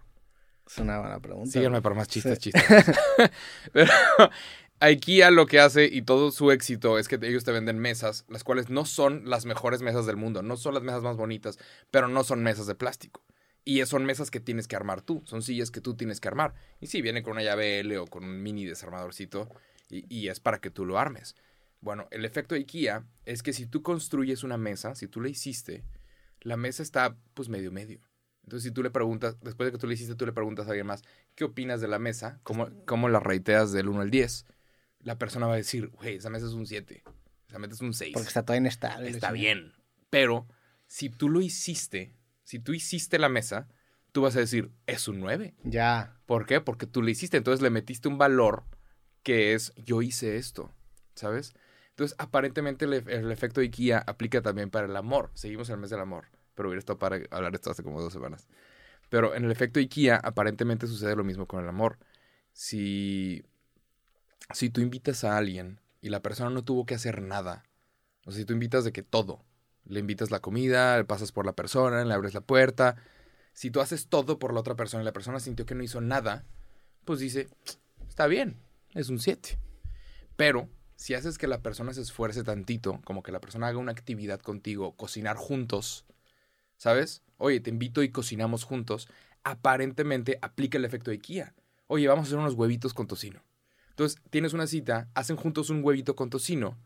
Es 0.67 0.77
una 0.79 0.99
buena 0.99 1.19
pregunta. 1.19 1.49
Síganme 1.51 1.81
para 1.81 1.95
más 1.95 2.07
chistes, 2.07 2.39
Sí. 2.39 2.51
chistes. 2.51 2.63
Pero 3.73 3.91
IKEA 4.79 5.31
lo 5.31 5.45
que 5.47 5.59
hace 5.59 5.85
y 5.85 6.01
todo 6.03 6.31
su 6.31 6.51
éxito 6.51 6.99
es 6.99 7.07
que 7.07 7.17
ellos 7.21 7.43
te 7.43 7.51
venden 7.51 7.79
mesas, 7.79 8.25
las 8.29 8.43
cuales 8.43 8.69
no 8.69 8.85
son 8.85 9.29
las 9.29 9.45
mejores 9.45 9.81
mesas 9.81 10.05
del 10.05 10.17
mundo, 10.17 10.43
no 10.43 10.57
son 10.57 10.73
las 10.73 10.83
mesas 10.83 11.01
más 11.01 11.17
bonitas, 11.17 11.57
pero 11.89 12.07
no 12.07 12.23
son 12.23 12.43
mesas 12.43 12.67
de 12.67 12.75
plástico. 12.75 13.23
Y 13.65 13.83
son 13.85 14.05
mesas 14.05 14.31
que 14.31 14.39
tienes 14.39 14.67
que 14.67 14.75
armar 14.77 15.01
tú, 15.01 15.23
son 15.25 15.41
sillas 15.41 15.71
que 15.71 15.81
tú 15.81 15.95
tienes 15.95 16.19
que 16.21 16.27
armar. 16.29 16.53
Y 16.79 16.87
sí, 16.87 17.01
viene 17.01 17.21
con 17.23 17.33
una 17.33 17.43
llave 17.43 17.79
L 17.79 17.97
o 17.97 18.05
con 18.07 18.23
un 18.23 18.41
mini 18.41 18.65
desarmadorcito 18.65 19.49
y, 19.89 20.05
y 20.15 20.29
es 20.29 20.39
para 20.39 20.59
que 20.59 20.69
tú 20.69 20.85
lo 20.85 20.99
armes. 20.99 21.35
Bueno, 21.81 22.07
el 22.11 22.23
efecto 22.23 22.55
IKEA 22.55 23.05
es 23.25 23.43
que 23.43 23.53
si 23.53 23.65
tú 23.65 23.81
construyes 23.81 24.43
una 24.43 24.57
mesa, 24.57 24.95
si 24.95 25.07
tú 25.07 25.21
la 25.21 25.29
hiciste, 25.29 25.83
la 26.41 26.55
mesa 26.55 26.81
está 26.83 27.17
pues 27.33 27.49
medio 27.49 27.71
medio. 27.71 27.99
Entonces, 28.47 28.69
si 28.69 28.73
tú 28.73 28.81
le 28.81 28.89
preguntas, 28.89 29.35
después 29.41 29.67
de 29.67 29.73
que 29.73 29.77
tú 29.77 29.87
le 29.87 29.95
hiciste, 29.95 30.15
tú 30.15 30.25
le 30.25 30.31
preguntas 30.31 30.67
a 30.67 30.69
alguien 30.69 30.87
más, 30.87 31.03
¿qué 31.35 31.43
opinas 31.43 31.81
de 31.81 31.89
la 31.89 31.99
mesa? 31.99 32.39
¿Cómo, 32.43 32.69
cómo 32.85 33.09
la 33.09 33.19
reiteas 33.19 33.73
del 33.73 33.89
1 33.89 33.99
al 33.99 34.09
10? 34.09 34.45
La 35.01 35.17
persona 35.17 35.47
va 35.47 35.55
a 35.55 35.57
decir, 35.57 35.89
güey, 35.89 36.15
esa 36.15 36.29
mesa 36.29 36.45
es 36.45 36.53
un 36.53 36.65
7, 36.65 37.03
esa 37.49 37.59
mesa 37.59 37.73
es 37.73 37.81
un 37.81 37.93
6. 37.93 38.13
Porque 38.13 38.29
está 38.29 38.45
toda 38.45 38.55
inestable. 38.55 39.09
Está 39.09 39.33
bien. 39.33 39.73
Pero, 40.09 40.47
si 40.85 41.09
tú 41.09 41.27
lo 41.27 41.41
hiciste, 41.41 42.15
si 42.45 42.59
tú 42.59 42.73
hiciste 42.73 43.19
la 43.19 43.27
mesa, 43.27 43.67
tú 44.13 44.21
vas 44.21 44.37
a 44.37 44.39
decir, 44.39 44.71
es 44.85 45.09
un 45.09 45.19
9. 45.19 45.53
Ya. 45.65 46.17
¿Por 46.25 46.45
qué? 46.45 46.61
Porque 46.61 46.87
tú 46.87 47.01
le 47.01 47.11
hiciste. 47.11 47.35
Entonces 47.35 47.61
le 47.61 47.69
metiste 47.69 48.07
un 48.07 48.17
valor 48.17 48.63
que 49.23 49.55
es 49.55 49.73
yo 49.75 50.01
hice 50.01 50.37
esto, 50.37 50.73
¿sabes? 51.15 51.53
Entonces, 51.89 52.15
aparentemente 52.17 52.85
el, 52.85 52.93
el 52.93 53.29
efecto 53.29 53.59
IKEA 53.59 53.97
aplica 54.07 54.41
también 54.41 54.69
para 54.69 54.87
el 54.87 54.95
amor. 54.95 55.31
Seguimos 55.33 55.67
en 55.67 55.73
el 55.73 55.81
mes 55.81 55.89
del 55.89 55.99
amor, 55.99 56.27
pero 56.57 56.69
hubiera 56.69 56.79
estado 56.79 56.97
para 56.97 57.21
hablar 57.29 57.53
esto 57.53 57.71
hace 57.71 57.83
como 57.83 58.01
dos 58.01 58.11
semanas. 58.11 58.47
Pero 59.09 59.35
en 59.35 59.45
el 59.45 59.51
efecto 59.51 59.79
IKEA 59.79 60.17
aparentemente 60.17 60.87
sucede 60.87 61.15
lo 61.15 61.23
mismo 61.23 61.45
con 61.45 61.63
el 61.63 61.69
amor. 61.69 61.99
Si, 62.51 63.45
si 64.53 64.69
tú 64.71 64.81
invitas 64.81 65.23
a 65.23 65.37
alguien 65.37 65.79
y 66.01 66.09
la 66.09 66.21
persona 66.21 66.49
no 66.49 66.63
tuvo 66.63 66.85
que 66.85 66.95
hacer 66.95 67.21
nada, 67.21 67.63
o 68.25 68.31
si 68.31 68.43
tú 68.43 68.53
invitas 68.53 68.83
de 68.83 68.91
que 68.91 69.03
todo, 69.03 69.45
le 69.85 69.99
invitas 69.99 70.31
la 70.31 70.41
comida, 70.41 70.97
le 70.97 71.05
pasas 71.05 71.31
por 71.31 71.45
la 71.45 71.53
persona, 71.53 72.03
le 72.03 72.13
abres 72.13 72.33
la 72.33 72.41
puerta, 72.41 72.97
si 73.53 73.71
tú 73.71 73.79
haces 73.79 74.07
todo 74.07 74.39
por 74.39 74.53
la 74.53 74.59
otra 74.59 74.75
persona 74.75 75.03
y 75.03 75.05
la 75.05 75.13
persona 75.13 75.39
sintió 75.39 75.65
que 75.65 75.75
no 75.75 75.83
hizo 75.83 76.01
nada, 76.01 76.43
pues 77.05 77.19
dice, 77.19 77.47
está 78.09 78.27
bien, 78.27 78.57
es 78.95 79.09
un 79.09 79.19
7. 79.19 79.57
Pero 80.35 80.69
si 80.95 81.13
haces 81.13 81.37
que 81.37 81.47
la 81.47 81.61
persona 81.61 81.93
se 81.93 82.01
esfuerce 82.01 82.43
tantito, 82.43 82.99
como 83.05 83.23
que 83.23 83.31
la 83.31 83.39
persona 83.39 83.67
haga 83.67 83.77
una 83.77 83.91
actividad 83.91 84.41
contigo, 84.41 84.95
cocinar 84.95 85.37
juntos, 85.37 86.05
¿sabes? 86.77 87.21
Oye, 87.37 87.59
te 87.59 87.69
invito 87.69 88.01
y 88.03 88.09
cocinamos 88.09 88.63
juntos, 88.63 89.07
aparentemente 89.43 90.39
aplica 90.41 90.77
el 90.77 90.85
efecto 90.85 91.11
IKEA. 91.11 91.53
Oye, 91.87 92.07
vamos 92.07 92.25
a 92.25 92.27
hacer 92.27 92.39
unos 92.39 92.53
huevitos 92.53 92.93
con 92.93 93.07
tocino. 93.07 93.43
Entonces, 93.89 94.21
tienes 94.29 94.53
una 94.53 94.67
cita, 94.67 95.09
hacen 95.15 95.35
juntos 95.37 95.69
un 95.69 95.83
huevito 95.83 96.15
con 96.15 96.29
tocino 96.29 96.77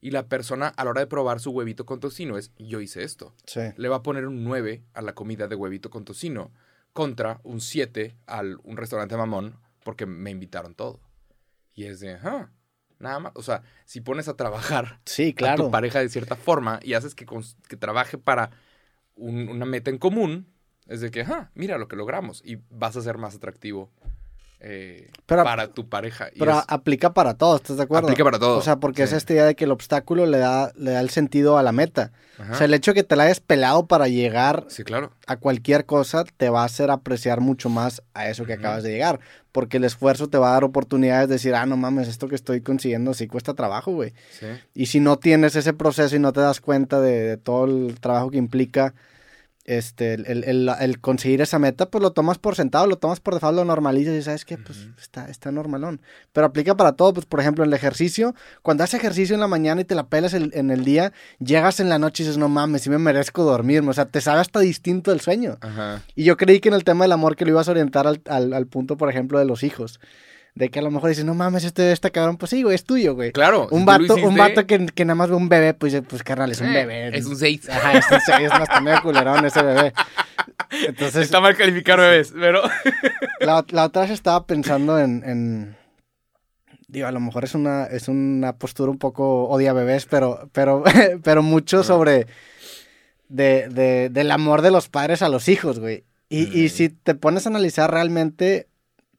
y 0.00 0.10
la 0.10 0.28
persona 0.28 0.68
a 0.68 0.84
la 0.84 0.90
hora 0.90 1.00
de 1.00 1.06
probar 1.06 1.40
su 1.40 1.50
huevito 1.50 1.86
con 1.86 2.00
tocino 2.00 2.36
es, 2.36 2.52
yo 2.58 2.80
hice 2.80 3.04
esto 3.04 3.34
Sí. 3.46 3.60
le 3.76 3.88
va 3.88 3.96
a 3.96 4.02
poner 4.02 4.26
un 4.26 4.44
9 4.44 4.82
a 4.94 5.00
la 5.02 5.14
comida 5.14 5.48
de 5.48 5.54
huevito 5.54 5.90
con 5.90 6.04
tocino 6.04 6.50
contra 6.92 7.40
un 7.44 7.60
7 7.60 8.16
al 8.26 8.58
un 8.64 8.76
restaurante 8.76 9.16
mamón 9.16 9.56
porque 9.84 10.04
me 10.06 10.30
invitaron 10.30 10.74
todo. 10.74 11.00
Y 11.74 11.84
es 11.84 12.00
de, 12.00 12.14
ah, 12.22 12.50
nada 12.98 13.18
más. 13.18 13.32
O 13.36 13.42
sea, 13.42 13.62
si 13.86 14.00
pones 14.02 14.28
a 14.28 14.36
trabajar 14.36 15.00
Sí, 15.06 15.30
a 15.30 15.34
claro. 15.34 15.64
tu 15.64 15.70
pareja 15.70 16.00
de 16.00 16.08
cierta 16.10 16.36
forma 16.36 16.80
y 16.82 16.92
haces 16.94 17.14
que, 17.14 17.24
que 17.68 17.76
trabaje 17.76 18.18
para 18.18 18.50
un- 19.16 19.48
una 19.48 19.64
meta 19.66 19.90
en 19.90 19.98
común, 19.98 20.46
es 20.86 21.00
de 21.00 21.10
que, 21.10 21.20
mira 21.54 21.78
lo 21.78 21.88
que 21.88 21.96
logramos 21.96 22.42
y 22.44 22.58
vas 22.70 22.96
a 22.96 23.02
ser 23.02 23.18
más 23.18 23.34
atractivo 23.36 23.90
eh, 24.64 25.10
Pero- 25.26 25.42
para 25.44 25.68
tu 25.68 25.88
pareja. 25.88 26.28
Y 26.32 26.38
Pero 26.38 26.58
es- 26.58 26.64
aplica 26.68 27.12
para 27.12 27.34
todo, 27.34 27.56
¿estás 27.56 27.76
de 27.76 27.82
acuerdo? 27.82 28.06
Aplica 28.08 28.22
para 28.24 28.38
todo, 28.38 28.58
O 28.58 28.62
sea, 28.62 28.76
porque 28.76 29.02
es 29.02 29.12
esta 29.12 29.32
idea 29.32 29.44
de 29.44 29.56
que 29.56 29.64
el 29.64 29.72
obstáculo 29.72 30.24
le 30.26 30.38
da, 30.38 30.70
le 30.76 30.92
da 30.92 31.00
el 31.00 31.10
sentido 31.10 31.58
a 31.58 31.62
la 31.64 31.72
meta. 31.72 32.12
ajá. 32.38 32.52
O 32.52 32.56
sea, 32.56 32.64
el 32.66 32.74
hecho 32.74 32.92
de 32.92 32.96
que 32.96 33.02
te 33.02 33.16
la 33.16 33.24
hayas 33.24 33.40
pelado 33.40 33.86
para 33.86 34.06
llegar 34.08 34.64
sí, 34.68 34.84
claro. 34.84 35.10
a 35.26 35.36
cualquier 35.36 35.84
cosa 35.84 36.24
te 36.36 36.48
va 36.48 36.62
a 36.62 36.66
hacer 36.66 36.90
apreciar 36.90 37.40
mucho 37.40 37.68
más 37.68 38.02
a 38.14 38.28
eso 38.28 38.44
que 38.46 38.52
acabas 38.54 38.82
de 38.84 38.90
llegar. 38.92 39.18
Porque 39.50 39.76
el 39.78 39.84
esfuerzo 39.84 40.28
te 40.28 40.38
va 40.38 40.50
a 40.50 40.52
dar 40.54 40.64
oportunidades 40.64 41.28
de 41.28 41.34
decir, 41.34 41.54
ah, 41.54 41.66
no 41.66 41.76
mames, 41.76 42.08
esto 42.08 42.26
que 42.28 42.34
estoy 42.36 42.60
consiguiendo 42.62 43.12
sí 43.14 43.26
cuesta 43.26 43.52
trabajo, 43.54 43.92
güey. 43.92 44.14
Sí. 44.38 44.46
Y 44.74 44.86
si 44.86 44.98
no 45.00 45.18
tienes 45.18 45.56
ese 45.56 45.72
proceso 45.74 46.16
y 46.16 46.20
no 46.20 46.32
te 46.32 46.40
das 46.40 46.60
cuenta 46.60 47.00
de, 47.00 47.20
de 47.22 47.36
todo 47.36 47.64
el 47.66 48.00
trabajo 48.00 48.30
que 48.30 48.38
implica 48.38 48.94
este, 49.64 50.14
el, 50.14 50.26
el- 50.44 50.68
el- 50.80 51.00
conseguir 51.00 51.40
esa 51.40 51.58
meta, 51.58 51.88
pues 51.88 52.02
lo 52.02 52.10
tomas 52.12 52.38
por 52.38 52.56
sentado, 52.56 52.86
lo 52.86 52.96
tomas 52.98 53.20
por 53.20 53.34
default, 53.34 53.54
lo 53.56 53.64
normalizas 53.64 54.14
y 54.14 54.22
sabes 54.22 54.44
que 54.44 54.58
pues 54.58 54.88
está, 55.00 55.28
está 55.28 55.52
normalón. 55.52 56.00
Pero 56.32 56.46
aplica 56.46 56.76
para 56.76 56.92
todo, 56.92 57.14
pues 57.14 57.26
por 57.26 57.38
ejemplo, 57.40 57.62
en 57.62 57.68
el 57.70 57.74
ejercicio, 57.74 58.34
cuando 58.62 58.82
haces 58.84 58.98
ejercicio 59.00 59.34
en 59.34 59.40
la 59.40 59.46
mañana 59.48 59.80
y 59.80 59.84
te 59.84 59.94
la 59.94 60.08
pelas 60.08 60.34
el- 60.34 60.50
en 60.54 60.70
el 60.70 60.84
día, 60.84 61.12
llegas 61.38 61.78
en 61.80 61.88
la 61.88 61.98
noche 61.98 62.22
y 62.22 62.26
dices, 62.26 62.38
no 62.38 62.48
mames, 62.48 62.82
sí 62.82 62.90
me 62.90 62.98
merezco 62.98 63.44
dormirme. 63.44 63.90
O 63.90 63.92
sea, 63.92 64.06
te 64.06 64.20
sabe 64.20 64.40
hasta 64.40 64.58
distinto 64.60 65.12
el 65.12 65.20
sueño. 65.20 65.58
Ajá. 65.60 66.02
Y 66.16 66.24
yo 66.24 66.36
creí 66.36 66.58
que 66.60 66.68
en 66.68 66.74
el 66.74 66.84
tema 66.84 67.04
del 67.04 67.12
amor 67.12 67.36
que 67.36 67.44
lo 67.44 67.52
ibas 67.52 67.68
a 67.68 67.70
orientar 67.72 68.06
al, 68.06 68.20
al- 68.26 68.52
al 68.54 68.66
punto, 68.66 68.96
por 68.96 69.08
ejemplo, 69.10 69.38
de 69.38 69.44
los 69.44 69.62
hijos. 69.62 70.00
De 70.54 70.68
que 70.70 70.80
a 70.80 70.82
lo 70.82 70.90
mejor 70.90 71.08
dices, 71.08 71.24
no 71.24 71.34
mames, 71.34 71.64
este 71.64 71.92
está 71.92 72.10
cabrón, 72.10 72.36
pues 72.36 72.50
sí, 72.50 72.62
güey, 72.62 72.74
es 72.74 72.84
tuyo, 72.84 73.14
güey. 73.14 73.32
Claro. 73.32 73.68
si 73.70 73.74
Un 73.74 73.80
lo 73.80 73.86
vato, 73.86 74.14
un 74.16 74.36
vato 74.36 74.66
que, 74.66 74.84
que 74.86 75.04
nada 75.06 75.14
más 75.14 75.30
ve 75.30 75.36
un 75.36 75.48
bebé, 75.48 75.72
pues, 75.72 75.98
pues 76.06 76.22
carnal, 76.22 76.50
es 76.52 76.60
un 76.60 76.66
eh, 76.68 76.84
bebé. 76.84 77.16
Es 77.16 77.24
un 77.24 77.36
6. 77.36 77.70
Ajá, 77.70 77.92
es 77.98 78.04
un 78.10 78.20
seis, 78.20 78.40
es 78.52 78.58
más 78.58 78.68
también 78.68 78.98
culerón 79.02 79.44
ese 79.46 79.62
bebé. 79.62 79.94
Entonces, 80.86 81.22
Está 81.24 81.40
mal 81.40 81.56
calificar 81.56 81.98
bebés, 81.98 82.34
pero... 82.38 82.62
la, 83.40 83.64
la 83.70 83.84
otra 83.86 84.02
vez 84.02 84.10
estaba 84.10 84.46
pensando 84.46 84.98
en, 84.98 85.22
en- 85.24 85.76
Digo, 86.86 87.06
a 87.06 87.12
lo 87.12 87.20
mejor 87.20 87.44
es 87.44 87.54
una, 87.54 87.84
es 87.86 88.08
una 88.08 88.52
postura 88.58 88.90
un 88.90 88.98
poco 88.98 89.44
odia 89.48 89.72
bebés, 89.72 90.04
pero, 90.04 90.50
pero, 90.52 90.84
pero 91.22 91.42
mucho 91.42 91.82
sobre 91.82 92.26
de, 93.28 93.68
de- 93.70 94.10
del 94.10 94.30
amor 94.30 94.60
de 94.60 94.70
los 94.70 94.90
padres 94.90 95.22
a 95.22 95.30
los 95.30 95.48
hijos, 95.48 95.78
güey. 95.78 96.04
Y, 96.28 96.60
y 96.62 96.66
Mm. 96.66 96.68
si 96.68 96.88
te 96.90 97.14
pones 97.14 97.46
a 97.46 97.48
analizar 97.48 97.90
realmente, 97.90 98.68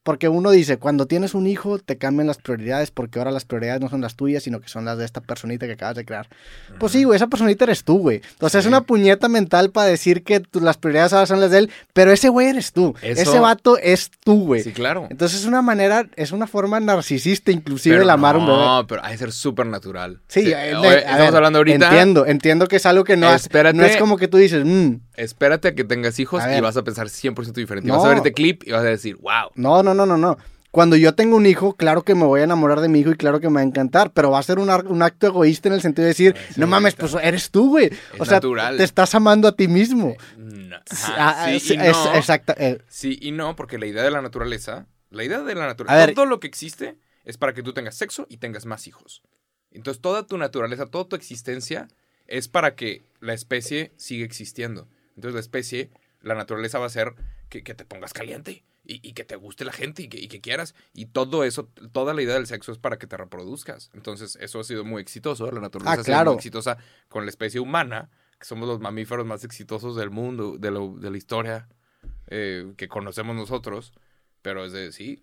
porque 0.04 0.28
uno 0.28 0.50
dice, 0.52 0.76
cuando 0.76 1.06
tienes 1.06 1.34
un 1.34 1.48
hijo, 1.48 1.80
te 1.80 1.98
cambian 1.98 2.28
las 2.28 2.38
prioridades, 2.38 2.92
porque 2.92 3.18
ahora 3.18 3.32
las 3.32 3.44
prioridades 3.44 3.80
no 3.80 3.88
son 3.88 4.00
las 4.02 4.14
tuyas, 4.14 4.44
sino 4.44 4.60
que 4.60 4.68
son 4.68 4.84
las 4.84 4.96
de 4.98 5.04
esta 5.04 5.20
personita 5.20 5.66
que 5.66 5.72
acabas 5.72 5.96
de 5.96 6.04
crear. 6.04 6.28
Pues 6.78 6.92
sí, 6.92 7.02
güey, 7.04 7.16
esa 7.16 7.26
personita 7.26 7.64
eres 7.64 7.82
tú, 7.82 7.98
güey. 7.98 8.20
O 8.40 8.48
sea, 8.48 8.60
es 8.60 8.64
Sí. 8.64 8.68
una 8.68 8.82
puñeta 8.82 9.28
mental 9.28 9.70
para 9.70 9.88
decir 9.88 10.22
que 10.22 10.38
tu- 10.40 10.60
las 10.60 10.76
prioridades 10.76 11.12
ahora 11.14 11.26
son 11.26 11.40
las 11.40 11.50
de 11.50 11.58
él, 11.58 11.70
pero 11.92 12.12
ese 12.12 12.28
güey 12.28 12.46
eres 12.48 12.72
tú. 12.72 12.94
Eso- 13.02 13.22
Ese 13.22 13.38
vato 13.40 13.78
es 13.78 14.10
tú, 14.22 14.44
güey. 14.46 14.62
Sí, 14.62 14.72
claro. 14.72 15.08
Entonces 15.10 15.40
es 15.40 15.46
una 15.46 15.62
manera, 15.62 16.06
es 16.16 16.30
una 16.32 16.46
forma 16.46 16.78
narcisista 16.80 17.50
inclusive 17.50 17.94
Pero 17.94 18.04
el 18.04 18.10
amar 18.10 18.34
a 18.36 18.38
un 18.38 18.46
bebé. 18.46 18.58
No, 18.58 18.86
pero 18.86 19.02
hay 19.02 19.12
que 19.12 19.18
ser 19.18 19.32
súper 19.32 19.66
natural. 19.66 20.20
Sí, 20.28 20.42
Sí, 20.44 20.52
eh, 20.52 20.74
oye, 20.76 20.88
de- 20.90 20.94
a 20.96 20.98
estamos 20.98 21.18
ver, 21.26 21.36
hablando 21.36 21.58
ahorita. 21.60 21.86
Entiendo, 21.88 22.26
entiendo 22.26 22.66
que 22.68 22.76
es 22.76 22.84
algo 22.86 23.04
que 23.04 23.16
no, 23.16 23.32
Espérate. 23.34 23.76
no 23.76 23.84
es 23.84 23.96
como 23.96 24.18
que 24.18 24.28
tú 24.28 24.36
dices, 24.36 24.64
"Mm, 24.66 24.96
Espérate 25.16 25.68
a 25.68 25.74
que 25.76 25.84
tengas 25.84 26.18
hijos 26.18 26.42
A 26.42 26.56
y 26.58 26.60
vas 26.60 26.76
a 26.76 26.82
pensar 26.82 27.08
100% 27.08 27.60
diferente. 27.60 27.86
No. 27.88 27.94
vas 27.98 28.04
a 28.04 28.08
ver 28.08 28.16
este 28.18 28.32
clip 28.32 28.64
y 28.66 28.72
vas 28.72 28.80
a 28.80 28.86
decir, 28.86 29.14
wow. 29.22 29.50
no, 29.54 29.80
no, 29.84 29.93
no, 29.94 30.06
no, 30.06 30.16
no. 30.16 30.36
Cuando 30.70 30.96
yo 30.96 31.14
tengo 31.14 31.36
un 31.36 31.46
hijo, 31.46 31.76
claro 31.76 32.02
que 32.02 32.16
me 32.16 32.24
voy 32.24 32.40
a 32.40 32.44
enamorar 32.44 32.80
de 32.80 32.88
mi 32.88 32.98
hijo 32.98 33.12
y 33.12 33.14
claro 33.14 33.38
que 33.38 33.48
me 33.48 33.54
va 33.54 33.60
a 33.60 33.64
encantar, 33.64 34.10
pero 34.12 34.32
va 34.32 34.40
a 34.40 34.42
ser 34.42 34.58
un, 34.58 34.68
acto 34.70 35.26
egoísta 35.28 35.68
en 35.68 35.74
el 35.74 35.80
sentido 35.80 36.02
de 36.02 36.08
decir, 36.08 36.34
Sí, 36.48 36.60
no 36.60 36.66
mames, 36.66 36.96
pues 36.96 37.14
eres 37.22 37.52
tú, 37.52 37.68
güey. 37.68 37.92
O 38.18 38.24
sea, 38.24 38.38
natural. 38.38 38.76
te 38.76 38.82
estás 38.82 39.14
amando 39.14 39.46
a 39.46 39.54
ti 39.54 39.68
mismo. 39.68 40.16
No. 40.36 40.76
Ah, 41.16 41.28
Ajá, 41.44 41.52
sí, 41.52 41.60
sí, 41.60 41.74
y 41.74 41.76
es- 41.80 41.92
no. 41.92 42.14
exacta- 42.14 42.56
eh, 42.58 42.82
Sí 42.88 43.16
y 43.22 43.30
no, 43.30 43.54
porque 43.54 43.78
la 43.78 43.86
idea 43.86 44.02
de 44.02 44.10
la 44.10 44.20
naturaleza, 44.20 44.88
la 45.10 45.22
idea 45.22 45.42
de 45.42 45.54
la 45.54 45.66
naturaleza, 45.66 46.06
ver. 46.06 46.14
todo 46.16 46.26
lo 46.26 46.40
que 46.40 46.48
existe 46.48 46.98
es 47.24 47.38
para 47.38 47.54
que 47.54 47.62
tú 47.62 47.72
tengas 47.72 47.94
sexo 47.94 48.26
y 48.28 48.38
tengas 48.38 48.66
más 48.66 48.88
hijos. 48.88 49.22
Entonces 49.70 50.00
toda 50.02 50.26
tu 50.26 50.38
naturaleza, 50.38 50.86
toda 50.86 51.04
tu 51.08 51.14
existencia 51.14 51.86
es 52.26 52.48
para 52.48 52.74
que 52.74 53.04
la 53.20 53.32
especie 53.32 53.92
siga 53.96 54.24
existiendo. 54.24 54.88
Entonces 55.14 55.34
la 55.34 55.40
especie, 55.40 55.90
la 56.20 56.34
naturaleza 56.34 56.80
va 56.80 56.86
a 56.86 56.90
ser 56.90 57.14
que, 57.48 57.62
que 57.62 57.74
te 57.74 57.84
pongas 57.84 58.12
caliente 58.12 58.64
y, 58.86 59.00
y 59.08 59.12
que 59.14 59.24
te 59.24 59.36
guste 59.36 59.64
la 59.64 59.72
gente 59.72 60.02
y 60.02 60.08
que, 60.08 60.18
y 60.18 60.28
que 60.28 60.40
quieras. 60.40 60.74
Y 60.92 61.06
todo 61.06 61.44
eso, 61.44 61.68
toda 61.92 62.12
la 62.14 62.22
idea 62.22 62.34
del 62.34 62.46
sexo 62.46 62.72
es 62.72 62.78
para 62.78 62.98
que 62.98 63.06
te 63.06 63.16
reproduzcas. 63.16 63.90
Entonces 63.94 64.36
eso 64.40 64.60
ha 64.60 64.64
sido 64.64 64.84
muy 64.84 65.00
exitoso. 65.02 65.50
La 65.50 65.60
naturaleza 65.60 65.90
Ah, 65.90 66.00
ha 66.00 66.04
sido 66.04 66.14
claro. 66.14 66.30
muy 66.32 66.36
exitosa 66.36 66.78
con 67.08 67.24
la 67.24 67.30
especie 67.30 67.60
humana, 67.60 68.10
que 68.38 68.44
somos 68.46 68.68
los 68.68 68.80
mamíferos 68.80 69.24
más 69.26 69.44
exitosos 69.44 69.96
del 69.96 70.10
mundo, 70.10 70.56
de, 70.58 70.70
lo- 70.70 70.96
de 70.98 71.10
la 71.10 71.16
historia 71.16 71.68
eh, 72.28 72.72
que 72.76 72.88
conocemos 72.88 73.34
nosotros. 73.36 73.92
Pero 74.42 74.64
es 74.66 74.72
de, 74.72 74.92
sí, 74.92 75.22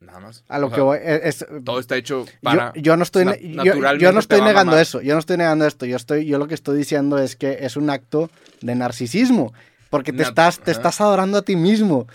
nada 0.00 0.20
más. 0.20 0.42
A 0.48 0.58
lo 0.58 0.68
O 0.68 0.70
que 0.70 0.76
sea, 0.76 0.84
voy 0.84 0.98
es, 1.02 1.46
Todo 1.64 1.78
está 1.78 1.96
hecho 1.96 2.24
yo, 2.24 2.32
para... 2.42 2.72
yo 2.74 2.96
no 2.96 3.02
estoy 3.02 3.24
na- 3.26 3.36
yo- 3.38 3.74
yo, 3.98 4.12
no 4.12 4.18
estoy 4.20 4.40
negando 4.40 4.78
eso, 4.78 5.00
yo 5.02 5.12
no 5.12 5.20
estoy 5.20 5.36
negando 5.36 5.66
esto, 5.66 5.84
yo 5.86 5.96
estoy 5.96 6.24
yo 6.24 6.38
lo 6.38 6.48
que 6.48 6.54
estoy 6.54 6.78
diciendo 6.78 7.18
es 7.18 7.36
que 7.36 7.58
es 7.60 7.76
un 7.76 7.90
acto 7.90 8.30
de 8.62 8.74
narcisismo, 8.74 9.52
porque 9.92 10.10
te 10.12 10.22
Nat- 10.24 10.28
estás 10.30 10.58
te 10.58 10.70
estás 10.72 11.00
adorando 11.02 11.36
a 11.38 11.42
ti 11.42 11.54
mismo. 11.54 12.06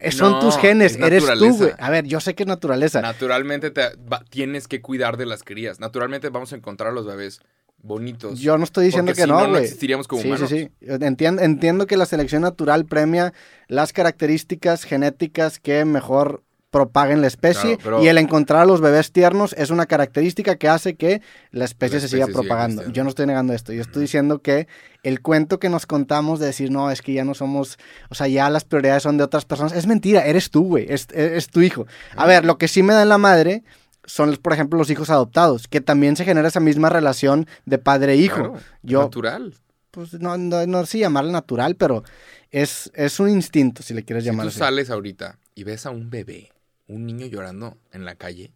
Eh, 0.00 0.10
Son 0.10 0.32
No, 0.32 0.40
tus 0.40 0.56
genes, 0.58 0.96
es 0.96 1.00
eres 1.00 1.24
tú, 1.38 1.56
güey. 1.56 1.70
A 1.78 1.90
ver, 1.90 2.06
yo 2.06 2.18
sé 2.20 2.34
que 2.34 2.42
es 2.42 2.46
naturaleza. 2.46 3.00
Naturalmente 3.02 3.70
te 3.70 3.82
va- 4.12 4.24
tienes 4.28 4.66
que 4.68 4.80
cuidar 4.82 5.16
de 5.18 5.26
las 5.26 5.42
crías. 5.44 5.78
Naturalmente 5.78 6.28
vamos 6.30 6.52
a 6.52 6.56
encontrar 6.56 6.90
a 6.90 6.92
los 6.94 7.06
bebés 7.06 7.40
bonitos. 7.82 8.40
Yo 8.40 8.56
no 8.58 8.64
estoy 8.64 8.86
diciendo 8.86 9.10
Porque 9.10 9.22
que 9.22 9.26
si 9.26 9.28
no, 9.30 9.38
no, 9.38 9.44
no 9.44 9.50
güey. 9.50 9.64
existiríamos 9.64 10.08
como 10.08 10.22
sí, 10.22 10.28
humanos. 10.28 10.48
Sí, 10.48 10.70
sí, 10.80 10.86
Entiendo, 10.88 11.42
entiendo 11.42 11.86
que 11.86 11.96
la 11.96 12.06
selección 12.06 12.42
natural 12.42 12.84
premia 12.86 13.32
las 13.68 13.92
características 13.92 14.84
genéticas 14.84 15.58
que 15.60 15.84
mejor 15.84 16.42
propaguen 16.76 17.22
la 17.22 17.26
especie 17.26 17.78
Claro, 17.78 18.02
y 18.02 18.08
el 18.08 18.18
encontrar 18.18 18.60
a 18.60 18.64
los 18.66 18.82
bebés 18.82 19.10
tiernos 19.10 19.54
es 19.54 19.70
una 19.70 19.86
característica 19.86 20.56
que 20.56 20.68
hace 20.68 20.94
que 20.94 21.22
la 21.52 21.64
especie 21.64 21.96
La 21.96 22.00
se 22.02 22.08
siga 22.08 22.26
propagando. 22.26 22.86
Yo 22.90 23.02
no 23.02 23.08
estoy 23.08 23.24
negando 23.26 23.54
esto, 23.54 23.72
yo 23.72 23.80
estoy 23.80 24.02
diciendo 24.02 24.40
que 24.42 24.68
el 25.02 25.22
cuento 25.22 25.58
que 25.58 25.70
nos 25.70 25.86
contamos 25.86 26.38
de 26.38 26.46
decir, 26.46 26.70
no, 26.70 26.90
es 26.90 27.00
que 27.00 27.14
ya 27.14 27.24
no 27.24 27.32
somos, 27.32 27.78
o 28.10 28.14
sea, 28.14 28.28
ya 28.28 28.50
las 28.50 28.64
prioridades 28.64 29.02
son 29.04 29.16
de 29.16 29.24
otras 29.24 29.46
personas, 29.46 29.72
es 29.72 29.86
mentira, 29.86 30.26
eres 30.26 30.50
tú, 30.50 30.64
güey, 30.66 30.84
es, 30.90 31.06
es 31.14 31.48
tu 31.48 31.62
hijo. 31.62 31.86
A 32.14 32.26
ver, 32.26 32.44
lo 32.44 32.58
que 32.58 32.68
sí 32.68 32.82
me 32.82 32.92
da 32.92 33.02
en 33.02 33.08
la 33.08 33.16
madre 33.18 33.62
son, 34.04 34.36
por 34.36 34.52
ejemplo, 34.52 34.78
los 34.78 34.90
hijos 34.90 35.08
adoptados, 35.08 35.66
que 35.68 35.80
también 35.80 36.14
se 36.16 36.24
genera 36.26 36.48
esa 36.48 36.60
misma 36.60 36.90
relación 36.90 37.46
de 37.64 37.78
padre-hijo. 37.78 38.36
Claro, 38.36 38.54
Yo, 38.82 39.00
Natural. 39.04 39.54
pues 39.90 40.12
no, 40.12 40.36
no, 40.36 40.66
no 40.66 40.84
sé 40.84 40.92
si 40.92 40.98
llamarlo 40.98 41.32
natural, 41.32 41.74
pero 41.76 42.04
es, 42.50 42.90
es 42.94 43.18
un 43.18 43.30
instinto, 43.30 43.82
si 43.82 43.94
le 43.94 44.04
quieres 44.04 44.24
Si 44.24 44.30
llamar 44.30 44.44
tú 44.44 44.48
así. 44.50 44.58
sales 44.58 44.90
ahorita 44.90 45.38
y 45.56 45.64
ves 45.64 45.86
a 45.86 45.90
un 45.90 46.10
bebé, 46.10 46.50
un 46.86 47.06
niño 47.06 47.26
llorando 47.26 47.78
en 47.92 48.04
la 48.04 48.16
calle, 48.16 48.52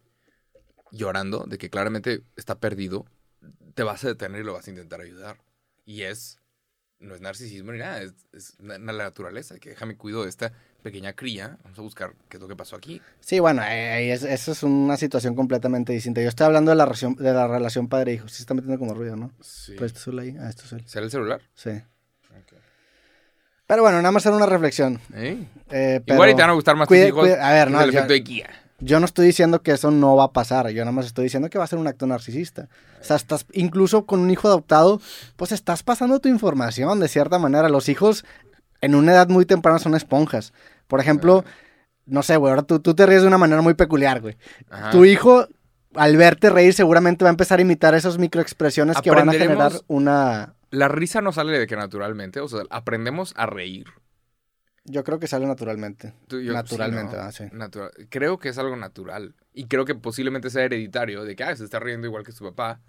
llorando 0.91 1.45
de 1.47 1.57
que 1.57 1.69
claramente 1.69 2.23
está 2.35 2.59
perdido, 2.59 3.05
te 3.73 3.83
vas 3.83 4.03
a 4.03 4.09
detener 4.09 4.41
y 4.41 4.43
lo 4.43 4.53
vas 4.53 4.67
a 4.67 4.69
intentar 4.69 5.01
ayudar. 5.01 5.37
Y 5.85 6.03
es, 6.03 6.39
no 6.99 7.15
es 7.15 7.21
narcisismo 7.21 7.71
ni 7.71 7.79
nada, 7.79 8.01
es, 8.01 8.13
es 8.33 8.59
la 8.59 8.77
naturaleza, 8.77 9.59
que 9.59 9.69
déjame 9.69 9.97
cuido 9.97 10.23
de 10.23 10.29
esta 10.29 10.53
pequeña 10.81 11.13
cría, 11.13 11.57
vamos 11.63 11.79
a 11.79 11.81
buscar 11.81 12.13
qué 12.27 12.37
es 12.37 12.41
lo 12.41 12.47
que 12.47 12.55
pasó 12.55 12.75
aquí. 12.75 13.01
Sí, 13.19 13.39
bueno, 13.39 13.61
eh, 13.63 14.11
es, 14.11 14.23
esa 14.23 14.51
es 14.51 14.63
una 14.63 14.97
situación 14.97 15.35
completamente 15.35 15.93
distinta. 15.93 16.21
Yo 16.21 16.29
estoy 16.29 16.45
hablando 16.45 16.71
de 16.71 16.77
la, 16.77 16.85
relación, 16.85 17.15
de 17.15 17.33
la 17.33 17.47
relación 17.47 17.87
padre-hijo. 17.87 18.27
Sí, 18.27 18.37
se 18.37 18.43
está 18.43 18.53
metiendo 18.53 18.79
como 18.79 18.93
ruido, 18.93 19.15
¿no? 19.15 19.31
Sí. 19.41 19.75
Pues 19.77 19.93
esto 19.93 20.11
es 20.11 20.19
ahí. 20.19 20.35
Ah, 20.39 20.49
esto 20.49 20.63
es 20.65 20.73
él. 20.73 20.83
¿Será 20.87 21.05
el 21.05 21.11
celular? 21.11 21.41
Sí. 21.53 21.71
Pero 23.71 23.83
bueno, 23.83 23.99
nada 24.01 24.11
más 24.11 24.25
era 24.25 24.35
una 24.35 24.45
reflexión. 24.45 24.99
¿Eh? 25.15 25.45
Eh, 25.69 26.01
pero 26.05 26.15
Igual 26.15 26.31
y 26.31 26.35
te 26.35 26.41
van 26.41 26.49
a 26.49 26.53
gustar 26.55 26.75
más 26.75 26.89
tus 26.89 26.97
hijos. 26.97 27.25
a 27.39 27.51
ver, 27.53 27.71
no, 27.71 27.79
el 27.79 27.89
yo- 27.89 27.99
efecto 27.99 28.11
de 28.11 28.19
guía. 28.19 28.49
Yo 28.81 28.99
no 28.99 29.05
estoy 29.05 29.27
diciendo 29.27 29.61
que 29.61 29.71
eso 29.71 29.91
no 29.91 30.17
va 30.17 30.25
a 30.25 30.31
pasar, 30.33 30.67
yo 30.71 30.81
nada 30.83 30.91
más 30.91 31.05
estoy 31.05 31.23
diciendo 31.23 31.49
que 31.49 31.57
va 31.57 31.63
a 31.63 31.67
ser 31.67 31.79
un 31.79 31.87
acto 31.87 32.05
narcisista. 32.05 32.67
O 32.99 33.03
sea, 33.05 33.15
estás, 33.15 33.45
incluso 33.53 34.05
con 34.05 34.19
un 34.19 34.29
hijo 34.29 34.49
adoptado, 34.49 34.99
pues 35.37 35.53
estás 35.53 35.83
pasando 35.83 36.19
tu 36.19 36.27
información 36.27 36.99
de 36.99 37.07
cierta 37.07 37.39
manera. 37.39 37.69
Los 37.69 37.87
hijos 37.87 38.25
en 38.81 38.93
una 38.93 39.13
edad 39.13 39.29
muy 39.29 39.45
temprana 39.45 39.79
son 39.79 39.95
esponjas. 39.95 40.51
Por 40.87 40.99
ejemplo, 40.99 41.45
no 42.05 42.23
sé, 42.23 42.35
güey, 42.35 42.49
ahora 42.49 42.63
tú, 42.63 42.81
tú 42.81 42.93
te 42.93 43.05
ríes 43.05 43.21
de 43.21 43.29
una 43.29 43.37
manera 43.37 43.61
muy 43.61 43.75
peculiar, 43.75 44.19
güey. 44.19 44.35
Ajá. 44.69 44.89
Tu 44.89 45.05
hijo, 45.05 45.47
al 45.95 46.17
verte 46.17 46.49
reír, 46.49 46.73
seguramente 46.73 47.23
va 47.23 47.29
a 47.29 47.31
empezar 47.31 47.59
a 47.59 47.61
imitar 47.61 47.95
esas 47.95 48.17
microexpresiones 48.17 48.99
que 48.99 49.11
van 49.11 49.29
a 49.29 49.31
generar 49.31 49.71
una... 49.87 50.55
La 50.71 50.87
risa 50.87 51.21
no 51.21 51.31
sale 51.31 51.57
de 51.57 51.67
que 51.67 51.75
naturalmente, 51.75 52.39
o 52.39 52.47
sea, 52.47 52.63
aprendemos 52.69 53.33
a 53.37 53.45
reír. 53.45 53.87
Yo 54.85 55.03
creo 55.03 55.19
que 55.19 55.27
sale 55.27 55.45
naturalmente. 55.45 56.13
Tú 56.27 56.39
yo, 56.41 56.53
Naturalmente, 56.53 57.11
sí, 57.11 57.17
¿no? 57.17 57.23
ah, 57.23 57.31
sí. 57.31 57.43
Natural. 57.51 57.91
Creo 58.09 58.39
que 58.39 58.49
es 58.49 58.57
algo 58.57 58.75
natural. 58.75 59.35
Y 59.53 59.65
creo 59.67 59.85
que 59.85 59.93
posiblemente 59.93 60.49
sea 60.49 60.63
hereditario, 60.63 61.23
de 61.23 61.35
que 61.35 61.43
ah, 61.43 61.55
se 61.55 61.63
está 61.65 61.79
riendo 61.79 62.07
igual 62.07 62.23
que 62.23 62.31
su 62.31 62.43
papá. 62.43 62.79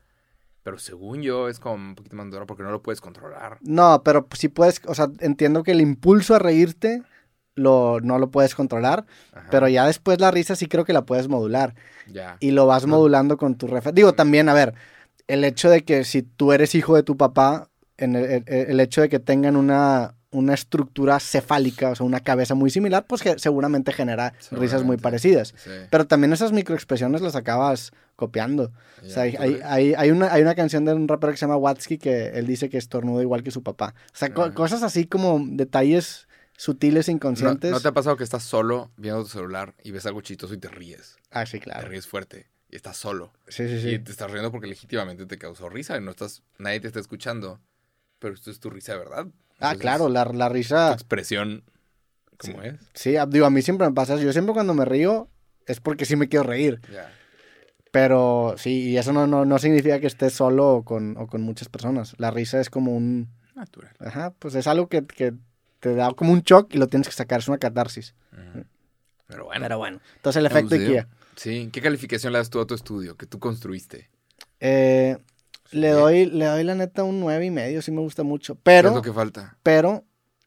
Pero 0.62 0.79
según 0.79 1.23
yo 1.23 1.49
es 1.49 1.59
como 1.59 1.75
un 1.75 1.95
poquito 1.95 2.16
más 2.16 2.31
duro 2.31 2.47
porque 2.47 2.62
no 2.62 2.71
lo 2.71 2.83
puedes 2.83 3.01
controlar. 3.01 3.59
No, 3.62 4.03
pero 4.05 4.27
si 4.38 4.49
puedes, 4.49 4.81
o 4.87 4.95
sea, 4.95 5.09
entiendo 5.18 5.64
que 5.64 5.73
el 5.73 5.81
impulso 5.81 6.35
a 6.37 6.38
reírte 6.38 7.03
lo, 7.57 8.01
no 8.01 8.18
lo 8.18 8.31
puedes 8.31 8.55
controlar, 8.55 9.05
Ajá, 9.33 9.49
pero 9.51 9.68
ya 9.68 9.85
después 9.87 10.21
la 10.21 10.31
risa 10.31 10.55
sí 10.57 10.68
creo 10.68 10.85
que 10.85 10.92
la 10.95 11.05
puedes 11.05 11.27
modular. 11.29 11.75
ya. 12.07 12.37
Y 12.40 12.53
lo 12.53 12.66
vas 12.66 12.87
No. 12.87 12.95
modulando 12.95 13.37
con 13.37 13.57
tu 13.59 13.66
referencia. 13.66 13.92
Digo, 13.92 14.12
también, 14.14 14.49
a 14.49 14.55
ver, 14.55 14.73
el 15.27 15.45
hecho 15.45 15.68
de 15.68 15.85
que 15.85 16.05
si 16.05 16.23
tú 16.23 16.53
eres 16.53 16.75
hijo 16.77 16.95
de 16.95 17.03
tu 17.03 17.16
papá, 17.16 17.68
en 18.03 18.17
el, 18.17 18.25
el- 18.25 18.45
el 18.47 18.81
hecho 18.81 19.01
de 19.01 19.09
que 19.09 19.19
tengan 19.19 19.57
una, 19.57 20.15
una 20.31 20.55
estructura 20.55 21.21
cefálica, 21.21 21.91
o 21.91 21.95
sea, 21.95 22.07
una 22.07 22.21
cabeza 22.21 22.55
muy 22.55 22.71
similar, 22.71 23.07
pues 23.07 23.23
que 23.23 23.38
seguramente 23.38 23.93
genera 23.93 24.33
risas 24.51 24.83
muy 24.83 24.97
parecidas. 24.97 25.55
Sí, 25.57 25.71
Pero 25.91 26.07
también 26.07 26.33
esas 26.33 26.53
microexpresiones 26.53 27.21
las 27.21 27.37
acabas 27.37 27.93
copiando. 28.17 28.73
O 29.05 29.09
sea, 29.09 29.25
hay, 29.25 29.33
¿tú 29.35 29.43
hay, 29.43 29.61
hay- 29.65 29.95
hay 29.95 30.11
una, 30.11 30.33
hay 30.33 30.43
una 30.43 30.55
canción 30.55 30.85
de 30.85 30.95
un 30.95 31.09
rapero 31.09 31.33
que 31.33 31.37
se 31.38 31.45
llama 31.47 31.57
Watsky 31.57 31.99
que 31.99 32.29
él 32.29 32.47
dice 32.47 32.69
que 32.71 32.79
estornuda 32.79 33.23
igual 33.23 33.43
que 33.43 33.51
su 33.51 33.62
papá. 33.62 33.95
O 34.07 34.17
sea, 34.17 34.33
co- 34.33 34.55
cosas 34.55 34.83
así 34.83 35.07
como 35.07 35.41
detalles 35.45 36.29
sutiles, 36.57 37.09
¿No, 37.09 37.15
inconscientes. 37.15 37.71
¿No 37.73 37.81
te 37.81 37.88
ha 37.88 37.93
pasado 37.93 38.17
que 38.17 38.25
estás 38.25 38.43
solo 38.45 38.91
viendo 38.97 39.23
tu 39.25 39.29
celular 39.31 39.75
y 39.83 39.91
ves 39.91 40.07
algo 40.07 40.21
chistoso 40.21 40.55
y 40.55 40.59
te 40.59 40.69
ríes? 40.69 41.17
Ah, 41.31 41.45
sí, 41.47 41.59
Te 41.59 41.65
claro. 41.65 41.88
ríes 41.88 42.07
fuerte 42.07 42.47
y 42.71 42.77
estás 42.77 42.97
solo. 42.97 43.33
Sí, 43.49 43.67
sí, 43.69 43.75
Y 43.75 43.81
sí. 43.97 43.99
te 43.99 44.12
estás 44.12 44.31
riendo 44.31 44.53
porque 44.53 44.67
legítimamente 44.69 45.27
te 45.27 45.38
causó 45.38 45.69
risa 45.69 45.97
y 45.97 46.01
no 46.01 46.11
estás, 46.12 46.43
nadie 46.59 46.79
te 46.81 46.87
está 46.87 47.01
escuchando. 47.01 47.59
Pero 48.23 48.35
esto 48.35 48.51
es 48.51 48.59
tu 48.61 48.71
risa 48.71 48.97
verdad. 48.97 49.27
Ah, 49.59 49.73
Entonces, 49.73 49.81
claro, 49.81 50.09
la, 50.09 50.25
la 50.25 50.49
Tu 50.49 50.55
risa. 50.55 50.93
expresión, 50.93 51.65
¿cómo 52.39 52.63
es? 52.63 52.77
Sí, 52.95 53.15
digo, 53.29 53.45
a 53.47 53.51
mí 53.51 53.61
siempre 53.61 53.87
me 53.87 53.93
pasa 53.93 54.15
eso. 54.15 54.23
Yo 54.23 54.33
siempre 54.33 54.55
cuando 54.55 54.73
me 54.75 54.85
río 54.87 55.29
es 55.67 55.81
porque 55.81 56.05
sí 56.07 56.17
me 56.17 56.29
quiero 56.29 56.45
reír. 56.45 56.81
Ya. 56.91 57.13
Pero 57.91 58.55
sí, 58.57 58.91
y 58.91 58.97
eso 58.97 59.13
no, 59.13 59.27
no, 59.27 59.45
no 59.45 59.59
significa 59.59 60.01
que 60.01 60.07
estés 60.07 60.33
solo 60.33 60.77
o 60.77 60.85
con, 60.85 61.17
o 61.19 61.27
con 61.27 61.43
muchas 61.43 61.69
personas. 61.69 62.15
La 62.19 62.31
risa 62.31 62.59
es 62.61 62.71
como 62.71 62.97
un... 62.97 63.29
Natural. 63.55 63.93
Ajá, 63.99 64.31
pues 64.39 64.55
es 64.55 64.67
algo 64.67 64.89
que, 64.89 65.05
que 65.05 65.35
te 65.81 65.95
da 65.95 66.13
como 66.15 66.33
un 66.33 66.41
shock 66.41 66.75
y 66.75 66.79
lo 66.79 66.87
tienes 66.87 67.07
que 67.09 67.15
sacar. 67.15 67.41
Es 67.41 67.49
una 67.49 67.59
catarsis. 67.59 68.15
Ujú. 68.33 68.65
Pero 69.27 69.45
bueno. 69.45 69.63
Pero 69.65 69.79
bueno. 69.79 70.01
Entonces 70.17 70.41
el 70.41 70.47
efecto 70.47 70.75
Museo. 70.75 70.89
IKEA. 70.89 71.09
Sí. 71.37 71.69
¿Qué 71.71 71.83
calificación 71.83 72.33
le 72.33 72.39
das 72.39 72.49
tú 72.49 72.61
a 72.61 72.67
tu 72.67 72.75
estudio 72.75 73.17
que 73.17 73.27
tú 73.27 73.39
construiste? 73.39 74.09
Eh, 74.59 75.19
le, 75.73 75.89
doy, 75.91 76.27
le 76.27 76.45
doy 76.47 76.65
la 76.65 76.75
neta 76.75 77.03
un 77.05 77.21
nueve 77.21 77.45
y 77.47 77.51
medio, 77.51 77.83
sí 77.83 77.91
me 77.91 78.01
gusta 78.01 78.23
mucho. 78.23 78.55
¿Qué 78.55 78.61
Pero, 78.65 78.89
es 78.91 78.95
lo 78.95 79.03
que 79.03 79.13
falta? 79.13 79.59
pero, 79.63 80.05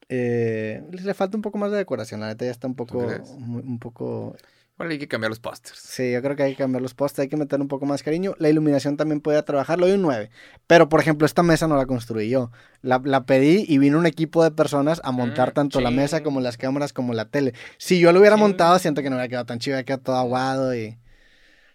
eh, 0.08 0.82
le 0.90 1.14
falta 1.14 1.36
un 1.36 1.42
poco 1.42 1.58
más 1.58 1.70
de 1.70 1.76
decoración. 1.78 2.20
La 2.20 2.28
neta 2.28 2.44
ya 2.44 2.50
está 2.50 2.66
un 2.66 2.74
poco, 2.76 3.00
muy- 3.38 3.62
un 3.62 3.78
poco... 3.78 4.36
Bueno, 4.78 4.92
hay 4.92 4.98
que 4.98 5.08
cambiar 5.08 5.30
los 5.30 5.40
pósters. 5.40 5.78
Sí, 5.78 6.12
yo 6.12 6.20
creo 6.20 6.36
que 6.36 6.42
hay 6.42 6.52
que 6.52 6.58
cambiar 6.58 6.82
los 6.82 6.92
postes, 6.92 7.20
hay 7.20 7.28
que 7.30 7.38
meter 7.38 7.58
un 7.62 7.66
poco 7.68 7.86
más 7.86 8.02
cariño. 8.02 8.34
La 8.38 8.50
iluminación 8.50 8.98
también 8.98 9.22
puede 9.22 9.42
trabajar, 9.42 9.78
le 9.80 9.86
doy 9.86 9.94
un 9.96 10.02
9. 10.02 10.28
Pero, 10.66 10.90
por 10.90 11.00
ejemplo, 11.00 11.24
esta 11.24 11.42
mesa 11.42 11.66
no 11.66 11.76
la 11.78 11.86
construí 11.86 12.28
yo. 12.28 12.50
La, 12.82 13.00
la 13.02 13.24
pedí 13.24 13.64
y 13.66 13.78
vino 13.78 13.98
un 13.98 14.04
equipo 14.04 14.44
de 14.44 14.50
personas 14.50 15.00
a 15.02 15.12
montar 15.12 15.52
Mm, 15.52 15.54
tanto 15.54 15.80
la 15.80 15.90
mesa 15.90 16.18
ching. 16.18 16.24
como 16.24 16.40
las 16.40 16.58
cámaras 16.58 16.92
como 16.92 17.14
la 17.14 17.30
tele. 17.30 17.54
Si 17.78 17.98
yo 17.98 18.12
lo 18.12 18.20
hubiera 18.20 18.36
Ching. 18.36 18.42
montado, 18.42 18.78
siento 18.78 19.00
que 19.02 19.08
no 19.08 19.16
hubiera 19.16 19.28
quedado 19.30 19.46
tan 19.46 19.60
chido, 19.60 19.76
hubiera 19.76 19.86
quedado 19.86 20.02
todo 20.02 20.16
aguado 20.16 20.76
y... 20.76 20.98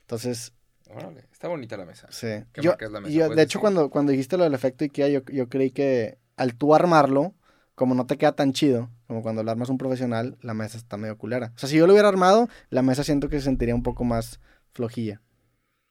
Entonces, 0.02 0.54
Órale, 0.96 1.26
está 1.32 1.48
bonita 1.48 1.78
la 1.78 1.86
mesa. 1.86 2.08
Sí. 2.10 2.28
¿Qué 2.54 2.62
Yo, 2.62 2.76
la 2.80 3.00
mesa? 3.00 3.14
yo, 3.14 3.26
¿Puedes 3.26 3.36
de 3.36 3.44
hecho, 3.44 3.60
decir? 3.60 3.62
cuando, 3.62 3.90
cuando 3.90 4.12
dijiste 4.12 4.38
lo 4.38 4.44
del 4.44 4.54
efecto 4.54 4.84
IKEA, 4.84 5.10
yo, 5.10 5.22
yo 5.26 5.50
creí 5.50 5.72
que 5.72 6.18
al 6.38 6.56
tú 6.56 6.76
armarlo, 6.76 7.34
como 7.76 7.96
no 7.96 8.06
te 8.06 8.18
queda 8.18 8.34
tan 8.34 8.54
chido, 8.54 8.90
como 9.08 9.22
cuando 9.22 9.44
lo 9.44 9.52
armas 9.52 9.70
un 9.70 9.78
profesional, 9.78 10.38
la 10.42 10.54
mesa 10.54 10.78
está 10.78 10.98
medio 10.98 11.18
culera. 11.18 11.52
O 11.56 11.60
sea, 11.60 11.70
si 11.70 11.78
yo 11.78 11.88
lo 11.88 11.94
hubiera 11.94 12.10
armado, 12.10 12.48
la 12.70 12.82
mesa 12.82 13.04
siento 13.04 13.30
que 13.30 13.40
se 13.40 13.46
sentiría 13.46 13.76
un 13.76 13.84
poco 13.84 14.04
más 14.04 14.40
flojilla. 14.74 15.22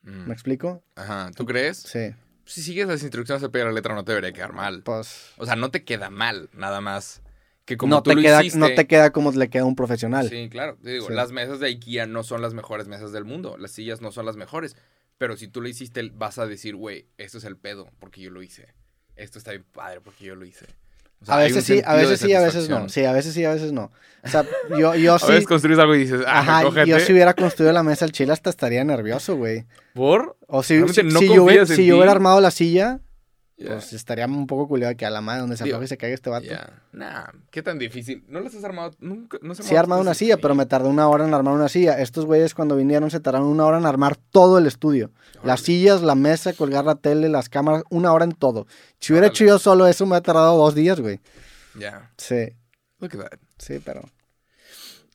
Mm. 0.02 0.26
¿Me 0.28 0.32
explico? 0.34 0.82
Ajá, 0.96 1.30
¿tú 1.34 1.44
crees? 1.46 1.78
Sí. 1.78 2.14
Si 2.44 2.62
sigues 2.62 2.88
las 2.88 3.02
instrucciones 3.02 3.48
pie 3.50 3.60
de 3.60 3.66
la 3.66 3.72
letra 3.72 3.94
no 3.94 4.04
te 4.04 4.12
debería 4.12 4.32
quedar 4.32 4.52
mal. 4.52 4.82
Pues. 4.82 5.32
O 5.36 5.46
sea, 5.46 5.56
no 5.56 5.70
te 5.70 5.84
queda 5.84 6.10
mal, 6.10 6.50
nada 6.52 6.80
más. 6.80 7.22
Que 7.70 7.76
como 7.76 7.94
No 7.94 8.02
tú 8.02 8.10
te, 8.10 8.16
lo 8.16 8.22
queda, 8.22 8.40
hiciste... 8.42 8.58
no 8.58 8.74
te 8.74 8.88
queda 8.88 9.12
como 9.12 9.30
le 9.30 9.48
queda 9.48 9.62
a 9.62 9.66
un 9.66 9.76
profesional. 9.76 10.28
Sí, 10.28 10.48
claro. 10.50 10.76
Digo, 10.82 11.06
Sí. 11.06 11.12
las 11.12 11.30
mesas 11.30 11.60
de 11.60 11.68
IKEA 11.68 12.04
no 12.06 12.24
son 12.24 12.42
las 12.42 12.52
mejores 12.52 12.88
mesas 12.88 13.12
del 13.12 13.24
mundo. 13.24 13.56
Las 13.58 13.70
sillas 13.70 14.00
no 14.00 14.10
son 14.10 14.26
las 14.26 14.34
mejores. 14.34 14.74
Pero 15.18 15.36
si 15.36 15.46
tú 15.46 15.60
lo 15.60 15.68
hiciste, 15.68 16.10
vas 16.12 16.38
a 16.38 16.46
decir, 16.46 16.74
güey, 16.74 17.06
esto 17.16 17.38
es 17.38 17.44
el 17.44 17.56
pedo 17.56 17.88
porque 18.00 18.22
yo 18.22 18.30
lo 18.30 18.42
hice. 18.42 18.74
Esto 19.14 19.38
está 19.38 19.52
bien 19.52 19.64
padre 19.72 20.00
porque 20.00 20.24
yo 20.24 20.34
lo 20.34 20.44
hice. 20.44 20.66
O 21.22 21.26
sea, 21.26 21.36
a 21.36 21.38
veces 21.38 21.62
sí, 21.64 21.80
a 21.84 21.94
veces 21.94 22.18
sí, 22.18 22.34
a 22.34 22.40
veces 22.40 22.68
no. 22.68 22.88
Sí, 22.88 23.04
a 23.04 23.12
veces 23.12 23.34
sí, 23.34 23.44
a 23.44 23.52
veces 23.54 23.70
no. 23.70 23.92
O 24.24 24.28
sea, 24.28 24.44
yo, 24.76 24.96
yo 24.96 25.14
A 25.16 25.18
sí. 25.20 25.28
veces 25.28 25.46
construyes 25.46 25.78
algo 25.78 25.94
y 25.94 25.98
dices, 25.98 26.22
ah, 26.26 26.40
Ajá, 26.40 26.84
yo 26.84 26.98
si 26.98 27.12
hubiera 27.12 27.34
construido 27.34 27.72
la 27.72 27.84
mesa 27.84 28.04
al 28.04 28.10
chile 28.10 28.32
hasta 28.32 28.50
estaría 28.50 28.82
nervioso, 28.82 29.36
güey. 29.36 29.64
¿Por? 29.94 30.36
O 30.48 30.64
si, 30.64 30.74
si, 30.88 31.04
no 31.04 31.20
si 31.20 31.28
yo, 31.28 31.66
si 31.66 31.86
yo 31.86 31.98
hubiera 31.98 32.10
armado 32.10 32.40
la 32.40 32.50
silla, 32.50 32.98
Yeah. 33.60 33.72
Pues 33.72 33.92
estaría 33.92 34.24
un 34.24 34.46
poco 34.46 34.66
culiado 34.68 34.96
que 34.96 35.04
a 35.04 35.10
la 35.10 35.20
madre 35.20 35.42
donde 35.42 35.54
se 35.58 35.64
afloje 35.64 35.84
y 35.84 35.88
se 35.88 35.98
caiga 35.98 36.14
este 36.14 36.30
vato. 36.30 36.46
Ya. 36.46 36.80
Nah, 36.92 37.26
qué 37.50 37.62
tan 37.62 37.78
difícil. 37.78 38.24
¿No 38.26 38.40
las 38.40 38.54
has 38.54 38.64
armado? 38.64 38.92
Nunca. 39.00 39.36
No 39.42 39.52
has 39.52 39.58
Sí 39.58 39.74
he 39.74 39.76
armado 39.76 40.00
una 40.00 40.14
silla, 40.14 40.38
pero 40.38 40.54
me 40.54 40.64
tardé 40.64 40.88
una 40.88 41.06
hora 41.08 41.26
en 41.28 41.34
armar 41.34 41.52
una 41.52 41.68
silla. 41.68 42.00
Estos 42.00 42.24
güeyes 42.24 42.54
cuando 42.54 42.74
vinieron 42.74 43.10
se 43.10 43.20
tardaron 43.20 43.46
una 43.48 43.66
hora 43.66 43.76
en 43.76 43.84
armar 43.84 44.16
todo 44.16 44.56
el 44.56 44.66
estudio. 44.66 45.10
Las 45.44 45.60
sillas, 45.60 46.00
la 46.00 46.14
mesa, 46.14 46.54
colgar 46.54 46.86
la 46.86 46.94
tele, 46.94 47.28
las 47.28 47.50
cámaras, 47.50 47.82
una 47.90 48.14
hora 48.14 48.24
en 48.24 48.32
todo. 48.32 48.66
Si 48.98 49.12
hubiera 49.12 49.26
Órale. 49.26 49.34
hecho 49.34 49.44
yo 49.44 49.58
solo 49.58 49.86
eso 49.86 50.06
me 50.06 50.16
ha 50.16 50.22
tardado 50.22 50.56
dos 50.56 50.74
días, 50.74 50.98
güey. 50.98 51.20
Ya. 51.78 52.10
Sí, 52.16 52.54
Look 52.98 53.12
at 53.16 53.28
that. 53.30 53.38
sí, 53.58 53.78
pero... 53.84 54.00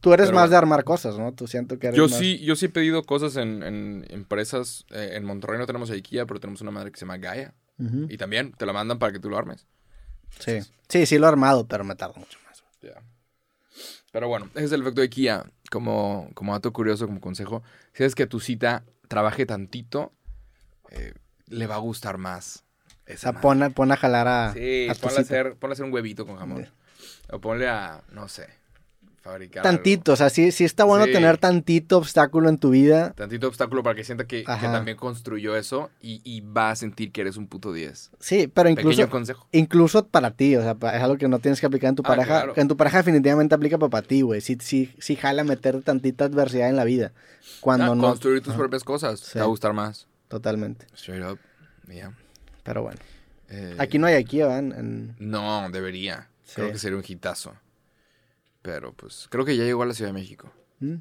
Tú 0.01 0.13
eres 0.13 0.27
Pero 0.27 0.35
más 0.39 0.51
de 0.51 0.55
armar 0.55 0.83
cosas, 0.83 1.17
¿no? 1.17 1.31
Tú 1.33 1.47
siento 1.47 1.79
que 1.79 1.87
eres 1.87 1.97
Yo 1.97 2.07
más- 2.07 2.15
sí, 2.19 2.37
yo 2.45 2.55
sí 2.55 2.67
he 2.67 2.69
pedido 2.69 3.01
cosas 3.03 3.37
en, 3.37 3.63
en 3.63 4.05
empresas. 4.09 4.85
eh, 4.91 5.13
en 5.13 5.25
Monterrey 5.25 5.57
no 5.57 5.65
tenemos 5.65 5.89
IKEA, 5.89 6.27
pero 6.27 6.39
tenemos 6.39 6.61
una 6.61 6.69
madre 6.69 6.91
que 6.91 6.99
se 6.99 7.05
llama 7.05 7.17
Gaia. 7.17 7.55
Y 7.77 8.17
también 8.17 8.53
te 8.53 8.65
la 8.65 8.73
mandan 8.73 8.99
para 8.99 9.11
que 9.11 9.19
tú 9.19 9.29
lo 9.29 9.37
armes. 9.37 9.67
Sí. 10.39 10.59
sí, 10.89 11.05
sí 11.05 11.17
lo 11.17 11.25
he 11.25 11.29
armado, 11.29 11.67
pero 11.67 11.83
me 11.83 11.95
tardo 11.95 12.15
mucho 12.15 12.39
más. 12.47 12.63
Ya. 12.81 13.01
Pero 14.11 14.27
bueno, 14.27 14.49
ese 14.55 14.65
es 14.65 14.71
el 14.71 14.81
efecto 14.81 15.01
de 15.01 15.07
IKEA. 15.07 15.45
Como, 15.69 16.29
como 16.35 16.53
dato 16.53 16.71
curioso, 16.71 17.05
como 17.05 17.19
consejo. 17.19 17.63
Si 17.93 18.03
es 18.03 18.15
que 18.15 18.27
tu 18.27 18.39
cita 18.39 18.85
trabaje 19.07 19.45
tantito, 19.45 20.13
eh, 20.91 21.13
le 21.47 21.67
va 21.67 21.75
a 21.75 21.79
gustar 21.79 22.17
más. 22.17 22.63
O 23.13 23.17
sea, 23.17 23.33
pon, 23.33 23.73
pon 23.73 23.91
a 23.91 23.97
jalar 23.97 24.27
a, 24.27 24.53
Sí, 24.53 24.87
a 24.89 24.95
ponle 24.95 25.17
a, 25.17 25.21
hacer, 25.21 25.55
ponle 25.55 25.73
a 25.73 25.75
hacer 25.75 25.85
un 25.85 25.93
huevito 25.93 26.25
con 26.25 26.37
jamón. 26.37 26.67
O 27.29 27.39
ponle 27.39 27.67
a, 27.67 28.03
no 28.11 28.27
sé, 28.27 28.47
fabricar. 29.25 29.63
Tantito, 29.63 30.13
o 30.13 30.15
sea, 30.15 30.29
sí, 30.29 30.51
sí 30.51 30.63
está 30.63 30.83
bueno 30.83 31.05
Sí. 31.05 31.11
tener 31.11 31.37
tantito 31.37 31.97
obstáculo 31.97 32.47
en 32.47 32.57
tu 32.59 32.69
vida. 32.69 33.11
Tantito 33.13 33.47
obstáculo 33.47 33.81
para 33.83 33.95
que 33.95 34.03
sienta 34.03 34.25
que, 34.25 34.43
también 34.43 34.95
construyó 34.95 35.55
eso 35.57 35.89
y, 35.99 36.21
y 36.23 36.41
va 36.41 36.69
a 36.69 36.75
sentir 36.75 37.11
que 37.11 37.21
eres 37.21 37.35
un 37.35 37.47
puto 37.47 37.73
10. 37.73 38.11
Sí, 38.19 38.47
pero 38.47 38.69
incluso, 38.69 39.09
consejo. 39.09 39.47
incluso 39.51 40.07
para 40.07 40.31
ti, 40.31 40.55
o 40.55 40.61
sea, 40.61 40.77
es 40.93 41.01
algo 41.01 41.17
que 41.17 41.27
no 41.27 41.39
tienes 41.39 41.59
que 41.59 41.65
aplicar 41.65 41.89
en 41.89 41.95
tu 41.95 42.03
Ah, 42.05 42.09
pareja. 42.09 42.25
claro. 42.43 42.53
En 42.55 42.67
tu 42.67 42.77
pareja 42.77 42.97
definitivamente 42.99 43.55
aplica 43.55 43.77
para, 43.79 44.07
ti, 44.07 44.21
güey. 44.21 44.41
Sí, 44.41 44.57
sí, 44.61 44.93
sí 44.99 45.15
jala 45.15 45.43
meter 45.43 45.81
tantita 45.81 46.25
adversidad 46.25 46.69
en 46.69 46.75
la 46.75 46.83
vida. 46.83 47.11
Cuando 47.61 47.91
Ah, 47.91 47.95
no. 47.95 48.01
Construir 48.03 48.41
tus 48.43 48.53
propias 48.53 48.83
cosas. 48.83 49.19
Sí. 49.19 49.33
Te 49.33 49.39
va 49.39 49.45
a 49.45 49.49
gustar 49.49 49.73
más. 49.73 50.07
Totalmente. 50.27 50.85
Straight 50.95 51.23
up. 51.23 51.39
Yeah. 51.89 52.13
Pero 52.63 52.83
bueno. 52.83 52.99
Eh, 53.49 53.75
Aquí 53.79 53.97
no 53.99 54.07
hay 54.07 54.15
aquí, 54.15 54.37
¿verdad? 54.39 54.59
En- 54.59 55.15
No, 55.19 55.69
debería. 55.71 56.29
Sí. 56.43 56.55
Creo 56.55 56.71
que 56.71 56.77
sería 56.79 56.97
un 56.97 57.03
hitazo. 57.07 57.53
Pero 58.65 58.93
pues, 58.93 59.27
creo 59.29 59.45
que 59.45 59.55
ya 59.55 59.63
llegó 59.63 59.83
a 59.83 59.85
la 59.85 59.93
Ciudad 59.93 60.09
de 60.09 60.19
México. 60.19 60.51
¿Mm? 60.79 60.95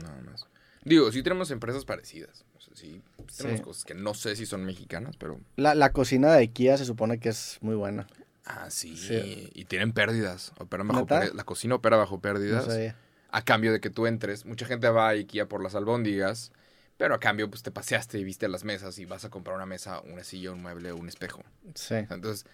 Nada 0.00 0.20
más. 0.22 0.46
Digo, 0.84 1.10
sí 1.10 1.22
tenemos 1.22 1.50
empresas 1.50 1.84
parecidas. 1.84 2.44
O 2.56 2.60
sea, 2.60 2.74
sí, 2.76 3.02
sí 3.28 3.38
tenemos 3.38 3.62
cosas 3.62 3.84
que 3.84 3.94
no 3.94 4.14
sé 4.14 4.36
si 4.36 4.46
son 4.46 4.64
mexicanas, 4.64 5.16
pero. 5.16 5.40
La, 5.56 5.74
la 5.74 5.92
cocina 5.92 6.32
de 6.32 6.38
IKEA 6.38 6.76
se 6.78 6.84
supone 6.84 7.18
que 7.18 7.30
es 7.30 7.58
muy 7.62 7.74
buena. 7.74 8.06
Ah, 8.44 8.70
sí. 8.70 8.96
Sí. 8.96 9.50
Y 9.54 9.64
tienen 9.64 9.92
pérdidas. 9.92 10.52
Operan 10.58 10.86
bajo 10.86 11.00
¿Neta? 11.00 11.22
pér- 11.22 11.34
La 11.34 11.44
cocina 11.44 11.74
opera 11.74 11.96
bajo 11.96 12.16
No 12.16 12.20
pérdidas. 12.20 12.66
sabía. 12.66 12.96
a 13.30 13.42
cambio 13.44 13.72
de 13.72 13.80
que 13.80 13.90
tú 13.90 14.06
entres. 14.06 14.44
Mucha 14.46 14.66
gente 14.66 14.88
va 14.88 15.08
a 15.08 15.12
IKEA 15.14 15.48
por 15.48 15.62
las 15.62 15.74
albóndigas. 15.74 16.52
Pero 16.96 17.14
a 17.16 17.18
cambio, 17.18 17.50
pues 17.50 17.64
te 17.64 17.72
paseaste 17.72 18.20
y 18.20 18.24
viste 18.24 18.46
las 18.46 18.62
mesas 18.62 19.00
y 19.00 19.04
vas 19.04 19.24
a 19.24 19.30
comprar 19.30 19.56
una 19.56 19.66
mesa, 19.66 20.00
una 20.02 20.22
silla, 20.22 20.52
un 20.52 20.62
mueble, 20.62 20.92
un 20.92 21.08
espejo. 21.08 21.42
Sí. 21.74 21.96
Entonces, 21.96 22.46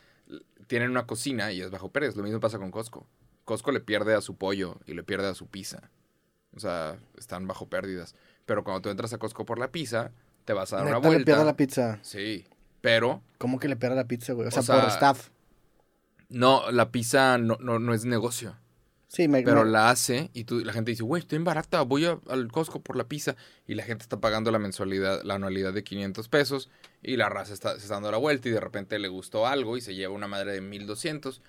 tienen 0.67 0.91
una 0.91 1.07
cocina 1.07 1.53
y 1.53 1.61
es 1.61 1.71
bajo 1.71 1.91
pérdidas. 1.91 2.17
Lo 2.17 2.23
mismo 2.23 2.41
pasa 2.41 2.57
con 2.59 2.71
Costco. 2.71 3.07
Costco 3.51 3.73
le 3.73 3.81
pierde 3.81 4.15
a 4.15 4.21
su 4.21 4.37
pollo 4.37 4.79
y 4.87 4.95
le 4.95 5.03
pierde 5.03 5.27
a 5.27 5.35
su 5.35 5.49
pizza. 5.49 5.91
O 6.55 6.61
sea, 6.61 7.01
están 7.19 7.49
bajo 7.49 7.69
pérdidas. 7.69 8.15
Pero 8.47 8.63
cuando 8.63 8.81
tú 8.83 8.91
entras 8.91 9.13
a 9.13 9.19
Costco 9.19 9.45
por 9.45 9.59
la 9.59 9.73
pizza, 9.73 10.13
te 10.45 10.53
vas 10.53 10.73
a 10.73 10.77
dar 10.77 10.85
una 10.87 10.95
Neta 10.99 11.09
le 11.09 11.15
vuelta. 11.17 11.25
pierde 11.33 11.45
la 11.45 11.57
pizza. 11.57 11.99
Sí. 12.03 12.47
Pero, 12.81 13.23
¿Cómo 13.39 13.59
que 13.59 13.67
le 13.67 13.75
pierde 13.75 13.97
la 13.97 14.07
pizza, 14.07 14.35
güey? 14.35 14.47
O 14.47 14.51
sea, 14.53 14.61
O 14.61 14.63
sea, 14.63 14.81
por 14.83 14.89
staff. 14.91 15.31
no, 16.29 16.71
la 16.71 16.93
pizza 16.93 17.39
no, 17.39 17.57
no, 17.61 17.81
no 17.81 17.93
es 17.93 18.05
negocio. 18.05 18.57
Sí, 19.09 19.27
me, 19.27 19.43
Pero 19.43 19.65
me- 19.65 19.71
la 19.73 19.91
hace 19.91 20.31
y 20.35 20.45
tú, 20.45 20.61
la 20.61 20.73
gente 20.73 20.93
dice, 20.93 21.03
güey, 21.03 21.21
estoy 21.21 21.37
en 21.37 21.45
barata, 21.45 21.83
voy 21.83 22.05
a- 22.05 22.21
al 22.29 22.47
Costco 22.53 22.81
por 22.81 22.95
la 22.95 23.09
pizza. 23.09 23.35
Y 23.67 23.75
la 23.75 23.83
gente 23.83 24.03
está 24.05 24.21
pagando 24.21 24.53
la 24.53 24.61
mensualidad, 24.61 25.23
la 25.25 25.35
anualidad 25.35 25.73
de 25.73 25.83
500 25.83 26.29
pesos. 26.29 26.71
Y 27.03 27.17
la 27.17 27.29
raza 27.29 27.53
está, 27.53 27.73
se 27.73 27.79
está 27.79 27.95
dando 27.95 28.13
la 28.13 28.19
vuelta 28.19 28.49
y 28.49 28.53
de 28.53 28.61
repente 28.61 28.99
le 29.01 29.09
gustó 29.09 29.49
algo 29.49 29.77
y 29.77 29.81
se 29.81 29.97
lleva 29.97 30.15
una 30.15 30.29
madre 30.29 30.53
de 30.53 30.61
1200. 30.61 31.43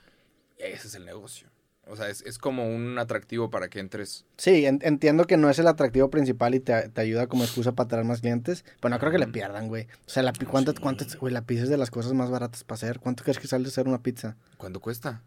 Y 0.58 0.64
ese 0.64 0.88
es 0.88 0.96
el 0.96 1.06
negocio. 1.06 1.50
O 1.92 1.96
sea, 1.98 2.08
es, 2.08 2.22
es 2.22 2.38
como 2.38 2.74
un 2.74 2.98
atractivo 2.98 3.50
para 3.50 3.68
que 3.68 3.80
entres. 3.80 4.24
Sí, 4.38 4.66
en- 4.66 4.80
entiendo 4.82 5.26
que 5.28 5.36
no 5.36 5.50
es 5.50 5.60
el 5.60 5.68
atractivo 5.68 6.10
principal 6.10 6.56
y 6.56 6.62
te, 6.62 6.88
te 6.88 7.02
ayuda 7.02 7.28
como 7.28 7.44
excusa 7.44 7.74
para 7.74 7.90
traer 7.90 8.06
más 8.06 8.22
clientes. 8.22 8.64
Pero 8.80 8.90
no 8.90 8.98
creo 9.00 9.12
que 9.12 9.20
le 9.20 9.28
pierdan, 9.28 9.68
güey. 9.68 9.84
O 9.84 10.10
sea, 10.10 10.24
la, 10.24 10.32
¿cuánto, 10.50 10.72
Sí. 10.72 10.78
cuánto, 10.80 11.06
güey, 11.20 11.34
la 11.34 11.42
pizza 11.42 11.64
es 11.64 11.70
de 11.70 11.76
las 11.78 11.92
cosas 11.92 12.14
más 12.14 12.30
baratas 12.32 12.64
para 12.64 12.76
hacer. 12.76 13.00
¿Cuánto 13.00 13.24
crees 13.24 13.40
que 13.40 13.48
sale 13.48 13.64
de 13.66 13.70
hacer 13.70 13.88
una 13.90 14.02
pizza? 14.02 14.38
¿Cuánto 14.58 14.80
cuesta? 14.80 15.22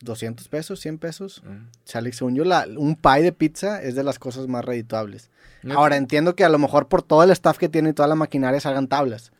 ¿200 0.00 0.48
pesos? 0.48 0.80
¿100 0.84 0.98
pesos? 0.98 1.42
Mm. 1.44 1.68
Sale, 1.84 2.12
según 2.12 2.34
yo, 2.34 2.44
la, 2.44 2.66
un 2.76 2.96
pie 2.96 3.22
de 3.22 3.32
pizza 3.32 3.82
es 3.82 3.94
de 3.94 4.02
las 4.04 4.18
cosas 4.18 4.48
más 4.48 4.64
redituables. 4.64 5.30
Ahora, 5.70 5.96
entiendo 5.96 6.34
que 6.34 6.44
a 6.44 6.48
lo 6.48 6.58
mejor 6.58 6.88
por 6.88 7.02
todo 7.02 7.22
el 7.22 7.30
staff 7.30 7.56
que 7.58 7.68
tiene 7.68 7.90
y 7.90 7.92
toda 7.92 8.08
la 8.08 8.14
maquinaria 8.14 8.60
salgan 8.60 8.88
tablas. 8.88 9.32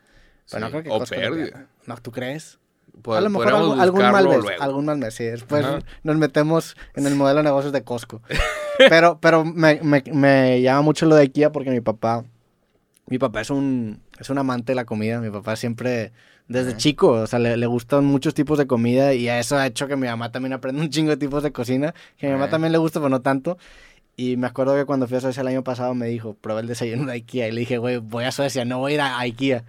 Pero 0.50 0.60
no 0.60 0.70
creo 0.70 0.82
que 0.82 0.90
o 0.90 1.04
pérdida. 1.04 1.66
No, 1.86 1.96
¿tú 1.98 2.12
crees? 2.12 2.58
Pod- 3.02 3.16
a 3.18 3.20
lo 3.20 3.30
mejor 3.30 3.48
algún, 3.48 3.80
algún 3.80 4.02
mal 4.02 4.28
mes, 4.28 4.42
luego. 4.44 4.62
algún 4.62 4.84
mal 4.86 4.98
mes, 4.98 5.14
sí. 5.14 5.24
Después 5.24 5.64
Ajá. 5.64 5.78
nos 6.02 6.16
metemos 6.16 6.76
en 6.94 7.06
el 7.06 7.14
modelo 7.16 7.38
de 7.38 7.44
negocios 7.44 7.72
de 7.72 7.82
Costco. 7.84 8.22
pero 8.78 9.18
pero 9.20 9.44
me, 9.44 9.80
me, 9.82 10.02
me 10.12 10.60
llama 10.62 10.82
mucho 10.82 11.06
lo 11.06 11.16
de 11.16 11.22
IKEA 11.22 11.52
porque 11.52 11.70
mi 11.70 11.80
papá, 11.80 12.24
mi 13.06 13.18
papá 13.18 13.40
es 13.42 13.50
un, 13.50 14.00
es 14.18 14.30
un 14.30 14.38
amante 14.38 14.72
de 14.72 14.76
la 14.76 14.84
comida. 14.84 15.20
Mi 15.20 15.30
papá 15.30 15.56
siempre, 15.56 16.12
desde 16.48 16.70
Ajá. 16.70 16.78
chico, 16.78 17.08
o 17.10 17.26
sea, 17.26 17.38
le, 17.38 17.56
le 17.56 17.66
gustan 17.66 18.04
muchos 18.04 18.32
tipos 18.34 18.56
de 18.58 18.66
comida 18.66 19.12
y 19.14 19.28
eso 19.28 19.56
ha 19.58 19.66
hecho 19.66 19.86
que 19.86 19.96
mi 19.96 20.06
mamá 20.06 20.32
también 20.32 20.52
aprenda 20.54 20.80
un 20.82 20.88
chingo 20.90 21.10
de 21.10 21.16
tipos 21.16 21.42
de 21.42 21.52
cocina. 21.52 21.94
Que 22.16 22.26
a 22.26 22.28
mi 22.30 22.32
mamá 22.34 22.44
Ajá. 22.44 22.52
también 22.52 22.72
le 22.72 22.78
gusta, 22.78 23.00
pero 23.00 23.10
no 23.10 23.20
tanto. 23.20 23.58
Y 24.16 24.36
me 24.36 24.46
acuerdo 24.46 24.76
que 24.76 24.84
cuando 24.84 25.08
fui 25.08 25.16
a 25.16 25.20
Suecia 25.20 25.40
el 25.40 25.48
año 25.48 25.64
pasado 25.64 25.94
me 25.94 26.06
dijo, 26.06 26.34
prueba 26.34 26.60
el 26.60 26.66
desayuno 26.68 27.06
de 27.06 27.14
IKEA. 27.14 27.48
Y 27.48 27.52
le 27.52 27.60
dije, 27.60 27.78
güey, 27.78 27.96
voy 27.98 28.24
a 28.24 28.30
Suecia, 28.32 28.64
no 28.64 28.78
voy 28.78 28.92
a 28.92 28.94
ir 28.94 29.00
a 29.00 29.18
IKEA. 29.18 29.64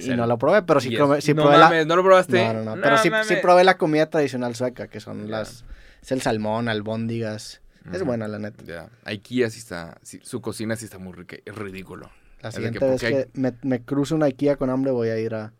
Y 0.00 0.08
no 0.10 0.26
lo 0.26 0.36
probé, 0.38 0.62
pero 0.62 0.80
sí, 0.80 0.88
y 0.88 0.94
es- 0.94 0.98
probé, 0.98 1.20
sí 1.20 1.32
no 1.34 1.42
probé 1.42 1.58
la... 1.58 1.64
mames, 1.68 1.86
¿no 1.86 1.94
lo 1.96 2.02
probaste? 2.02 2.44
No, 2.44 2.54
no, 2.54 2.76
no. 2.76 2.82
Pero 2.82 2.98
sí, 2.98 3.10
sí 3.24 3.36
probé 3.40 3.62
la 3.64 3.76
comida 3.76 4.10
tradicional 4.10 4.54
sueca, 4.56 4.88
que 4.88 4.98
son 5.00 5.30
las... 5.30 5.64
Es 6.02 6.10
el 6.12 6.22
salmón, 6.22 6.68
albóndigas. 6.68 7.60
Es 7.92 8.02
buena, 8.02 8.26
la 8.28 8.38
neta. 8.38 8.64
Ya. 8.64 8.88
IKEA 9.04 9.50
sí 9.50 9.58
está, 9.58 9.98
sí, 10.02 10.18
su 10.22 10.40
cocina 10.40 10.74
sí 10.74 10.86
está 10.86 10.98
muy 10.98 11.12
rica, 11.12 11.36
es 11.44 11.54
ridículo. 11.54 12.10
La 12.40 12.50
siguiente 12.50 12.78
que, 12.78 12.96
que 12.98 13.28
me, 13.34 13.52
me 13.62 13.82
cruzo 13.82 14.14
una 14.16 14.26
IKEA 14.26 14.56
con 14.56 14.70
hambre 14.70 14.90
voy 14.90 15.08
a 15.10 15.18
ir 15.18 15.34
a, 15.34 15.52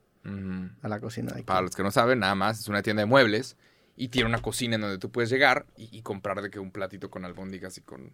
a 0.83 0.89
la 0.89 1.01
cocina 1.01 1.29
de 1.33 1.41
IKEA. 1.41 1.47
Para 1.47 1.61
los 1.61 1.77
que 1.77 1.83
no 1.83 1.91
saben, 1.91 2.19
nada 2.19 2.35
más, 2.35 2.61
es 2.61 2.69
una 2.69 2.83
tienda 2.83 3.03
de 3.03 3.07
muebles 3.07 3.57
y 3.97 4.09
tiene 4.09 4.29
una 4.29 4.43
cocina 4.43 4.75
en 4.77 4.81
donde 4.83 4.99
tú 4.99 5.11
puedes 5.11 5.31
llegar 5.31 5.67
y, 5.77 5.97
y 5.97 6.03
comprar 6.03 6.43
de 6.43 6.51
que 6.51 6.59
un 6.59 6.71
platito 6.73 7.11
con 7.11 7.25
albóndigas 7.25 7.79
y 7.79 7.83
con 7.83 8.13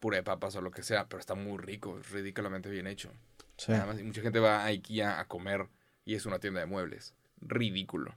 puré 0.00 0.18
de 0.18 0.22
papas 0.22 0.54
o 0.56 0.60
lo 0.60 0.70
que 0.70 0.82
sea, 0.82 1.08
pero 1.08 1.18
está 1.20 1.34
muy 1.34 1.58
rico, 1.58 1.98
es 1.98 2.10
ridículamente 2.10 2.70
bien 2.70 2.86
hecho. 2.86 3.10
Sí. 3.56 3.72
Nada 3.72 3.86
más, 3.86 3.98
y 3.98 4.04
mucha 4.04 4.20
gente 4.22 4.38
va 4.38 4.62
a 4.64 4.66
IKEA 4.66 5.18
a 5.18 5.26
comer 5.26 5.66
y 6.04 6.14
es 6.14 6.24
una 6.26 6.38
tienda 6.38 6.60
de 6.60 6.66
muebles. 6.66 7.14
Ridículo. 7.40 8.14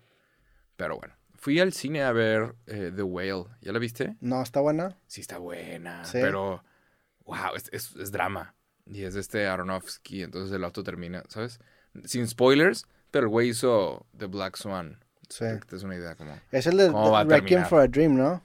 Pero 0.76 0.98
bueno, 0.98 1.16
fui 1.36 1.60
al 1.60 1.74
cine 1.74 2.04
a 2.04 2.12
ver 2.12 2.56
eh, 2.68 2.92
The 2.96 3.04
Whale. 3.04 3.46
¿Ya 3.62 3.72
la 3.72 3.80
viste? 3.80 4.16
No, 4.20 4.42
está 4.44 4.60
buena. 4.60 4.98
Sí 5.08 5.22
está 5.22 5.38
buena, 5.40 6.06
Sí. 6.06 6.20
pero 6.22 6.64
wow, 7.26 7.56
es, 7.56 7.70
es- 7.72 7.96
es 7.96 8.12
drama. 8.12 8.54
Y 8.86 9.04
es 9.04 9.14
de 9.14 9.22
este 9.22 9.48
Aronofsky, 9.48 10.24
entonces 10.24 10.54
el 10.56 10.64
auto 10.64 10.84
termina, 10.84 11.24
¿sabes? 11.30 11.60
Sin 12.06 12.28
spoilers, 12.28 12.86
pero 13.10 13.26
el 13.26 13.30
güey 13.30 13.50
hizo 13.50 14.06
The 14.18 14.26
Black 14.28 14.56
Swan. 14.58 15.04
Sí. 15.32 15.46
Para 15.46 15.60
que 15.60 15.66
te 15.66 15.76
des 15.78 15.84
una 15.84 15.96
idea, 15.96 16.16
como... 16.16 16.38
Es 16.52 16.68
el 16.68 16.76
de 16.78 16.88
¿Cómo 16.88 17.12
va 17.12 17.22
a 17.22 17.24
Requiem 17.24 17.42
terminar? 17.64 17.70
for 17.70 17.80
a 17.82 17.88
Dream, 17.88 18.16
¿no? 18.18 18.44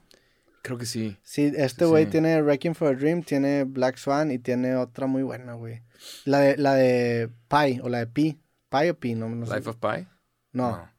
Creo 0.63 0.77
que 0.77 0.85
sí. 0.85 1.17
Sí, 1.21 1.51
este 1.55 1.85
güey 1.85 2.05
sí. 2.05 2.11
tiene 2.11 2.41
Requiem 2.41 2.73
for 2.73 2.87
a 2.87 2.97
Dream, 2.97 3.23
tiene 3.23 3.63
Black 3.65 3.97
Swan 3.97 4.31
y 4.31 4.39
tiene 4.39 4.75
otra 4.75 5.05
muy 5.05 5.21
buena, 5.23 5.53
güey. 5.53 5.81
La 6.25 6.39
de, 6.39 6.57
la 6.57 6.73
de 6.75 7.29
Pi, 7.49 7.79
o 7.83 7.89
la 7.89 7.99
de 7.99 8.07
Pi. 8.07 8.39
Pi 8.69 8.89
o 8.89 8.97
Pi, 8.99 9.15
no, 9.15 9.29
no 9.29 9.45
sé. 9.45 9.55
Life 9.55 9.69
of 9.69 9.77
Pi. 9.77 10.07
No, 10.53 10.89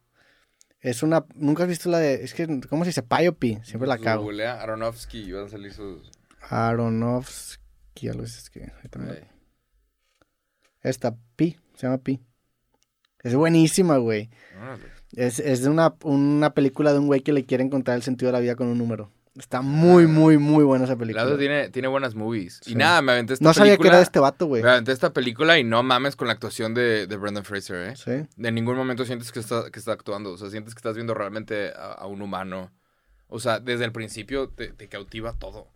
es 0.80 1.02
una... 1.02 1.24
Nunca 1.34 1.64
has 1.64 1.68
visto 1.68 1.88
la 1.90 1.98
de... 1.98 2.22
Es 2.22 2.34
que, 2.34 2.60
¿cómo 2.68 2.84
se 2.84 2.90
dice? 2.90 3.02
Pi 3.02 3.26
o 3.28 3.32
Pi. 3.36 3.58
Siempre 3.64 3.88
la 3.88 3.96
Pues, 3.96 4.04
cago. 4.04 4.22
googlea 4.24 4.60
Aronofsky 4.62 5.18
y 5.24 5.32
van 5.32 5.46
a 5.46 5.48
salir 5.48 5.72
sus... 5.72 6.10
Aronofsky, 6.50 8.08
algo 8.08 8.22
es 8.24 8.50
que... 8.50 8.70
Esta, 10.80 11.16
Pi, 11.36 11.58
se 11.74 11.86
llama 11.86 11.98
Pi. 11.98 12.20
Es 13.22 13.34
buenísima, 13.34 13.96
güey. 13.96 14.30
Órale. 14.56 14.84
Es, 15.14 15.38
es 15.38 15.64
una, 15.66 15.94
una 16.02 16.50
película 16.54 16.92
de 16.92 16.98
un 16.98 17.06
güey 17.06 17.20
que 17.22 17.32
le 17.32 17.44
quiere 17.44 17.64
encontrar 17.64 17.96
el 17.96 18.02
sentido 18.02 18.28
de 18.28 18.32
la 18.32 18.40
vida 18.40 18.56
con 18.56 18.66
un 18.68 18.78
número. 18.78 19.10
Está 19.38 19.62
muy, 19.62 20.08
muy, 20.08 20.36
muy 20.36 20.64
buena 20.64 20.84
esa 20.84 20.96
película. 20.96 21.24
Lado 21.24 21.38
tiene, 21.38 21.68
tiene 21.70 21.86
buenas 21.86 22.16
movies. 22.16 22.60
Sí. 22.64 22.72
Y 22.72 22.74
nada, 22.74 23.00
me 23.02 23.12
aventé 23.12 23.34
esta 23.34 23.44
No 23.44 23.54
sabía 23.54 23.72
que 23.74 23.76
película. 23.78 23.90
era 23.90 23.96
de 23.98 24.02
este 24.02 24.18
vato, 24.18 24.46
güey. 24.46 24.62
Me 24.64 24.70
aventé 24.70 24.90
esta 24.90 25.12
película 25.12 25.58
y 25.58 25.64
no 25.64 25.82
mames 25.84 26.16
con 26.16 26.26
la 26.26 26.32
actuación 26.32 26.74
de, 26.74 27.06
de 27.06 27.16
Brendan 27.16 27.44
Fraser, 27.44 27.90
¿eh? 27.90 27.94
Sí. 27.96 28.26
De 28.36 28.50
ningún 28.50 28.76
momento 28.76 29.04
sientes 29.04 29.30
que 29.30 29.38
está, 29.38 29.70
que 29.70 29.78
está 29.78 29.92
actuando. 29.92 30.32
O 30.32 30.38
sea, 30.38 30.50
sientes 30.50 30.74
que 30.74 30.78
estás 30.80 30.96
viendo 30.96 31.14
realmente 31.14 31.68
a, 31.70 31.92
a 31.92 32.06
un 32.06 32.20
humano. 32.20 32.72
O 33.28 33.38
sea, 33.38 33.60
desde 33.60 33.84
el 33.84 33.92
principio 33.92 34.48
te, 34.48 34.72
te 34.72 34.88
cautiva 34.88 35.32
todo. 35.34 35.68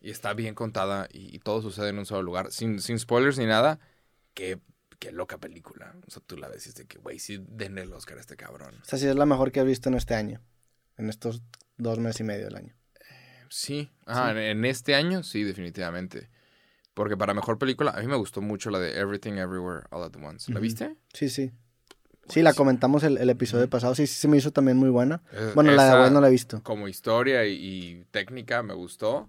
Y 0.00 0.10
está 0.10 0.32
bien 0.32 0.54
contada 0.54 1.06
y, 1.12 1.36
y 1.36 1.38
todo 1.38 1.60
sucede 1.60 1.90
en 1.90 1.98
un 1.98 2.06
solo 2.06 2.22
lugar. 2.22 2.50
Sin, 2.50 2.80
sin 2.80 2.98
spoilers 2.98 3.36
ni 3.38 3.44
nada. 3.44 3.78
Qué, 4.32 4.58
qué 5.02 5.10
loca 5.10 5.38
película. 5.38 5.94
O 6.06 6.10
sea, 6.12 6.22
tú 6.24 6.36
la 6.36 6.46
ves 6.48 6.66
y 6.66 6.68
es 6.68 6.76
de 6.76 6.86
que, 6.86 6.98
güey, 6.98 7.18
sí, 7.18 7.44
denle 7.48 7.82
el 7.82 7.92
Oscar 7.92 8.18
a 8.18 8.20
este 8.20 8.36
cabrón. 8.36 8.72
O 8.80 8.84
sea, 8.84 8.98
sí 9.00 9.08
es 9.08 9.16
la 9.16 9.26
mejor 9.26 9.50
que 9.50 9.58
he 9.60 9.64
visto 9.64 9.88
en 9.88 9.96
este 9.96 10.14
año. 10.14 10.40
En 10.96 11.08
estos 11.10 11.42
dos 11.76 11.98
meses 11.98 12.20
y 12.20 12.24
medio 12.24 12.44
del 12.44 12.54
año. 12.54 12.74
Sí, 13.48 13.90
ah, 14.06 14.30
en- 14.30 14.38
en 14.38 14.64
este 14.64 14.94
año 14.94 15.24
sí, 15.24 15.42
definitivamente. 15.42 16.30
Porque 16.94 17.16
para 17.16 17.34
mejor 17.34 17.58
película, 17.58 17.90
a 17.90 18.00
mí 18.00 18.06
me 18.06 18.14
gustó 18.16 18.40
mucho 18.42 18.70
la 18.70 18.78
de 18.78 18.96
Everything 18.98 19.32
Everywhere 19.32 19.86
All 19.90 20.04
at 20.04 20.14
Once. 20.22 20.52
¿La 20.52 20.60
viste? 20.60 20.96
Sí, 21.12 21.28
sí. 21.28 21.50
Sí, 22.28 22.42
la 22.42 22.54
comentamos 22.54 23.02
el, 23.02 23.18
el 23.18 23.28
episodio 23.30 23.68
pasado. 23.68 23.96
Sí, 23.96 24.06
sí, 24.06 24.14
se 24.14 24.28
me 24.28 24.36
hizo 24.36 24.52
también 24.52 24.76
muy 24.76 24.90
buena. 24.90 25.22
Eh, 25.32 25.50
Bueno, 25.56 25.72
la 25.72 26.04
de 26.04 26.10
no 26.12 26.20
la 26.20 26.28
he 26.28 26.30
visto. 26.30 26.62
Como 26.62 26.86
historia 26.86 27.44
y, 27.44 27.54
y 27.54 28.04
técnica 28.12 28.62
me 28.62 28.74
gustó. 28.74 29.28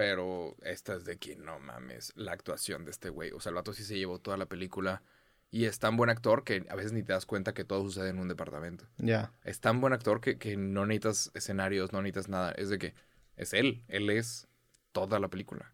Pero 0.00 0.56
esta 0.62 0.94
es 0.94 1.04
de 1.04 1.18
que 1.18 1.36
no 1.36 1.60
mames, 1.60 2.14
la 2.16 2.32
actuación 2.32 2.86
de 2.86 2.90
este 2.90 3.10
güey. 3.10 3.32
O 3.32 3.40
sea, 3.40 3.50
el 3.50 3.56
vato 3.56 3.74
sí 3.74 3.84
se 3.84 3.98
llevó 3.98 4.18
toda 4.18 4.38
la 4.38 4.46
película. 4.46 5.02
Y 5.50 5.66
es 5.66 5.78
tan 5.78 5.98
buen 5.98 6.08
actor 6.08 6.42
que 6.42 6.64
a 6.70 6.74
veces 6.74 6.92
ni 6.94 7.02
te 7.02 7.12
das 7.12 7.26
cuenta 7.26 7.52
que 7.52 7.64
todo 7.64 7.82
sucede 7.82 8.08
en 8.08 8.18
un 8.18 8.26
departamento. 8.26 8.86
Ya. 8.96 9.30
Es 9.44 9.60
tan 9.60 9.82
buen 9.82 9.92
actor 9.92 10.22
que, 10.22 10.38
que 10.38 10.56
no 10.56 10.86
necesitas 10.86 11.30
escenarios, 11.34 11.92
no 11.92 12.00
necesitas 12.00 12.30
nada. 12.30 12.52
Es 12.52 12.70
de 12.70 12.78
que 12.78 12.94
es 13.36 13.52
él. 13.52 13.84
Él 13.88 14.08
es 14.08 14.48
toda 14.92 15.20
la 15.20 15.28
película. 15.28 15.70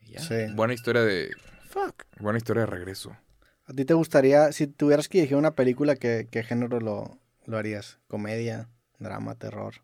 Y 0.00 0.10
ya. 0.12 0.20
Sí. 0.20 0.52
Buena 0.52 0.74
historia 0.74 1.00
de. 1.00 1.30
Fuck. 1.70 2.04
Buena 2.18 2.36
historia 2.36 2.64
de 2.64 2.66
regreso. 2.66 3.16
¿A 3.64 3.72
ti 3.72 3.86
te 3.86 3.94
gustaría, 3.94 4.52
si 4.52 4.66
tuvieras 4.66 5.08
que 5.08 5.16
dirigir 5.16 5.38
una 5.38 5.54
película, 5.54 5.96
qué, 5.96 6.28
qué 6.30 6.42
género 6.42 6.78
lo, 6.78 7.18
lo 7.46 7.56
harías? 7.56 8.00
¿Comedia? 8.06 8.68
¿Drama? 8.98 9.34
¿Terror? 9.36 9.76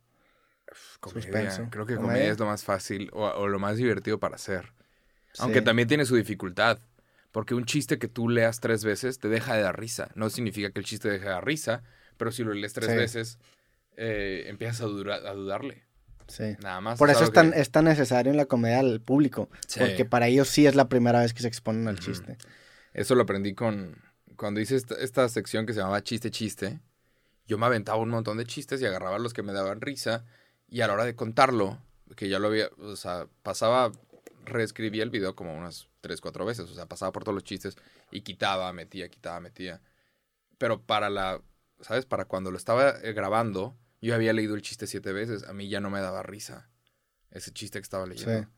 Comedia. 1.00 1.22
Suspenso. 1.22 1.68
Creo 1.70 1.86
que 1.86 1.94
Comedia. 1.96 2.12
comedia 2.14 2.32
es 2.32 2.38
lo 2.38 2.46
más 2.46 2.64
fácil 2.64 3.10
o, 3.12 3.24
o 3.26 3.48
lo 3.48 3.58
más 3.58 3.76
divertido 3.76 4.18
para 4.18 4.36
hacer. 4.36 4.72
Aunque 5.38 5.60
también 5.62 5.86
tiene 5.88 6.04
su 6.06 6.16
dificultad. 6.16 6.78
Porque 7.32 7.54
un 7.54 7.66
chiste 7.66 7.98
que 7.98 8.08
tú 8.08 8.30
leas 8.30 8.60
tres 8.60 8.82
veces 8.82 9.18
te 9.18 9.28
deja 9.28 9.54
de 9.54 9.60
dar 9.60 9.78
risa. 9.78 10.08
No 10.14 10.30
significa 10.30 10.70
que 10.70 10.78
el 10.80 10.86
chiste 10.86 11.10
deje 11.10 11.24
de 11.26 11.30
dar 11.32 11.44
risa, 11.44 11.82
pero 12.16 12.32
si 12.32 12.42
lo 12.42 12.54
lees 12.54 12.72
tres 12.72 12.90
Sí. 12.90 12.96
veces, 12.96 13.38
eh, 13.98 14.44
empiezas 14.48 14.80
a, 14.80 14.84
dura- 14.86 15.16
a 15.16 15.34
dudarle. 15.34 15.84
Sí. 16.28 16.56
Nada 16.62 16.80
más. 16.80 16.98
Por 16.98 17.10
eso 17.10 17.24
es 17.24 17.32
tan, 17.32 17.52
que- 17.52 17.60
es 17.60 17.70
tan 17.70 17.84
necesario 17.84 18.30
en 18.30 18.38
la 18.38 18.46
comedia 18.46 18.80
al 18.80 19.02
público. 19.02 19.50
Sí. 19.68 19.80
Porque 19.80 20.06
para 20.06 20.28
ellos 20.28 20.48
sí 20.48 20.66
es 20.66 20.74
la 20.74 20.88
primera 20.88 21.20
vez 21.20 21.34
que 21.34 21.42
se 21.42 21.48
exponen 21.48 21.86
al 21.88 21.98
chiste. 21.98 22.38
Eso 22.94 23.14
lo 23.14 23.22
aprendí 23.24 23.54
con. 23.54 24.00
Cuando 24.36 24.58
hice 24.60 24.76
esta, 24.76 24.94
esta 24.96 25.28
sección 25.28 25.66
que 25.66 25.72
se 25.74 25.80
llamaba 25.80 26.02
Chiste 26.02 26.30
Chiste, 26.30 26.80
yo 27.46 27.58
me 27.58 27.66
aventaba 27.66 27.98
un 27.98 28.08
montón 28.08 28.38
de 28.38 28.44
chistes 28.46 28.80
y 28.80 28.86
agarraba 28.86 29.18
los 29.18 29.34
que 29.34 29.42
me 29.42 29.52
daban 29.52 29.80
risa. 29.82 30.24
Y 30.68 30.80
a 30.80 30.86
la 30.86 30.94
hora 30.94 31.04
de 31.04 31.14
contarlo, 31.14 31.78
que 32.16 32.28
ya 32.28 32.38
lo 32.38 32.48
había. 32.48 32.70
O 32.78 32.96
sea, 32.96 33.28
pasaba. 33.42 33.92
Reescribía 34.44 35.02
el 35.02 35.10
video 35.10 35.34
como 35.34 35.56
unas 35.56 35.88
3, 36.02 36.20
4 36.20 36.44
veces. 36.44 36.70
O 36.70 36.74
sea, 36.74 36.86
pasaba 36.86 37.10
por 37.10 37.24
todos 37.24 37.34
los 37.34 37.42
chistes 37.42 37.76
y 38.12 38.20
quitaba, 38.20 38.72
metía, 38.72 39.08
quitaba, 39.08 39.40
metía. 39.40 39.82
Pero 40.58 40.82
para 40.82 41.10
la. 41.10 41.42
¿Sabes? 41.80 42.06
Para 42.06 42.24
cuando 42.24 42.50
lo 42.50 42.56
estaba 42.56 42.90
eh, 43.02 43.12
grabando, 43.12 43.76
yo 44.00 44.14
había 44.14 44.32
leído 44.32 44.54
el 44.54 44.62
chiste 44.62 44.86
siete 44.86 45.12
veces. 45.12 45.44
A 45.44 45.52
mí 45.52 45.68
ya 45.68 45.80
no 45.80 45.90
me 45.90 46.00
daba 46.00 46.22
risa 46.22 46.70
ese 47.30 47.52
chiste 47.52 47.78
que 47.78 47.82
estaba 47.82 48.06
leyendo. 48.06 48.42
Sí. 48.42 48.48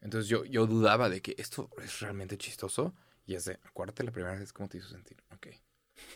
Entonces 0.00 0.28
yo, 0.28 0.44
yo 0.44 0.66
dudaba 0.66 1.08
de 1.08 1.20
que 1.20 1.34
esto 1.38 1.70
es 1.82 2.00
realmente 2.00 2.38
chistoso. 2.38 2.94
Y 3.24 3.34
es 3.34 3.44
de, 3.44 3.58
acuérdate 3.64 4.04
la 4.04 4.10
primera 4.10 4.34
vez 4.34 4.52
cómo 4.52 4.68
te 4.68 4.78
hizo 4.78 4.88
sentir. 4.88 5.22
Ok. 5.34 5.48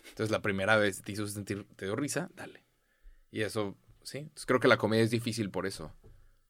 Entonces 0.09 0.30
la 0.30 0.42
primera 0.42 0.76
vez 0.76 1.03
te 1.03 1.12
hizo 1.12 1.26
sentir, 1.26 1.66
te 1.76 1.84
dio 1.84 1.97
risa, 1.97 2.30
dale. 2.34 2.64
Y 3.30 3.42
eso, 3.42 3.76
sí. 4.07 4.18
Entonces 4.18 4.46
creo 4.46 4.61
que 4.61 4.68
la 4.68 4.76
comedia 4.78 5.04
es 5.04 5.11
difícil 5.11 5.50
por 5.50 5.66
eso. 5.66 5.92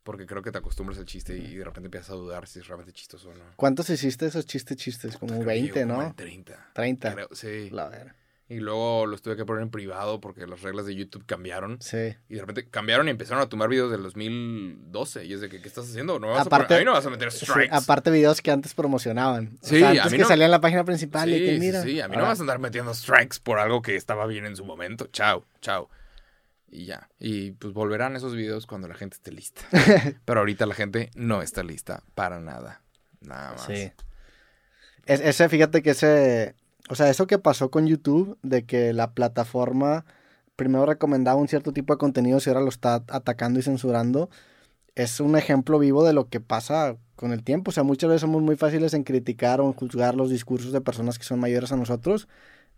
Porque 0.04 0.24
creo 0.24 0.40
que 0.40 0.52
te 0.52 0.58
acostumbras 0.58 0.98
al 1.00 1.04
chiste 1.04 1.36
y 1.36 1.56
de 1.56 1.64
repente 1.64 1.86
empiezas 1.88 2.10
a 2.10 2.14
dudar 2.14 2.46
si 2.46 2.60
es 2.60 2.68
realmente 2.68 2.92
chistoso 2.92 3.30
o 3.30 3.34
no. 3.34 3.42
¿Cuántos 3.56 3.90
hiciste 3.90 4.26
esos 4.26 4.46
chistes 4.46 4.76
chistes? 4.76 5.16
Como 5.16 5.30
Creo 5.32 5.40
que 5.40 5.46
20, 5.46 5.74
llevo 5.80 5.88
como 5.90 6.02
¿no? 6.02 6.08
en 6.10 6.14
30. 6.14 6.70
30. 6.74 7.12
Creo, 7.14 7.28
sí. 7.32 7.70
La 7.70 7.88
ver. 7.88 8.14
Y 8.48 8.60
luego 8.60 9.06
los 9.06 9.20
tuve 9.22 9.34
que 9.34 9.44
poner 9.44 9.64
en 9.64 9.70
privado 9.70 10.20
porque 10.20 10.46
las 10.46 10.62
reglas 10.62 10.86
de 10.86 10.94
YouTube 10.94 11.26
cambiaron. 11.26 11.78
Sí. 11.82 12.14
Y 12.28 12.34
de 12.36 12.40
repente 12.40 12.68
cambiaron 12.70 13.08
y 13.08 13.10
empezaron 13.10 13.42
a 13.42 13.48
tomar 13.48 13.68
videos 13.68 13.90
del 13.90 14.04
2012. 14.04 15.24
Y 15.24 15.32
es 15.32 15.40
de 15.40 15.48
que, 15.48 15.60
¿qué 15.60 15.66
estás 15.66 15.88
haciendo? 15.90 16.20
No 16.20 16.28
vas 16.28 16.46
Aparte- 16.46 16.64
a 16.64 16.68
poner, 16.68 16.76
a 16.76 16.80
mí 16.82 16.84
no 16.84 16.92
vas 16.92 17.06
a 17.06 17.10
meter 17.10 17.32
Sí, 17.32 17.44
strikes. 17.44 17.74
aparte 17.74 18.12
videos 18.12 18.40
que 18.42 18.52
antes 18.52 18.74
promocionaban. 18.74 19.58
O 19.60 19.66
Sí, 19.66 19.78
sea, 19.80 19.88
a 19.88 19.90
antes 19.90 20.12
mí 20.12 20.18
que 20.18 20.22
no- 20.22 20.28
salía 20.28 20.44
en 20.44 20.52
la 20.52 20.60
página 20.60 20.84
principal 20.84 21.28
y 21.30 21.38
Sí, 21.38 21.44
que 21.44 21.54
sí, 21.54 21.60
mira. 21.60 21.82
sí, 21.82 22.00
a 22.00 22.06
mí 22.06 22.16
no 22.16 22.22
vas 22.22 22.38
a 22.38 22.42
andar 22.42 22.60
metiendo 22.60 22.94
strikes 22.94 23.38
por 23.42 23.58
algo 23.58 23.82
que 23.82 23.96
estaba 23.96 24.26
bien 24.28 24.46
en 24.46 24.54
su 24.54 24.64
momento. 24.64 25.08
Chao, 25.12 25.44
chao. 25.60 25.90
Y 26.70 26.86
ya. 26.86 27.08
Y 27.18 27.52
pues 27.52 27.72
volverán 27.72 28.16
esos 28.16 28.34
videos 28.34 28.66
cuando 28.66 28.88
la 28.88 28.94
gente 28.94 29.14
esté 29.16 29.30
lista. 29.32 29.62
Pero 30.24 30.40
ahorita 30.40 30.66
la 30.66 30.74
gente 30.74 31.10
no 31.14 31.42
está 31.42 31.62
lista 31.62 32.02
para 32.14 32.40
nada. 32.40 32.82
Nada 33.20 33.52
más. 33.52 33.64
Sí. 33.66 33.92
Es- 35.06 35.20
ese, 35.20 35.48
fíjate 35.48 35.82
que 35.82 35.90
ese, 35.90 36.54
o 36.88 36.94
sea, 36.94 37.08
eso 37.08 37.26
que 37.26 37.38
pasó 37.38 37.70
con 37.70 37.86
YouTube, 37.86 38.38
de 38.42 38.64
que 38.64 38.92
la 38.92 39.12
plataforma 39.12 40.04
primero 40.56 40.86
recomendaba 40.86 41.38
un 41.40 41.48
cierto 41.48 41.72
tipo 41.72 41.92
de 41.94 41.98
contenido 41.98 42.38
y 42.44 42.48
ahora 42.48 42.60
lo 42.62 42.68
está 42.68 43.04
atacando 43.08 43.58
y 43.60 43.62
censurando, 43.62 44.30
es 44.94 45.20
un 45.20 45.36
ejemplo 45.36 45.78
vivo 45.78 46.04
de 46.04 46.14
lo 46.14 46.28
que 46.28 46.40
pasa 46.40 46.96
con 47.14 47.32
el 47.32 47.44
tiempo. 47.44 47.70
O 47.70 47.72
sea, 47.72 47.82
muchas 47.82 48.08
veces 48.08 48.22
somos 48.22 48.42
muy 48.42 48.56
fáciles 48.56 48.94
en 48.94 49.04
criticar 49.04 49.60
o 49.60 49.66
en 49.66 49.74
juzgar 49.74 50.14
los 50.14 50.30
discursos 50.30 50.72
de 50.72 50.80
personas 50.80 51.18
que 51.18 51.24
son 51.24 51.38
mayores 51.38 51.70
a 51.72 51.76
nosotros, 51.76 52.26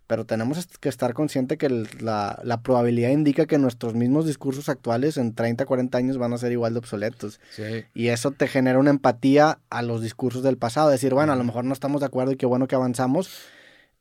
pero 0.09 0.25
tenemos 0.25 0.65
que 0.79 0.89
estar 0.89 1.13
consciente 1.13 1.59
que 1.59 1.69
la, 1.69 2.39
la 2.43 2.63
probabilidad 2.63 3.11
indica 3.11 3.45
que 3.45 3.59
nuestros 3.59 3.93
mismos 3.93 4.25
discursos 4.25 4.67
actuales 4.67 5.17
en 5.17 5.35
30, 5.35 5.67
40 5.67 5.95
años 5.99 6.17
van 6.17 6.33
a 6.33 6.39
ser 6.39 6.51
igual 6.51 6.73
de 6.73 6.79
obsoletos. 6.79 7.39
Sí. 7.51 7.85
Y 7.93 8.07
eso 8.07 8.31
te 8.31 8.47
genera 8.47 8.79
una 8.79 8.89
empatía 8.89 9.59
a 9.69 9.83
los 9.83 10.01
discursos 10.01 10.41
del 10.41 10.57
pasado. 10.57 10.89
Decir, 10.89 11.13
bueno, 11.13 11.31
a 11.31 11.35
lo 11.35 11.43
mejor 11.43 11.63
no 11.63 11.73
estamos 11.73 11.99
de 11.99 12.07
acuerdo 12.07 12.31
y 12.31 12.37
qué 12.37 12.47
bueno 12.47 12.65
que 12.65 12.73
avanzamos, 12.73 13.29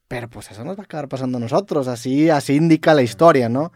pero 0.09 0.31
pues 0.31 0.51
eso 0.51 0.65
nos 0.65 0.79
va 0.79 0.81
a 0.81 0.85
acabar 0.85 1.09
pasando 1.11 1.37
a 1.37 1.43
nosotros. 1.43 1.89
Así, 1.89 2.31
así 2.31 2.55
indica 2.55 2.95
la 2.95 3.03
historia, 3.03 3.51
¿no? 3.51 3.71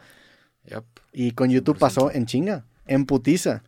Yep. 0.71 0.85
Y 1.13 1.33
con 1.33 1.51
YouTube 1.51 1.79
pasó 1.79 2.11
en 2.11 2.25
chinga, 2.25 2.65
en 2.87 3.05
putiza. 3.05 3.63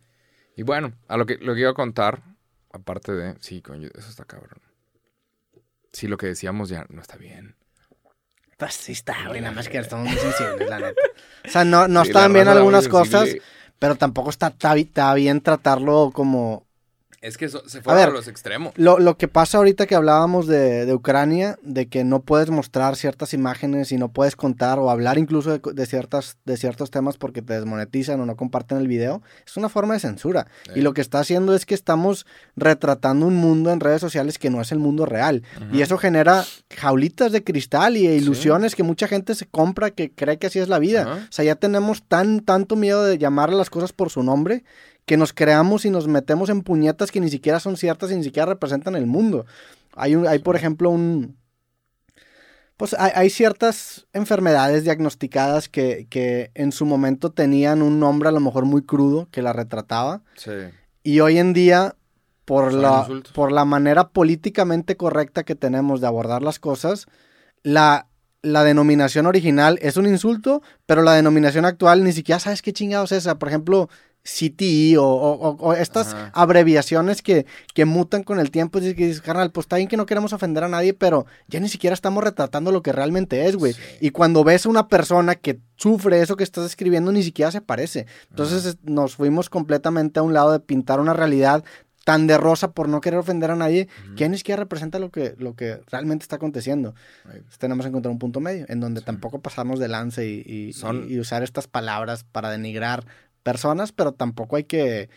Y 0.55 0.63
bueno, 0.63 0.93
a 1.07 1.17
lo 1.17 1.27
que, 1.27 1.37
lo 1.37 1.53
que 1.53 1.59
iba 1.59 1.69
a 1.69 1.75
contar, 1.75 2.23
aparte 2.71 3.11
de. 3.11 3.35
Sí, 3.41 3.61
coño, 3.61 3.89
eso 3.93 4.09
está 4.09 4.25
cabrón. 4.25 4.59
Sí, 5.93 6.07
lo 6.07 6.17
que 6.17 6.25
decíamos 6.25 6.69
ya 6.69 6.87
no 6.89 7.03
está 7.03 7.15
bien. 7.17 7.55
Pues 8.57 8.73
sí 8.73 8.93
está, 8.93 9.15
güey, 9.27 9.41
nada 9.41 9.53
más 9.53 9.67
que 9.67 9.77
estamos 9.77 10.07
muy 10.07 10.17
sensibles, 10.17 10.69
la 10.69 10.79
neta. 10.79 11.01
O 11.45 11.49
sea, 11.49 11.65
no, 11.65 11.87
no 11.87 12.03
Sí, 12.03 12.09
están 12.09 12.31
bien 12.31 12.47
algunas 12.47 12.87
cosas, 12.87 13.35
pero 13.79 13.95
tampoco 13.95 14.29
está, 14.29 14.53
está 14.75 15.13
bien 15.13 15.41
tratarlo 15.41 16.11
como 16.13 16.64
Es 17.25 17.37
que 17.37 17.45
eso- 17.45 17.63
se 17.67 17.81
fueron 17.81 18.01
a, 18.03 18.05
ver, 18.05 18.13
los 18.13 18.27
extremos. 18.27 18.71
Lo, 18.75 18.99
lo 18.99 19.17
que 19.17 19.27
pasa 19.27 19.57
ahorita 19.57 19.87
que 19.87 19.95
hablábamos 19.95 20.45
de, 20.45 20.85
de 20.85 20.93
Ucrania, 20.93 21.57
de 21.63 21.87
que 21.87 22.03
no 22.03 22.21
puedes 22.21 22.51
mostrar 22.51 22.95
ciertas 22.95 23.33
imágenes 23.33 23.91
y 23.91 23.97
no 23.97 24.09
puedes 24.09 24.35
contar 24.35 24.77
o 24.77 24.91
hablar 24.91 25.17
incluso 25.17 25.57
de, 25.57 25.61
de 25.73 25.85
ciertas, 25.87 26.37
de 26.45 26.55
ciertos 26.55 26.91
temas 26.91 27.17
porque 27.17 27.41
te 27.41 27.53
desmonetizan 27.53 28.21
o 28.21 28.25
no 28.27 28.35
comparten 28.35 28.77
el 28.77 28.87
video, 28.87 29.23
es 29.45 29.57
una 29.57 29.69
forma 29.69 29.95
de 29.95 30.01
censura. 30.01 30.45
Eh. 30.69 30.73
Y 30.75 30.81
lo 30.81 30.93
que 30.93 31.01
está 31.01 31.19
haciendo 31.19 31.55
es 31.55 31.65
que 31.65 31.73
estamos 31.73 32.27
retratando 32.55 33.25
un 33.25 33.35
mundo 33.35 33.71
en 33.71 33.79
redes 33.79 34.01
sociales 34.01 34.37
que 34.37 34.49
no 34.49 34.61
es 34.61 34.71
el 34.71 34.79
mundo 34.79 35.05
real. 35.05 35.41
Y 35.73 35.81
eso 35.81 35.97
genera 35.97 36.45
jaulitas 36.75 37.31
de 37.31 37.43
cristal 37.43 37.97
y 37.97 38.05
ilusiones 38.07 38.75
que 38.75 38.83
mucha 38.83 39.07
gente 39.07 39.33
se 39.35 39.45
compra 39.47 39.89
que 39.91 40.11
cree 40.11 40.37
que 40.37 40.47
así 40.47 40.59
es 40.59 40.69
la 40.69 40.79
vida. 40.79 41.01
Ajá. 41.01 41.25
O 41.29 41.31
sea, 41.31 41.45
ya 41.45 41.55
tenemos 41.55 42.03
tan, 42.03 42.41
tanto 42.41 42.75
miedo 42.75 43.03
de 43.03 43.17
llamar 43.17 43.49
a 43.49 43.53
las 43.53 43.69
cosas 43.69 43.93
por 43.93 44.09
su 44.09 44.21
nombre 44.23 44.63
que 45.05 45.17
nos 45.17 45.33
creamos 45.33 45.85
y 45.85 45.89
nos 45.89 46.07
metemos 46.07 46.49
en 46.49 46.61
puñetas 46.61 47.11
que 47.11 47.19
ni 47.19 47.29
siquiera 47.29 47.59
son 47.59 47.77
ciertas 47.77 48.11
y 48.11 48.15
ni 48.15 48.23
siquiera 48.23 48.47
representan 48.47 48.95
el 48.95 49.05
mundo. 49.05 49.45
Hay, 49.95 50.15
un, 50.15 50.27
hay 50.27 50.39
por 50.39 50.55
ejemplo, 50.55 50.89
un... 50.89 51.37
Pues 52.77 52.93
hay, 52.97 53.11
hay 53.15 53.29
ciertas 53.29 54.07
enfermedades 54.11 54.83
diagnosticadas 54.83 55.69
que, 55.69 56.07
que 56.09 56.51
en 56.55 56.71
su 56.71 56.85
momento 56.85 57.31
tenían 57.31 57.81
un 57.81 57.99
nombre 57.99 58.29
a 58.29 58.33
lo 58.33 58.41
mejor 58.41 58.65
muy 58.65 58.81
crudo 58.81 59.29
que 59.31 59.41
la 59.41 59.53
retrataba. 59.53 60.23
Sí. 60.35 60.51
Y 61.01 61.19
hoy 61.21 61.37
en 61.37 61.53
día, 61.53 61.95
por 62.43 62.73
la, 62.73 63.07
por 63.33 63.51
la 63.51 63.63
manera 63.63 64.09
políticamente 64.09 64.97
correcta 64.97 65.43
que 65.43 65.55
tenemos 65.55 66.01
de 66.01 66.07
abordar 66.07 66.41
las 66.41 66.59
cosas, 66.59 67.05
la, 67.63 68.07
la 68.41 68.63
denominación 68.63 69.25
original 69.25 69.79
es 69.81 69.95
un 69.97 70.07
insulto, 70.07 70.61
pero 70.85 71.01
la 71.01 71.13
denominación 71.13 71.63
actual 71.63 72.03
ni 72.03 72.11
siquiera 72.11 72.39
sabes 72.39 72.61
qué 72.61 72.73
chingados 72.73 73.11
es 73.11 73.19
esa. 73.19 73.39
Por 73.39 73.47
ejemplo, 73.47 73.87
CTE 74.25 74.97
o, 74.97 75.03
o- 75.05 75.49
o- 75.49 75.57
o 75.59 75.73
estas 75.73 76.13
Ajá. 76.13 76.31
abreviaciones 76.33 77.21
que, 77.21 77.45
que 77.75 77.85
mutan 77.85 78.23
con 78.23 78.39
el 78.39 78.49
tiempo. 78.51 78.79
Y 78.79 78.93
dices, 78.93 79.21
carnal, 79.21 79.51
pues 79.51 79.65
está 79.65 79.75
bien 79.77 79.87
que 79.87 79.97
no 79.97 80.05
queremos 80.07 80.33
ofender 80.33 80.63
a 80.63 80.67
nadie, 80.67 80.93
pero 80.95 81.25
ya 81.47 81.59
ni 81.59 81.69
siquiera 81.69 81.93
estamos 81.93 82.23
retratando 82.23 82.71
lo 82.71 82.81
que 82.81 82.91
realmente 82.91 83.45
es, 83.45 83.55
güey. 83.55 83.73
Sí. 83.73 83.79
Y 84.01 84.09
cuando 84.09 84.43
ves 84.43 84.65
a 84.65 84.69
una 84.69 84.87
persona 84.87 85.35
que 85.35 85.59
sufre 85.75 86.21
eso 86.21 86.35
que 86.37 86.43
estás 86.43 86.65
escribiendo, 86.65 87.11
ni 87.11 87.21
siquiera 87.23 87.51
se 87.51 87.61
parece. 87.61 88.07
Entonces 88.31 88.65
es- 88.65 88.77
nos 88.83 89.15
fuimos 89.15 89.49
completamente 89.49 90.19
a 90.19 90.23
un 90.23 90.33
lado 90.33 90.51
de 90.51 90.59
pintar 90.59 90.99
una 90.99 91.13
realidad 91.13 91.63
tan 92.03 92.27
de 92.27 92.37
rosa 92.37 92.71
por 92.71 92.87
no 92.87 93.01
querer 93.01 93.17
ofender 93.19 93.49
a 93.49 93.55
nadie, 93.55 93.87
que 94.15 94.29
ni 94.29 94.37
siquiera 94.37 94.59
representa 94.61 94.99
lo 94.99 95.09
que, 95.09 95.33
lo 95.39 95.55
que 95.55 95.81
realmente 95.89 96.21
está 96.21 96.35
aconteciendo. 96.35 96.93
Right. 97.25 97.41
Tenemos 97.57 97.83
que 97.83 97.89
encontrar 97.89 98.11
un 98.11 98.19
punto 98.19 98.39
medio, 98.39 98.65
en 98.69 98.79
donde 98.79 98.99
Sí. 98.99 99.07
tampoco 99.07 99.41
pasarnos 99.41 99.79
de 99.79 99.87
lance 99.87 100.27
y, 100.29 100.43
y- 100.45 100.73
Son- 100.73 101.07
y 101.09 101.17
usar 101.19 101.41
estas 101.41 101.65
palabras 101.67 102.23
para 102.23 102.51
denigrar 102.51 103.07
personas, 103.45 103.91
pero 103.93 104.11
tampoco 104.11 104.55
hay 104.55 104.63
que 104.65 105.09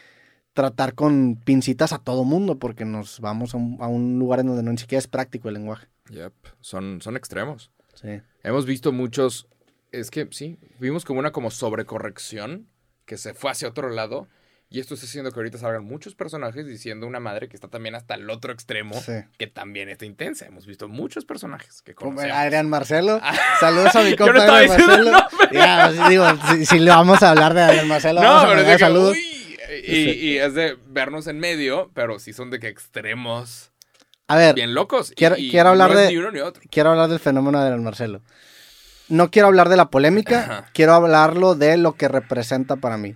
tratar 0.53 0.95
con 0.95 1.37
pincitas 1.37 1.93
a 1.93 1.99
todo 1.99 2.25
mundo 2.25 2.59
porque 2.59 2.85
nos 2.85 3.21
vamos 3.21 3.55
a 3.55 3.57
un, 3.57 3.79
a 3.81 3.87
un 3.89 4.19
lugar 4.19 4.41
en 4.41 4.49
donde 4.49 4.63
no 4.63 4.71
ni 4.71 4.79
siquiera 4.79 4.99
es 4.99 5.09
práctico 5.09 5.49
el 5.49 5.55
lenguaje. 5.55 5.87
Yep. 6.11 6.33
Son, 6.61 7.01
son 7.01 7.17
extremos. 7.17 7.71
Sí. 7.95 8.21
Hemos 8.43 8.67
visto 8.67 8.93
muchos. 8.93 9.49
Es 9.93 10.11
que 10.11 10.29
sí, 10.31 10.59
vimos 10.79 11.05
como 11.07 11.21
una 11.21 11.33
como 11.33 11.51
sobrecorrección 11.51 12.69
que 13.07 13.17
se 13.17 13.33
fue 13.35 13.51
hacia 13.51 13.69
otro 13.69 13.89
lado. 13.89 14.29
Y 14.71 14.81
esto 14.81 14.93
está 14.93 15.07
haciendo 15.07 15.31
que 15.33 15.39
ahorita 15.41 15.57
salgan 15.57 15.85
muchos 15.85 16.15
personajes 16.15 16.67
diciendo 16.67 17.07
una 17.07 17.21
madre 17.21 17.49
que 17.49 17.57
está 17.57 17.69
también 17.69 17.95
hasta 17.95 18.17
el 18.17 18.29
otro 18.29 18.53
extremo, 18.53 18.95
Sí. 19.01 19.13
que 19.39 19.47
también 19.47 19.89
está 19.89 20.05
intensa. 20.05 20.45
Hemos 20.45 20.67
visto 20.67 20.89
muchos 20.89 21.25
personajes 21.25 21.81
que 21.81 21.95
Como 21.95 22.11
conocemos. 22.11 22.37
Adrián 22.37 22.69
Marcelo. 22.69 23.19
Saludos 23.61 23.97
a 23.97 24.03
mi 24.03 24.11
Yo 24.17 24.27
no 24.27 24.35
compa 24.35 24.61
diciendo 24.61 24.87
Marcelo. 24.87 25.19
el 25.19 25.38
Ya, 25.53 25.91
digo, 26.09 26.25
si, 26.51 26.67
si 26.67 26.79
le 26.79 26.91
vamos 26.91 27.23
a 27.23 27.31
hablar 27.31 27.55
de 27.55 27.83
Marcelo, 27.85 28.21
No, 28.23 28.29
vamos 28.29 28.45
a 28.45 28.57
pero 28.57 28.79
que, 28.79 28.99
uy, 28.99 29.57
y, 29.87 29.97
y 30.11 30.39
es 30.39 30.55
de 30.55 30.77
vernos 30.89 31.27
en 31.27 31.39
medio, 31.39 31.91
pero 31.95 32.19
sí 32.19 32.33
son 32.33 32.51
de 32.51 32.59
que 32.61 32.69
extremos 32.69 33.71
A 34.27 34.37
ver, 34.37 34.55
bien 34.55 34.75
locos. 34.75 35.13
Quiero- 35.17 35.37
y 35.37 35.51
quiero 35.51 35.71
hablar 35.71 35.91
no 35.93 35.99
de- 35.99 36.09
ni 36.09 36.17
uno 36.17 36.31
ni 36.31 36.41
otro. 36.41 36.63
quiero 36.71 36.91
hablar 36.91 37.09
del 37.09 37.19
fenómeno 37.21 37.63
de 37.63 37.77
Marcelo. 37.77 38.21
No 39.09 39.31
quiero 39.31 39.49
hablar 39.49 39.69
de 39.71 39.77
la 39.77 39.89
polémica, 39.89 40.41
Ajá. 40.41 40.71
quiero 40.75 40.93
hablarlo 40.95 41.55
de 41.55 41.77
lo 41.79 41.95
que 41.95 42.09
representa 42.09 42.77
para 42.77 42.99
mí 42.99 43.15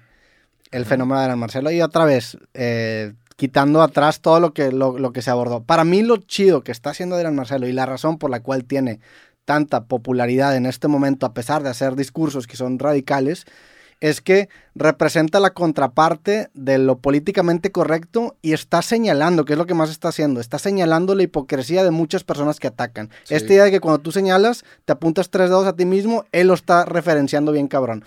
el 0.71 0.87
fenómeno 0.87 1.21
de 1.21 1.37
Marcelo. 1.37 1.71
Y 1.71 1.83
otra 1.83 2.07
vez, 2.07 2.39
eh, 2.55 3.13
quitando 3.37 3.83
atrás 3.83 4.21
todo 4.23 4.41
lo 4.41 4.55
que, 4.55 4.73
lo, 4.73 4.99
lo 4.99 5.13
que 5.13 5.21
se 5.21 5.31
abordó. 5.31 5.63
Para 5.65 5.85
mí 5.85 6.03
lo 6.03 6.17
chido 6.17 6.63
que 6.63 6.73
está 6.73 6.91
haciendo 6.91 7.17
Adrián 7.17 7.35
Marcelo 7.35 7.67
y 7.69 7.73
la 7.73 7.85
razón 7.85 8.17
por 8.19 8.31
la 8.31 8.41
cual 8.41 8.65
tiene 8.65 9.01
tanta 9.45 9.85
popularidad 9.85 10.57
en 10.57 10.67
este 10.67 10.89
momento, 10.89 11.27
a 11.27 11.35
pesar 11.35 11.63
de 11.63 11.71
hacer 11.71 11.97
discursos 11.97 12.47
que 12.47 12.57
son 12.57 12.79
radicales, 12.79 13.47
es 14.03 14.21
que 14.21 14.49
representa 14.75 15.39
la 15.39 15.51
contraparte 15.51 16.51
de 16.55 16.79
lo 16.79 16.99
políticamente 16.99 17.71
correcto 17.71 18.37
y 18.43 18.53
está 18.53 18.83
señalando, 18.83 19.45
que 19.45 19.53
es 19.53 19.59
lo 19.59 19.67
que 19.67 19.75
más 19.75 19.91
está 19.91 20.09
haciendo, 20.09 20.41
está 20.41 20.59
señalando 20.59 21.15
la 21.15 21.23
hipocresía 21.23 21.85
de 21.85 21.93
muchas 21.93 22.25
personas 22.25 22.59
que 22.59 22.67
atacan. 22.67 23.11
Sí. 23.23 23.37
Esta 23.37 23.53
idea 23.53 23.65
de 23.65 23.71
que 23.71 23.79
cuando 23.79 24.01
tú 24.01 24.11
señalas, 24.11 24.65
te 24.85 24.93
apuntas 24.93 25.31
tres 25.31 25.51
dedos 25.51 25.69
a 25.69 25.77
ti 25.77 25.85
mismo, 25.85 26.25
él 26.33 26.49
lo 26.49 26.55
está 26.55 26.85
referenciando 26.85 27.53
bien 27.53 27.69
cabrón. 27.69 28.05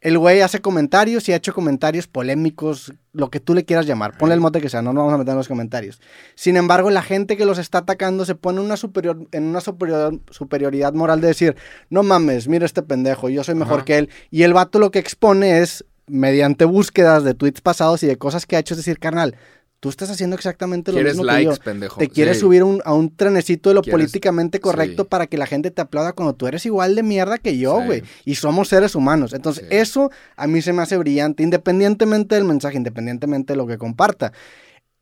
El 0.00 0.16
güey 0.16 0.42
hace 0.42 0.60
comentarios 0.60 1.28
y 1.28 1.32
ha 1.32 1.36
hecho 1.36 1.52
comentarios 1.52 2.06
polémicos, 2.06 2.92
lo 3.12 3.30
que 3.30 3.40
tú 3.40 3.52
le 3.54 3.64
quieras 3.64 3.84
llamar. 3.84 4.16
Ponle 4.16 4.34
el 4.36 4.40
mote 4.40 4.60
que 4.60 4.68
sea, 4.68 4.80
no 4.80 4.92
nos 4.92 5.00
vamos 5.02 5.14
a 5.14 5.18
meter 5.18 5.32
en 5.32 5.38
los 5.38 5.48
comentarios. 5.48 6.00
Sin 6.36 6.56
embargo, 6.56 6.88
la 6.90 7.02
gente 7.02 7.36
que 7.36 7.44
los 7.44 7.58
está 7.58 7.78
atacando 7.78 8.24
se 8.24 8.36
pone 8.36 8.60
una 8.60 8.76
superior, 8.76 9.26
en 9.32 9.44
una 9.44 9.60
superior- 9.60 10.20
superioridad 10.30 10.92
moral 10.92 11.20
de 11.20 11.26
decir, 11.28 11.56
no 11.90 12.04
mames, 12.04 12.46
mira 12.46 12.64
este 12.64 12.82
pendejo, 12.82 13.28
yo 13.28 13.42
soy 13.42 13.56
mejor 13.56 13.78
Ajá. 13.78 13.84
que 13.86 13.98
él. 13.98 14.08
Y 14.30 14.44
el 14.44 14.54
vato 14.54 14.78
lo 14.78 14.92
que 14.92 15.00
expone 15.00 15.58
es, 15.58 15.84
mediante 16.06 16.64
búsquedas 16.64 17.24
de 17.24 17.34
tweets 17.34 17.60
pasados 17.60 18.02
y 18.02 18.06
de 18.06 18.16
cosas 18.16 18.46
que 18.46 18.56
ha 18.56 18.60
hecho, 18.60 18.74
es 18.74 18.78
decir, 18.78 18.98
carnal, 18.98 19.34
tú 19.80 19.88
estás 19.90 20.10
haciendo 20.10 20.34
exactamente 20.34 20.90
lo 20.92 21.00
mismo 21.00 21.22
likes, 21.24 21.50
que 21.50 21.56
yo. 21.56 21.62
pendejo. 21.62 21.98
Te 21.98 22.08
quieres 22.08 22.36
Sí. 22.36 22.40
subir 22.40 22.64
un- 22.64 22.82
a 22.84 22.92
un 22.94 23.14
trenecito 23.14 23.70
de 23.70 23.74
lo 23.76 23.82
Quieres- 23.82 23.92
políticamente 23.94 24.60
correcto 24.60 25.04
sí. 25.04 25.08
para 25.08 25.26
que 25.28 25.38
la 25.38 25.46
gente 25.46 25.70
te 25.70 25.80
aplauda 25.80 26.12
cuando 26.14 26.34
tú 26.34 26.46
eres 26.48 26.66
igual 26.66 26.94
de 26.96 27.02
mierda 27.02 27.38
que 27.38 27.58
yo, 27.58 27.78
Sí. 27.80 27.86
güey. 27.86 28.02
Y 28.24 28.34
somos 28.34 28.68
seres 28.68 28.94
humanos. 28.94 29.32
Entonces, 29.34 29.66
eso 29.70 30.10
a 30.36 30.46
mí 30.46 30.62
se 30.62 30.72
me 30.72 30.82
hace 30.82 30.96
brillante, 30.96 31.42
independientemente 31.42 32.34
del 32.34 32.44
mensaje, 32.44 32.76
independientemente 32.76 33.52
de 33.52 33.56
lo 33.56 33.66
que 33.66 33.78
comparta. 33.78 34.32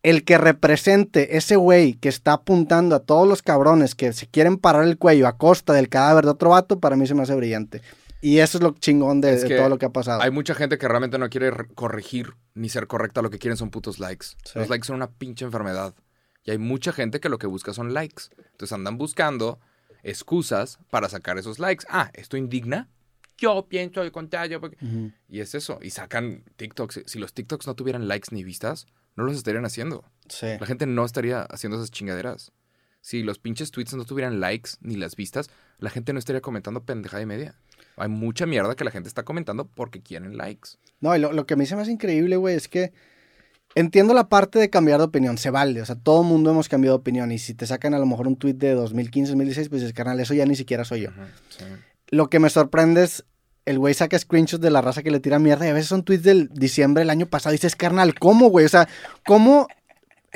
El 0.03 0.25
que 0.25 0.39
represente 0.39 1.37
ese 1.37 1.57
güey 1.57 1.95
que 1.95 2.09
está 2.09 2.35
apuntando 2.35 2.95
a 2.95 3.01
todos 3.01 3.27
los 3.27 3.43
cabrones 3.43 3.95
que 3.95 4.13
se 4.13 4.27
quieren 4.29 4.57
parar 4.57 4.85
el 4.85 4.99
cuello 4.99 5.27
a 5.27 5.37
costa 5.37 5.73
del 5.73 5.89
cadáver 5.89 6.25
de 6.27 6.31
otro 6.33 6.51
vato, 6.51 6.79
para 6.79 6.97
mí 6.97 7.07
se 7.07 7.15
me 7.15 7.23
hace 7.23 7.35
brillante. 7.35 7.81
Y 8.21 8.39
eso 8.39 8.59
es 8.59 8.63
lo 8.65 8.73
chingón 8.73 9.21
de, 9.21 9.35
Es 9.35 9.43
de 9.43 9.57
todo 9.57 9.69
lo 9.69 9.79
que 9.79 9.87
ha 9.87 9.93
pasado. 9.93 10.23
Hay 10.23 10.31
mucha 10.31 10.55
gente 10.55 10.79
que 10.79 10.89
realmente 10.89 11.19
no 11.19 11.29
quiere 11.29 11.51
re- 11.51 11.69
corregir 11.75 12.35
ni 12.55 12.69
ser 12.69 12.87
correcta. 12.87 13.23
Lo 13.23 13.31
que 13.31 13.39
quieren 13.39 13.57
son 13.57 13.71
putos 13.71 13.99
likes. 13.99 14.29
Sí. 14.45 14.59
Los 14.59 14.69
likes 14.69 14.87
son 14.87 14.97
una 14.97 15.11
pinche 15.11 15.45
enfermedad. 15.45 15.95
Y 16.45 16.51
hay 16.53 16.59
mucha 16.59 16.93
gente 16.93 17.21
que 17.21 17.29
lo 17.29 17.39
que 17.39 17.47
busca 17.47 17.73
son 17.75 17.93
likes. 17.93 18.25
Entonces 18.53 18.73
andan 18.73 18.97
buscando 18.99 19.61
excusas 20.03 20.79
para 20.91 21.09
sacar 21.09 21.37
esos 21.39 21.59
likes. 21.59 21.85
Ah, 21.91 22.11
esto 22.15 22.37
indigna. 22.37 22.89
Yo 23.37 23.67
pienso 23.69 24.03
el 24.03 24.13
contrario. 24.13 24.61
porque-". 24.61 24.79
Y 25.29 25.41
es 25.41 25.55
eso. 25.55 25.79
Y 25.83 25.91
sacan 25.91 26.45
TikToks. 26.57 27.03
Si 27.07 27.19
los 27.19 27.35
TikToks 27.35 27.67
no 27.67 27.75
tuvieran 27.75 28.09
likes 28.09 28.29
ni 28.31 28.45
vistas, 28.45 28.87
no 29.17 29.25
los 29.25 29.37
estarían 29.37 29.65
haciendo. 29.67 30.05
Sí. 30.29 30.47
La 30.59 30.67
gente 30.67 30.87
no 30.87 31.05
estaría 31.05 31.43
haciendo 31.43 31.77
esas 31.77 31.91
chingaderas. 31.91 32.53
Si 33.03 33.23
los 33.23 33.39
pinches 33.39 33.71
tweets 33.71 33.95
no 33.95 34.05
tuvieran 34.05 34.41
likes 34.41 34.71
ni 34.81 34.97
las 34.97 35.15
vistas, 35.15 35.49
la 35.79 35.91
gente 35.91 36.13
no 36.13 36.19
estaría 36.19 36.41
comentando 36.41 36.85
pendejada 36.85 37.23
y 37.23 37.27
media. 37.27 37.55
Hay 37.97 38.09
mucha 38.09 38.47
mierda 38.47 38.75
que 38.75 38.85
la 38.85 38.91
gente 38.91 39.09
está 39.09 39.25
comentando 39.25 39.67
porque 39.67 40.03
quieren 40.03 40.37
likes. 40.37 40.71
No, 41.01 41.17
y 41.17 41.19
lo, 41.19 41.33
lo 41.33 41.47
que 41.47 41.55
a 41.55 41.57
mí 41.57 41.67
se 41.67 41.77
me 41.77 41.83
hace 41.83 41.93
increíble, 41.93 42.37
güey, 42.37 42.57
es 42.57 42.69
que 42.69 42.93
entiendo 43.75 44.15
la 44.15 44.29
parte 44.29 44.59
de 44.59 44.71
cambiar 44.71 44.99
de 44.99 45.05
opinión, 45.05 45.39
se 45.39 45.51
vale, 45.51 45.83
o 45.83 45.87
sea, 45.87 45.97
todo 45.97 46.23
el 46.23 46.29
mundo 46.29 46.51
hemos 46.51 46.69
cambiado 46.69 46.97
de 46.97 47.01
opinión 47.01 47.31
y 47.31 47.39
si 47.39 47.55
te 47.55 47.67
sacan 47.67 47.95
a 47.95 47.99
lo 47.99 48.07
mejor 48.07 48.27
un 48.27 48.37
tweet 48.37 48.55
de 48.55 48.73
2015, 48.73 49.33
2016, 49.33 49.69
pues 49.69 49.83
dices, 49.83 49.95
carnal, 49.95 50.19
eso 50.19 50.35
ya 50.35 50.47
ni 50.47 50.57
siquiera 50.57 50.85
soy 50.85 51.03
yo. 51.03 51.11
Sí. 51.51 51.65
Lo 52.09 52.29
que 52.29 52.39
me 52.39 52.49
sorprende 52.51 53.05
es, 53.05 53.25
el 53.67 53.79
güey 53.79 53.95
saca 53.95 54.19
screenshots 54.19 54.63
de 54.63 54.71
la 54.71 54.81
raza 54.81 55.03
que 55.03 55.11
le 55.11 55.21
tira 55.21 55.39
mierda 55.39 55.67
y 55.67 55.71
a 55.71 55.75
veces 55.75 55.89
son 55.89 56.05
tweets 56.05 56.23
del 56.23 56.49
diciembre 56.49 57.03
del 57.03 57.11
año 57.11 57.27
pasado 57.27 57.53
y 57.53 57.59
dices, 57.59 57.77
carnal, 57.77 58.15
¿cómo, 58.15 58.49
güey? 58.49 58.65
O 58.65 58.69
sea, 58.69 58.89
¿cómo? 59.27 59.67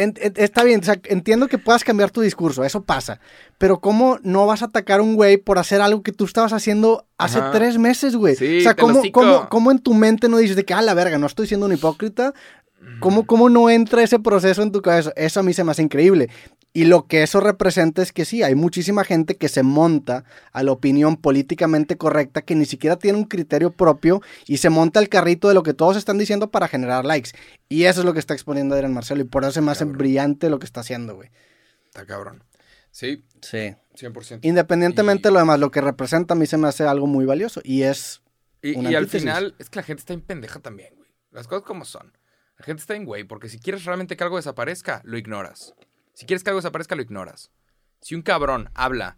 En- 0.00 0.14
en- 0.20 0.32
está 0.36 0.64
bien, 0.64 0.80
o 0.80 0.84
sea, 0.84 0.98
entiendo 1.04 1.46
que 1.48 1.58
puedas 1.58 1.84
cambiar 1.84 2.10
tu 2.10 2.20
discurso, 2.20 2.64
eso 2.64 2.82
pasa, 2.82 3.20
pero 3.58 3.80
¿cómo 3.80 4.18
no 4.22 4.46
vas 4.46 4.62
a 4.62 4.66
atacar 4.66 5.00
a 5.00 5.02
un 5.02 5.14
güey 5.14 5.36
por 5.36 5.58
hacer 5.58 5.80
algo 5.80 6.02
que 6.02 6.12
tú 6.12 6.24
estabas 6.24 6.52
haciendo 6.52 7.06
hace 7.18 7.38
Ajá. 7.38 7.50
tres 7.52 7.78
meses, 7.78 8.16
güey? 8.16 8.34
Sí, 8.36 8.58
o 8.58 8.62
sea, 8.62 8.74
¿cómo, 8.74 9.02
cómo, 9.12 9.48
cómo 9.48 9.70
en 9.70 9.78
tu 9.78 9.94
mente 9.94 10.28
no 10.28 10.38
dices 10.38 10.56
de 10.56 10.64
que, 10.64 10.74
ah, 10.74 10.82
la 10.82 10.94
verga, 10.94 11.18
no 11.18 11.26
estoy 11.26 11.46
siendo 11.46 11.66
un 11.66 11.72
hipócrita? 11.72 12.32
¿Cómo, 13.00 13.26
¿Cómo 13.26 13.48
no 13.50 13.68
entra 13.70 14.02
ese 14.02 14.18
proceso 14.18 14.62
en 14.62 14.72
tu 14.72 14.80
cabeza? 14.82 15.12
Eso 15.16 15.40
a 15.40 15.42
mí 15.42 15.52
se 15.52 15.64
me 15.64 15.70
hace 15.72 15.82
increíble. 15.82 16.28
Y 16.72 16.84
lo 16.84 17.06
que 17.06 17.22
eso 17.22 17.40
representa 17.40 18.00
es 18.00 18.12
que 18.12 18.24
sí, 18.24 18.42
hay 18.42 18.54
muchísima 18.54 19.02
gente 19.04 19.36
que 19.36 19.48
se 19.48 19.62
monta 19.62 20.24
a 20.52 20.62
la 20.62 20.70
opinión 20.72 21.16
políticamente 21.16 21.96
correcta, 21.96 22.42
que 22.42 22.54
ni 22.54 22.64
siquiera 22.64 22.96
tiene 22.96 23.18
un 23.18 23.24
criterio 23.24 23.72
propio 23.72 24.22
y 24.46 24.58
se 24.58 24.70
monta 24.70 25.00
el 25.00 25.08
carrito 25.08 25.48
de 25.48 25.54
lo 25.54 25.62
que 25.62 25.74
todos 25.74 25.96
están 25.96 26.16
diciendo 26.16 26.50
para 26.50 26.68
generar 26.68 27.04
likes. 27.04 27.30
Y 27.68 27.84
eso 27.84 28.00
es 28.00 28.06
lo 28.06 28.12
que 28.12 28.20
está 28.20 28.34
exponiendo 28.34 28.74
Adrián 28.76 28.94
Marcelo 28.94 29.20
y 29.20 29.24
por 29.24 29.42
eso 29.42 29.52
se 29.52 29.60
me 29.62 29.72
hace 29.72 29.80
Cabrón. 29.80 29.98
brillante 29.98 30.48
lo 30.48 30.58
que 30.60 30.66
está 30.66 30.80
haciendo, 30.80 31.16
güey. 31.16 31.30
Está 31.86 32.06
cabrón. 32.06 32.44
Sí, 32.92 33.24
Sí. 33.42 33.74
100%. 33.96 34.38
Independientemente 34.42 35.28
Y- 35.28 35.30
de 35.30 35.32
lo 35.32 35.38
demás, 35.40 35.58
lo 35.58 35.70
que 35.70 35.80
representa 35.80 36.34
a 36.34 36.36
mí 36.36 36.46
se 36.46 36.56
me 36.56 36.68
hace 36.68 36.84
algo 36.84 37.06
muy 37.06 37.24
valioso 37.24 37.60
y 37.64 37.82
es... 37.82 38.22
Y, 38.62 38.76
una 38.76 38.90
y 38.90 38.94
al 38.94 39.08
final, 39.08 39.54
es 39.58 39.68
que 39.70 39.80
la 39.80 39.82
gente 39.82 40.00
está 40.00 40.12
en 40.14 40.20
pendeja 40.20 40.60
también, 40.60 40.94
güey. 40.96 41.10
Las 41.32 41.46
cosas 41.48 41.64
como 41.64 41.84
son. 41.84 42.12
La 42.60 42.66
gente 42.66 42.82
está 42.82 42.94
en 42.94 43.06
güey, 43.06 43.24
porque 43.24 43.48
si 43.48 43.58
quieres 43.58 43.86
realmente 43.86 44.18
que 44.18 44.22
algo 44.22 44.36
desaparezca, 44.36 45.00
lo 45.04 45.16
ignoras. 45.16 45.74
Si 46.12 46.26
quieres 46.26 46.44
que 46.44 46.50
algo 46.50 46.58
desaparezca, 46.58 46.94
lo 46.94 47.00
ignoras. 47.00 47.50
Si 48.02 48.14
un 48.14 48.20
cabrón 48.20 48.68
habla 48.74 49.16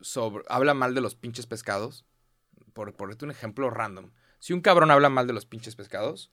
sobre, 0.00 0.42
habla 0.48 0.74
mal 0.74 0.92
de 0.92 1.00
los 1.00 1.14
pinches 1.14 1.46
pescados, 1.46 2.04
por 2.72 2.92
ponerte 2.96 3.24
un 3.24 3.30
ejemplo 3.30 3.70
random. 3.70 4.10
Si 4.40 4.52
un 4.52 4.62
cabrón 4.62 4.90
habla 4.90 5.10
mal 5.10 5.28
de 5.28 5.32
los 5.32 5.46
pinches 5.46 5.76
pescados, 5.76 6.32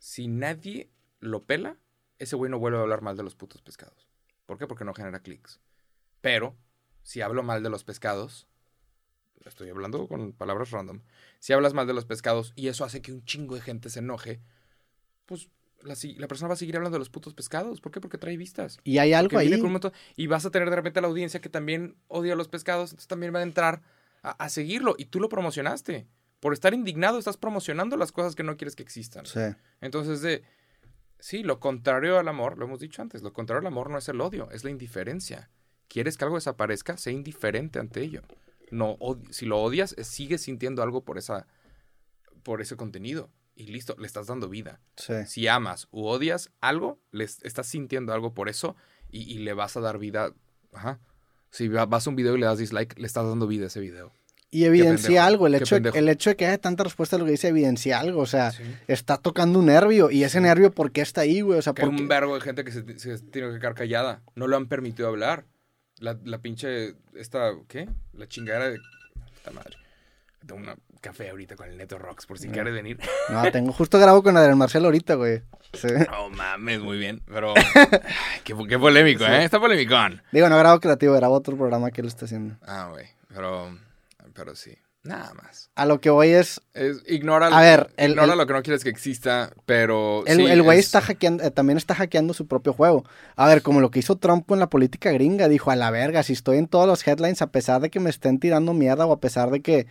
si 0.00 0.26
nadie 0.26 0.90
lo 1.20 1.44
pela, 1.44 1.76
ese 2.18 2.34
güey 2.34 2.50
no 2.50 2.58
vuelve 2.58 2.78
a 2.78 2.80
hablar 2.80 3.00
mal 3.00 3.16
de 3.16 3.22
los 3.22 3.36
putos 3.36 3.62
pescados. 3.62 4.08
¿Por 4.46 4.58
qué? 4.58 4.66
Porque 4.66 4.84
no 4.84 4.94
genera 4.94 5.20
clics. 5.20 5.60
Pero, 6.20 6.56
si 7.04 7.20
hablo 7.20 7.44
mal 7.44 7.62
de 7.62 7.70
los 7.70 7.84
pescados, 7.84 8.48
estoy 9.44 9.68
hablando 9.70 10.08
con 10.08 10.32
palabras 10.32 10.72
random, 10.72 11.02
si 11.38 11.52
hablas 11.52 11.72
mal 11.72 11.86
de 11.86 11.94
los 11.94 12.04
pescados 12.04 12.52
y 12.56 12.66
eso 12.66 12.84
hace 12.84 13.00
que 13.00 13.12
un 13.12 13.24
chingo 13.24 13.54
de 13.54 13.60
gente 13.60 13.90
se 13.90 14.00
enoje, 14.00 14.40
pues 15.26 15.50
la, 15.84 15.94
la 16.16 16.28
persona 16.28 16.48
va 16.48 16.54
a 16.54 16.56
seguir 16.56 16.76
hablando 16.76 16.96
de 16.96 16.98
los 17.00 17.10
putos 17.10 17.34
pescados. 17.34 17.80
¿Por 17.80 17.92
qué? 17.92 18.00
Porque 18.00 18.18
trae 18.18 18.36
vistas. 18.36 18.78
Y 18.84 18.98
hay 18.98 19.12
algo 19.12 19.38
ahí. 19.38 19.52
montón- 19.60 19.92
y 20.16 20.26
vas 20.26 20.44
a 20.46 20.50
tener 20.50 20.68
de 20.70 20.76
repente 20.76 20.98
a 20.98 21.02
la 21.02 21.08
audiencia 21.08 21.40
que 21.40 21.48
también 21.48 21.96
odia 22.08 22.34
los 22.34 22.48
pescados, 22.48 22.90
entonces 22.90 23.08
también 23.08 23.34
va 23.34 23.38
a 23.38 23.42
entrar 23.42 23.82
a, 24.22 24.30
a 24.30 24.48
seguirlo. 24.48 24.94
Y 24.98 25.06
tú 25.06 25.20
lo 25.20 25.28
promocionaste. 25.28 26.06
Por 26.40 26.52
estar 26.52 26.74
indignado, 26.74 27.18
estás 27.18 27.36
promocionando 27.38 27.96
las 27.96 28.12
cosas 28.12 28.34
que 28.34 28.42
no 28.42 28.56
quieres 28.56 28.76
que 28.76 28.82
existan. 28.82 29.24
Sí. 29.26 29.40
Entonces, 29.80 30.20
de. 30.20 30.42
Sí, 31.18 31.42
lo 31.42 31.58
contrario 31.58 32.18
al 32.18 32.28
amor, 32.28 32.58
lo 32.58 32.66
hemos 32.66 32.80
dicho 32.80 33.00
antes, 33.00 33.22
lo 33.22 33.32
contrario 33.32 33.60
al 33.60 33.66
amor 33.66 33.88
no 33.88 33.96
es 33.96 34.06
el 34.10 34.20
odio, 34.20 34.50
es 34.50 34.62
la 34.62 34.68
indiferencia. 34.70 35.48
¿Quieres 35.88 36.18
que 36.18 36.24
algo 36.24 36.36
desaparezca? 36.36 36.98
Sé 36.98 37.12
indiferente 37.12 37.78
ante 37.78 38.02
ello. 38.02 38.20
No, 38.70 38.98
si 39.30 39.46
lo 39.46 39.58
odias, 39.62 39.94
eh, 39.96 40.04
sigues 40.04 40.42
sintiendo 40.42 40.82
algo 40.82 41.02
por 41.02 41.16
esa 41.16 41.46
por 42.42 42.60
ese 42.60 42.76
contenido. 42.76 43.30
Y 43.56 43.66
listo, 43.68 43.94
le 43.98 44.06
estás 44.06 44.26
dando 44.26 44.48
vida. 44.48 44.80
Sí. 44.96 45.14
Si 45.26 45.46
amas 45.48 45.86
u 45.92 46.06
odias 46.06 46.50
algo, 46.60 46.98
le 47.12 47.24
es- 47.24 47.38
estás 47.44 47.66
sintiendo 47.68 48.12
algo 48.12 48.34
por 48.34 48.48
eso 48.48 48.74
y, 49.10 49.22
y 49.32 49.38
le 49.38 49.52
vas 49.52 49.76
a 49.76 49.80
dar 49.80 49.98
vida. 49.98 50.32
Ajá. 50.72 50.98
Si 51.50 51.68
va- 51.68 51.86
vas 51.86 52.06
a 52.06 52.10
un 52.10 52.16
video 52.16 52.34
y 52.36 52.40
le 52.40 52.46
das 52.46 52.58
dislike, 52.58 52.98
le 52.98 53.06
estás 53.06 53.26
dando 53.26 53.46
vida 53.46 53.64
a 53.64 53.66
ese 53.68 53.78
video. 53.80 54.12
Y 54.50 54.64
evidencia 54.64 55.26
algo, 55.26 55.48
el 55.48 55.54
hecho, 55.56 55.80
de, 55.80 55.90
el 55.98 56.08
hecho 56.08 56.30
de 56.30 56.36
que 56.36 56.46
haya 56.46 56.58
tanta 56.58 56.84
respuesta 56.84 57.16
a 57.16 57.18
lo 57.18 57.24
que 57.24 57.32
dice 57.32 57.48
evidencia 57.48 57.98
algo, 57.98 58.20
o 58.20 58.26
sea, 58.26 58.52
Sí. 58.52 58.62
está 58.86 59.16
tocando 59.18 59.58
un 59.58 59.66
nervio 59.66 60.12
y 60.12 60.22
ese 60.22 60.40
nervio, 60.40 60.70
¿por 60.72 60.92
qué 60.92 61.00
está 61.00 61.22
ahí, 61.22 61.40
güey? 61.40 61.58
O 61.58 61.62
sea, 61.62 61.74
un 61.82 62.06
vergo 62.06 62.36
de 62.36 62.40
gente 62.40 62.62
que 62.64 62.70
se, 62.70 62.98
se 62.98 63.18
tiene 63.18 63.50
que 63.52 63.58
quedar 63.58 63.74
callada. 63.74 64.22
No 64.36 64.46
lo 64.46 64.56
han 64.56 64.68
permitido 64.68 65.08
hablar. 65.08 65.44
La, 65.98 66.18
la 66.24 66.38
pinche. 66.38 66.94
Esta. 67.14 67.52
¿Qué? 67.68 67.88
La 68.12 68.28
chingadera 68.28 68.68
de. 68.70 68.78
Esta 69.36 69.50
madre. 69.50 69.76
Tengo 70.46 70.60
un 70.60 70.76
café 71.04 71.30
ahorita 71.30 71.54
con 71.56 71.68
el 71.68 71.76
Neto 71.76 71.98
Rocks, 71.98 72.24
por 72.26 72.38
si 72.38 72.48
quieres 72.48 72.72
venir. 72.72 72.98
No, 73.28 73.42
tengo, 73.52 73.72
justo 73.72 73.98
grabo 73.98 74.22
con 74.22 74.36
Adrián 74.36 74.56
Marcelo 74.56 74.86
ahorita, 74.86 75.14
güey. 75.14 75.42
Sí. 75.74 75.88
No 76.10 76.30
mames, 76.30 76.80
muy 76.80 76.96
bien. 76.98 77.20
Pero. 77.26 77.52
qué, 78.44 78.54
qué 78.68 78.78
polémico, 78.78 79.24
¿eh? 79.24 79.44
Está 79.44 79.60
polémicón. 79.60 80.22
Digo, 80.32 80.48
no 80.48 80.56
grabo 80.58 80.80
creativo, 80.80 81.14
grabo 81.14 81.34
otro 81.34 81.56
programa 81.56 81.90
que 81.90 82.00
él 82.00 82.06
está 82.06 82.24
haciendo. 82.24 82.56
Ah, 82.62 82.88
güey. 82.90 83.06
Pero. 83.28 83.76
Pero 84.34 84.54
sí. 84.56 84.76
Nada 85.02 85.34
más. 85.34 85.68
A 85.74 85.84
lo 85.84 86.00
que 86.00 86.08
voy 86.08 86.28
es. 86.28 86.62
Es, 86.72 87.02
ignora, 87.06 87.48
A 87.48 87.60
ver, 87.60 87.90
el- 87.98 88.12
ignora 88.12 88.32
el- 88.32 88.38
lo 88.38 88.46
que 88.46 88.52
no 88.54 88.62
quieres 88.62 88.82
que 88.84 88.88
exista, 88.88 89.50
pero. 89.66 90.24
El 90.26 90.38
sí, 90.38 90.46
el 90.46 90.62
güey 90.62 90.78
es- 90.78 90.86
está 90.86 91.02
hackeando, 91.02 91.44
eh, 91.44 91.50
también 91.50 91.76
está 91.76 91.94
hackeando 91.94 92.32
su 92.32 92.46
propio 92.46 92.72
juego. 92.72 93.04
A 93.36 93.46
ver, 93.46 93.60
como 93.60 93.80
lo 93.82 93.90
que 93.90 93.98
hizo 93.98 94.16
Trump 94.16 94.50
en 94.52 94.60
la 94.60 94.70
política 94.70 95.10
gringa, 95.12 95.48
dijo 95.48 95.70
a 95.70 95.76
la 95.76 95.90
verga, 95.90 96.22
si 96.22 96.32
estoy 96.32 96.56
en 96.56 96.68
todos 96.68 96.86
los 96.86 97.06
headlines, 97.06 97.42
a 97.42 97.48
pesar 97.48 97.82
de 97.82 97.90
que 97.90 98.00
me 98.00 98.08
estén 98.08 98.40
tirando 98.40 98.72
mierda 98.72 99.04
o 99.04 99.12
a 99.12 99.20
pesar 99.20 99.50
de 99.50 99.60
que 99.60 99.86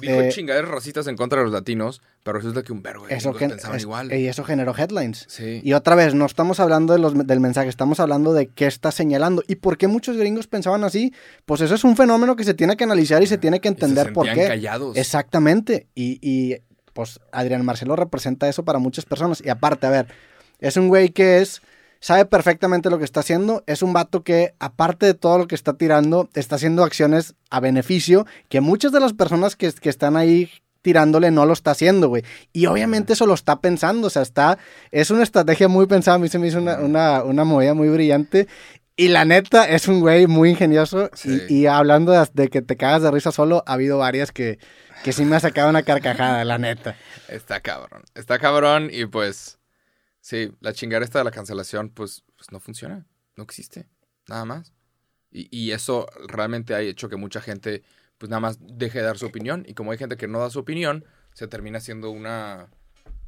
Dijo 0.00 0.20
eh, 0.20 0.28
chingaderas 0.30 0.68
racistas 0.70 1.06
en 1.06 1.16
contra 1.16 1.38
de 1.38 1.44
los 1.44 1.52
latinos, 1.52 2.02
pero 2.24 2.38
resulta 2.38 2.62
que 2.64 2.72
un 2.72 2.82
vergo 2.82 3.06
de 3.06 3.14
eso, 3.14 3.32
gen- 3.32 3.50
pensaban 3.50 3.76
es- 3.76 3.82
igual. 3.84 4.12
y 4.12 4.26
eso 4.26 4.42
generó 4.42 4.74
headlines. 4.76 5.24
Sí. 5.28 5.60
Y 5.62 5.72
otra 5.72 5.94
vez, 5.94 6.14
no 6.14 6.26
estamos 6.26 6.58
hablando 6.60 6.92
de 6.94 6.98
los, 6.98 7.14
del 7.26 7.38
mensaje, 7.40 7.68
estamos 7.68 8.00
hablando 8.00 8.32
de 8.34 8.48
qué 8.48 8.66
está 8.66 8.90
señalando. 8.90 9.42
¿Y 9.46 9.56
por 9.56 9.78
qué 9.78 9.86
muchos 9.86 10.16
gringos 10.16 10.46
pensaban 10.48 10.82
así? 10.84 11.12
Pues 11.44 11.60
eso 11.60 11.74
es 11.76 11.84
un 11.84 11.96
fenómeno 11.96 12.34
que 12.36 12.44
se 12.44 12.54
tiene 12.54 12.76
que 12.76 12.84
analizar 12.84 13.22
y 13.22 13.26
se 13.26 13.38
tiene 13.38 13.60
que 13.60 13.68
Y 13.68 13.70
se 13.70 13.74
entender 13.74 14.12
por 14.12 14.26
qué. 14.32 14.48
callados. 14.48 14.96
Exactamente. 14.96 15.86
Y, 15.94 16.18
y, 16.20 16.56
pues 16.92 17.20
Adrián 17.32 17.64
Marcelo 17.64 17.94
representa 17.96 18.48
eso 18.48 18.64
para 18.64 18.78
muchas 18.78 19.04
personas. 19.04 19.40
Y 19.44 19.48
aparte, 19.48 19.86
a 19.86 19.90
ver, 19.90 20.06
es 20.60 20.76
un 20.76 20.88
güey 20.88 21.10
que 21.10 21.40
es, 21.40 21.62
sabe 22.04 22.26
perfectamente 22.26 22.90
lo 22.90 22.98
que 22.98 23.06
está 23.06 23.20
haciendo. 23.20 23.64
Es 23.66 23.80
un 23.80 23.94
vato 23.94 24.22
que, 24.22 24.54
aparte 24.58 25.06
de 25.06 25.14
todo 25.14 25.38
lo 25.38 25.46
que 25.46 25.54
está 25.54 25.72
tirando, 25.72 26.28
está 26.34 26.56
haciendo 26.56 26.84
acciones 26.84 27.34
a 27.48 27.60
beneficio 27.60 28.26
que 28.50 28.60
muchas 28.60 28.92
de 28.92 29.00
las 29.00 29.14
personas 29.14 29.56
que, 29.56 29.72
que 29.72 29.88
están 29.88 30.14
ahí 30.14 30.50
tirándole 30.82 31.30
no 31.30 31.46
lo 31.46 31.54
está 31.54 31.70
haciendo, 31.70 32.08
güey. 32.08 32.22
Y 32.52 32.66
obviamente 32.66 33.14
eso 33.14 33.24
lo 33.24 33.32
está 33.32 33.60
pensando, 33.60 34.08
o 34.08 34.10
sea, 34.10 34.20
está, 34.20 34.58
es 34.90 35.10
una 35.10 35.22
estrategia 35.22 35.66
muy 35.66 35.86
pensada, 35.86 36.16
a 36.16 36.18
mí 36.18 36.28
se 36.28 36.38
me 36.38 36.48
hizo 36.48 36.58
una, 36.58 36.76
una, 36.76 37.24
una 37.24 37.44
movida 37.44 37.72
muy 37.72 37.88
brillante. 37.88 38.48
Y 38.96 39.08
la 39.08 39.24
neta, 39.24 39.66
es 39.66 39.88
un 39.88 40.00
güey 40.00 40.26
muy 40.26 40.50
ingenioso. 40.50 41.08
Sí. 41.14 41.40
Y, 41.48 41.54
y 41.60 41.66
hablando 41.68 42.12
de, 42.12 42.28
de 42.34 42.48
que 42.50 42.60
te 42.60 42.76
cagas 42.76 43.00
de 43.00 43.12
risa 43.12 43.32
solo, 43.32 43.64
ha 43.66 43.72
habido 43.72 43.96
varias 43.96 44.30
que, 44.30 44.58
que 45.04 45.14
sí 45.14 45.24
me 45.24 45.36
ha 45.36 45.40
sacado 45.40 45.70
una 45.70 45.84
carcajada, 45.84 46.44
la 46.44 46.58
neta. 46.58 46.96
Está 47.28 47.60
cabrón. 47.60 48.02
Está 48.14 48.38
cabrón 48.38 48.90
y 48.92 49.06
pues. 49.06 49.58
Sí, 50.24 50.50
la 50.60 50.72
chingada 50.72 51.04
esta 51.04 51.18
de 51.18 51.24
la 51.26 51.30
cancelación, 51.30 51.90
pues, 51.90 52.24
pues 52.38 52.50
no 52.50 52.58
funciona. 52.58 53.04
No 53.36 53.44
existe. 53.44 53.86
Nada 54.26 54.46
más. 54.46 54.72
Y, 55.30 55.54
y 55.54 55.72
eso 55.72 56.06
realmente 56.28 56.74
ha 56.74 56.80
hecho 56.80 57.10
que 57.10 57.16
mucha 57.16 57.42
gente, 57.42 57.82
pues 58.16 58.30
nada 58.30 58.40
más 58.40 58.56
deje 58.58 59.00
de 59.00 59.04
dar 59.04 59.18
su 59.18 59.26
opinión. 59.26 59.66
Y 59.68 59.74
como 59.74 59.92
hay 59.92 59.98
gente 59.98 60.16
que 60.16 60.26
no 60.26 60.38
da 60.38 60.48
su 60.48 60.60
opinión, 60.60 61.04
se 61.34 61.46
termina 61.46 61.78
siendo 61.78 62.10
una, 62.10 62.70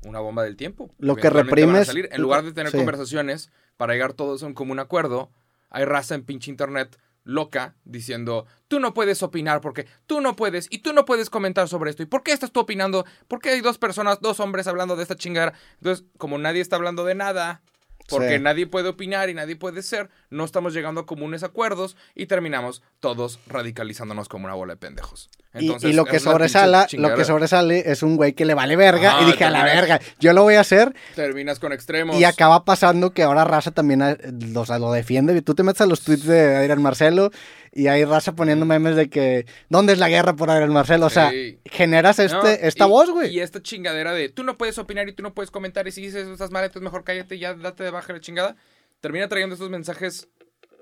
una 0.06 0.20
bomba 0.20 0.42
del 0.44 0.56
tiempo. 0.56 0.90
Lo 0.96 1.16
que 1.16 1.28
reprimes-. 1.28 1.92
En 2.10 2.22
lugar 2.22 2.42
de 2.44 2.54
tener 2.54 2.72
sí. 2.72 2.78
conversaciones 2.78 3.50
para 3.76 3.92
llegar 3.92 4.14
todos 4.14 4.42
a 4.42 4.46
un 4.46 4.54
común 4.54 4.78
acuerdo, 4.78 5.30
hay 5.68 5.84
raza 5.84 6.14
en 6.14 6.22
pinche 6.22 6.50
internet 6.50 6.98
loca 7.26 7.74
diciendo, 7.84 8.46
tú 8.68 8.80
no 8.80 8.94
puedes 8.94 9.22
opinar 9.22 9.60
porque 9.60 9.86
tú 10.06 10.20
no 10.20 10.36
puedes 10.36 10.68
y 10.70 10.78
tú 10.78 10.94
no 10.94 11.04
puedes 11.04 11.28
comentar 11.28 11.68
sobre 11.68 11.90
esto. 11.90 12.02
¿Y 12.02 12.06
por 12.06 12.22
qué 12.22 12.32
estás 12.32 12.52
tú 12.52 12.60
opinando? 12.60 13.04
¿Por 13.28 13.40
qué 13.40 13.50
hay 13.50 13.60
dos 13.60 13.76
personas, 13.76 14.20
dos 14.20 14.40
hombres 14.40 14.66
hablando 14.66 14.96
de 14.96 15.02
esta 15.02 15.16
chingada? 15.16 15.52
Entonces, 15.74 16.06
como 16.16 16.38
nadie 16.38 16.62
está 16.62 16.76
hablando 16.76 17.04
de 17.04 17.16
nada, 17.16 17.62
porque 18.08 18.36
Sí. 18.36 18.42
nadie 18.42 18.66
puede 18.66 18.88
opinar 18.88 19.28
y 19.30 19.34
nadie 19.34 19.56
puede 19.56 19.82
ser, 19.82 20.08
no 20.30 20.44
estamos 20.44 20.72
llegando 20.74 21.00
a 21.02 21.06
comunes 21.06 21.42
acuerdos 21.42 21.96
y 22.14 22.26
terminamos 22.26 22.82
todos 23.00 23.38
radicalizándonos 23.46 24.28
como 24.28 24.44
una 24.46 24.54
bola 24.54 24.74
de 24.74 24.78
pendejos. 24.78 25.28
Y- 25.54 25.66
Entonces, 25.66 25.90
y, 25.90 25.92
lo 25.94 26.04
que 26.04 26.20
sobresala, 26.20 26.86
lo 26.92 27.14
que 27.14 27.24
sobresale 27.24 27.90
es 27.90 28.02
un 28.02 28.16
güey 28.16 28.34
que 28.34 28.44
le 28.44 28.54
vale 28.54 28.76
verga. 28.76 29.16
Ah, 29.18 29.22
y 29.22 29.26
dije, 29.26 29.44
a 29.44 29.50
la 29.50 29.64
verga, 29.64 30.00
yo 30.20 30.32
lo 30.34 30.42
voy 30.42 30.54
a 30.54 30.60
hacer. 30.60 30.94
Terminas 31.14 31.58
con 31.58 31.72
extremos. 31.72 32.16
Y 32.16 32.24
acaba 32.24 32.64
pasando 32.64 33.12
que 33.12 33.22
ahora 33.22 33.44
raza 33.44 33.70
también 33.70 34.02
eh, 34.02 34.16
o 34.54 34.66
sea, 34.66 34.78
lo 34.78 34.92
defiende. 34.92 35.40
Tú 35.42 35.54
te 35.54 35.62
metes 35.62 35.80
a 35.80 35.86
los 35.86 36.02
tweets 36.02 36.24
de 36.26 36.56
Adrián 36.56 36.82
Marcelo 36.82 37.30
y 37.76 37.88
hay 37.88 38.04
raza 38.04 38.34
poniendo 38.34 38.64
memes 38.66 38.96
de 38.96 39.08
que, 39.10 39.46
¿dónde 39.68 39.92
es 39.92 39.98
la 39.98 40.08
guerra 40.08 40.34
por 40.34 40.50
Adrián 40.50 40.72
Marcelo? 40.72 41.06
O 41.06 41.10
sea, 41.10 41.30
Sí. 41.30 41.58
generas 41.66 42.18
este, 42.18 42.34
No, 42.36 42.46
esta 42.46 42.86
y- 42.86 42.90
voz, 42.90 43.10
güey. 43.10 43.34
Y 43.34 43.40
esta 43.40 43.62
chingadera 43.62 44.12
de 44.12 44.28
tú 44.28 44.42
no 44.44 44.56
puedes 44.56 44.78
opinar 44.78 45.08
y 45.08 45.12
tú 45.12 45.22
no 45.22 45.34
puedes 45.34 45.50
comentar 45.50 45.86
y 45.86 45.92
si 45.92 46.00
dices 46.02 46.26
estás 46.26 46.50
mal, 46.50 46.64
entonces 46.64 46.82
mejor 46.82 47.04
cállate 47.04 47.36
y 47.36 47.40
ya 47.40 47.54
date 47.54 47.84
de 47.84 47.90
baja 47.90 48.12
la 48.12 48.20
chingada. 48.20 48.56
Termina 49.00 49.28
trayendo 49.28 49.54
estos 49.54 49.70
mensajes 49.70 50.28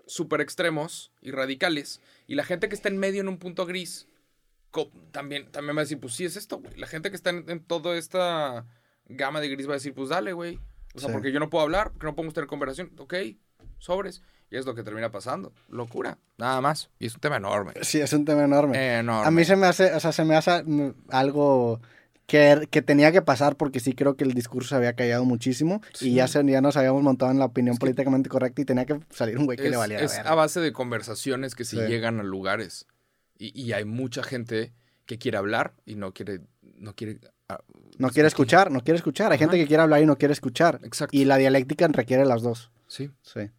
súper 0.07 0.41
extremos 0.41 1.11
y 1.21 1.31
radicales. 1.33 2.01
Y 2.27 2.35
la 2.37 2.45
gente 2.45 2.69
que 2.69 2.75
está 2.75 2.89
en 2.89 2.99
medio 2.99 3.21
en 3.23 3.29
un 3.29 3.39
punto 3.39 3.67
gris 3.67 4.07
también, 5.13 5.51
también 5.53 5.77
va 5.77 5.81
a 5.81 5.85
decir, 5.85 5.99
pues 6.01 6.15
sí 6.15 6.25
es 6.25 6.37
esto, 6.37 6.59
güey. 6.59 6.77
La 6.77 6.87
gente 6.87 7.11
que 7.11 7.17
está 7.17 7.31
en, 7.31 7.45
en 7.49 7.61
toda 7.61 7.97
esta 7.97 8.67
gama 9.07 9.41
de 9.41 9.49
gris 9.49 9.67
va 9.69 9.73
a 9.73 9.75
decir, 9.77 9.95
pues 9.95 10.09
dale, 10.09 10.33
güey. 10.33 10.59
O 10.95 10.99
sea, 11.01 11.09
Sí. 11.09 11.13
porque 11.13 11.33
yo 11.33 11.41
no 11.41 11.51
puedo 11.51 11.63
hablar, 11.63 11.91
porque 11.93 12.07
no 12.07 12.15
podemos 12.15 12.35
tener 12.35 12.49
conversación. 12.49 12.93
Ok, 12.99 13.15
sobres. 13.79 14.23
Y 14.55 14.57
es 14.57 14.67
lo 14.67 14.75
que 14.77 14.85
termina 14.85 15.11
pasando. 15.11 15.53
Locura. 15.69 16.17
Nada 16.39 16.61
más. 16.61 16.89
Y 17.01 17.07
es 17.07 17.15
un 17.17 17.21
tema 17.21 17.39
enorme. 17.39 17.73
Sí, 17.83 18.01
es 18.01 18.13
un 18.13 18.25
tema 18.25 18.45
enorme. 18.45 18.99
Enorme. 19.01 19.27
A 19.27 19.31
mí 19.33 19.45
se 19.45 19.57
me 19.57 19.67
hace, 19.67 19.93
o 19.93 19.99
sea, 19.99 20.13
se 20.13 20.25
me 20.25 20.37
hace 20.37 20.63
algo 21.09 21.81
que, 22.27 22.69
que 22.71 22.81
tenía 22.81 23.11
que 23.11 23.21
pasar 23.21 23.57
porque 23.57 23.81
sí 23.81 23.95
creo 23.95 24.17
que 24.17 24.23
el 24.23 24.33
discurso 24.33 24.69
se 24.71 24.75
había 24.77 24.93
callado 24.95 25.25
muchísimo 25.25 25.81
Sí. 25.93 26.11
y 26.11 26.15
ya, 26.15 26.29
se- 26.29 26.45
ya 26.47 26.61
nos 26.61 26.77
habíamos 26.77 27.03
montado 27.03 27.33
en 27.33 27.41
la 27.41 27.47
opinión 27.47 27.77
políticamente 27.79 28.29
correcta 28.29 28.63
y 28.63 28.65
tenía 28.65 28.87
que 28.87 29.01
salir 29.11 29.39
un 29.39 29.47
güey 29.47 29.59
que 29.59 29.65
es, 29.65 29.71
le 29.73 29.77
valiera 29.77 30.05
es 30.05 30.13
verga. 30.17 30.31
a 30.31 30.35
base 30.37 30.61
de 30.61 30.73
conversaciones 30.73 31.55
que 31.57 31.65
se 31.65 31.77
Sí. 31.85 31.91
llegan 31.91 32.21
a 32.21 32.23
lugares. 32.23 32.87
Y, 33.37 33.61
y 33.61 33.73
hay 33.73 33.85
mucha 33.85 34.23
gente 34.23 34.73
que 35.07 35.19
quiere 35.19 35.37
hablar 35.37 35.75
y 35.85 35.97
no 35.97 36.13
quiere. 36.15 36.41
No 36.79 36.95
quiere, 36.95 37.19
ah, 37.49 37.59
No 37.99 38.07
pues, 38.07 38.13
quiere 38.13 38.27
aquí. 38.29 38.33
escuchar, 38.35 38.71
no 38.71 38.83
quiere 38.83 38.99
escuchar. 38.99 39.33
Hay 39.33 39.39
gente 39.39 39.57
que 39.59 39.67
quiere 39.67 39.83
hablar 39.83 40.01
y 40.01 40.07
no 40.07 40.17
quiere 40.17 40.33
escuchar. 40.33 40.79
Exacto. 40.85 41.17
Y 41.17 41.25
la 41.25 41.37
dialéctica 41.39 41.89
requiere 41.89 42.25
las 42.25 42.43
dos. 42.43 42.71
Sí, 42.87 43.11
Sí. 43.23 43.51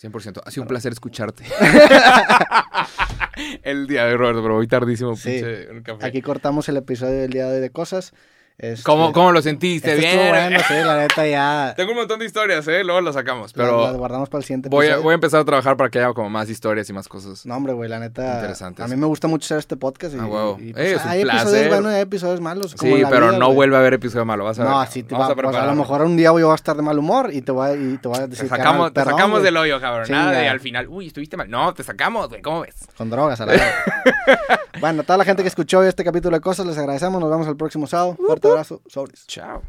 100%. 0.00 0.42
Ha 0.44 0.50
sido 0.50 0.62
un 0.62 0.68
placer 0.68 0.92
escucharte. 0.92 1.44
el 3.62 3.86
día 3.86 4.04
de 4.04 4.12
hoy, 4.12 4.16
Roberto, 4.16 4.42
pero 4.42 4.54
voy 4.54 4.66
tardísimo. 4.66 5.16
Sí. 5.16 5.30
pinche, 5.30 5.70
un 5.70 5.82
café. 5.82 6.06
Aquí 6.06 6.20
cortamos 6.20 6.68
el 6.68 6.76
episodio 6.76 7.20
del 7.20 7.30
día 7.30 7.48
de 7.48 7.56
hoy 7.56 7.60
de 7.60 7.70
cosas. 7.70 8.12
Este, 8.58 8.84
¿Cómo, 8.84 9.12
¿Cómo 9.12 9.32
lo 9.32 9.42
sentiste? 9.42 9.92
este 9.94 10.00
Bien. 10.16 10.28
bueno, 10.30 10.58
sí, 10.66 10.74
la 10.82 10.96
neta 10.96 11.26
ya. 11.26 11.74
Tengo 11.76 11.90
un 11.92 11.98
montón 11.98 12.18
de 12.20 12.24
historias, 12.24 12.66
¿eh? 12.68 12.82
Luego 12.84 13.02
las 13.02 13.14
sacamos. 13.14 13.52
Pero 13.52 13.82
las 13.82 13.96
guardamos 13.96 14.30
para 14.30 14.38
el 14.40 14.44
siguiente 14.46 14.70
voy, 14.70 14.86
a, 14.86 14.88
episodio. 14.88 15.02
voy 15.04 15.12
a 15.12 15.14
empezar 15.14 15.40
a 15.40 15.44
trabajar 15.44 15.76
para 15.76 15.90
que 15.90 15.98
haya 15.98 16.14
como 16.14 16.30
más 16.30 16.48
historias 16.48 16.88
y 16.88 16.94
más 16.94 17.06
cosas. 17.06 17.44
No, 17.44 17.54
hombre, 17.54 17.74
güey, 17.74 17.90
la 17.90 17.98
neta. 17.98 18.36
Interesantes. 18.36 18.82
A 18.82 18.88
mí 18.88 18.96
me 18.96 19.04
gusta 19.06 19.28
mucho 19.28 19.44
hacer 19.44 19.58
este 19.58 19.76
podcast. 19.76 20.14
Y, 20.14 20.18
Ah, 20.18 20.24
huevo. 20.26 20.56
y, 20.58 20.70
Eh, 20.70 20.94
es 20.94 21.04
un 21.04 21.10
hay 21.10 21.20
episodios 21.20 21.44
placer. 21.50 21.68
buenos 21.68 21.92
y 21.92 21.94
hay 21.96 22.00
episodios 22.00 22.40
malos. 22.40 22.74
como 22.74 22.96
Sí, 22.96 23.02
pero 23.10 23.28
vida, 23.28 23.38
no 23.38 23.46
güey. 23.46 23.56
vuelve 23.56 23.76
a 23.76 23.78
haber 23.80 23.92
episodio 23.94 24.24
malo. 24.24 24.44
Vas 24.44 24.58
a 24.58 24.62
ver. 24.62 24.70
No, 24.70 24.76
cabrón. 24.78 24.92
sí, 24.92 25.02
te 25.02 25.14
va, 25.14 25.26
a 25.26 25.34
pues, 25.34 25.56
a 25.56 25.66
lo 25.66 25.74
mejor 25.74 26.00
un 26.02 26.16
día 26.16 26.28
yo 26.28 26.32
voy 26.32 26.50
a 26.50 26.54
estar 26.54 26.76
de 26.76 26.82
mal 26.82 26.98
humor 26.98 27.28
y 27.34 27.42
te 27.42 27.52
voy 27.52 27.68
a, 27.68 27.74
y 27.74 27.98
te 27.98 28.08
voy 28.08 28.16
a 28.18 28.26
decir 28.26 28.48
Te 28.48 28.50
que 28.50 28.56
sacamos, 28.56 28.90
te 28.94 29.04
sacamos 29.04 29.30
güey. 29.32 29.42
del 29.44 29.56
hoyo, 29.58 29.78
cabrón. 29.82 30.06
Nada 30.08 30.30
de 30.30 30.38
Chinga. 30.38 30.50
al 30.52 30.60
final, 30.60 30.88
uy, 30.88 31.08
estuviste 31.08 31.36
mal. 31.36 31.50
No, 31.50 31.74
te 31.74 31.82
sacamos, 31.82 32.30
güey. 32.30 32.40
¿Cómo 32.40 32.62
ves? 32.62 32.74
Con 32.96 33.10
drogas, 33.10 33.38
a 33.42 33.44
la 33.46 33.52
vez. 33.52 33.62
bueno, 34.80 35.02
toda 35.02 35.18
la 35.18 35.24
gente 35.26 35.42
que 35.42 35.48
escuchó 35.48 35.82
este 35.82 36.04
capítulo 36.04 36.34
de 36.36 36.40
cosas, 36.40 36.64
les 36.64 36.78
agradecemos. 36.78 37.20
Nos 37.20 37.30
vemos 37.30 37.46
el 37.48 37.56
próximo 37.56 37.86
sábado. 37.86 38.16
Fuerte 38.46 38.74
abrazo. 38.74 38.82
Sobres. 38.86 39.26
Chao. 39.26 39.62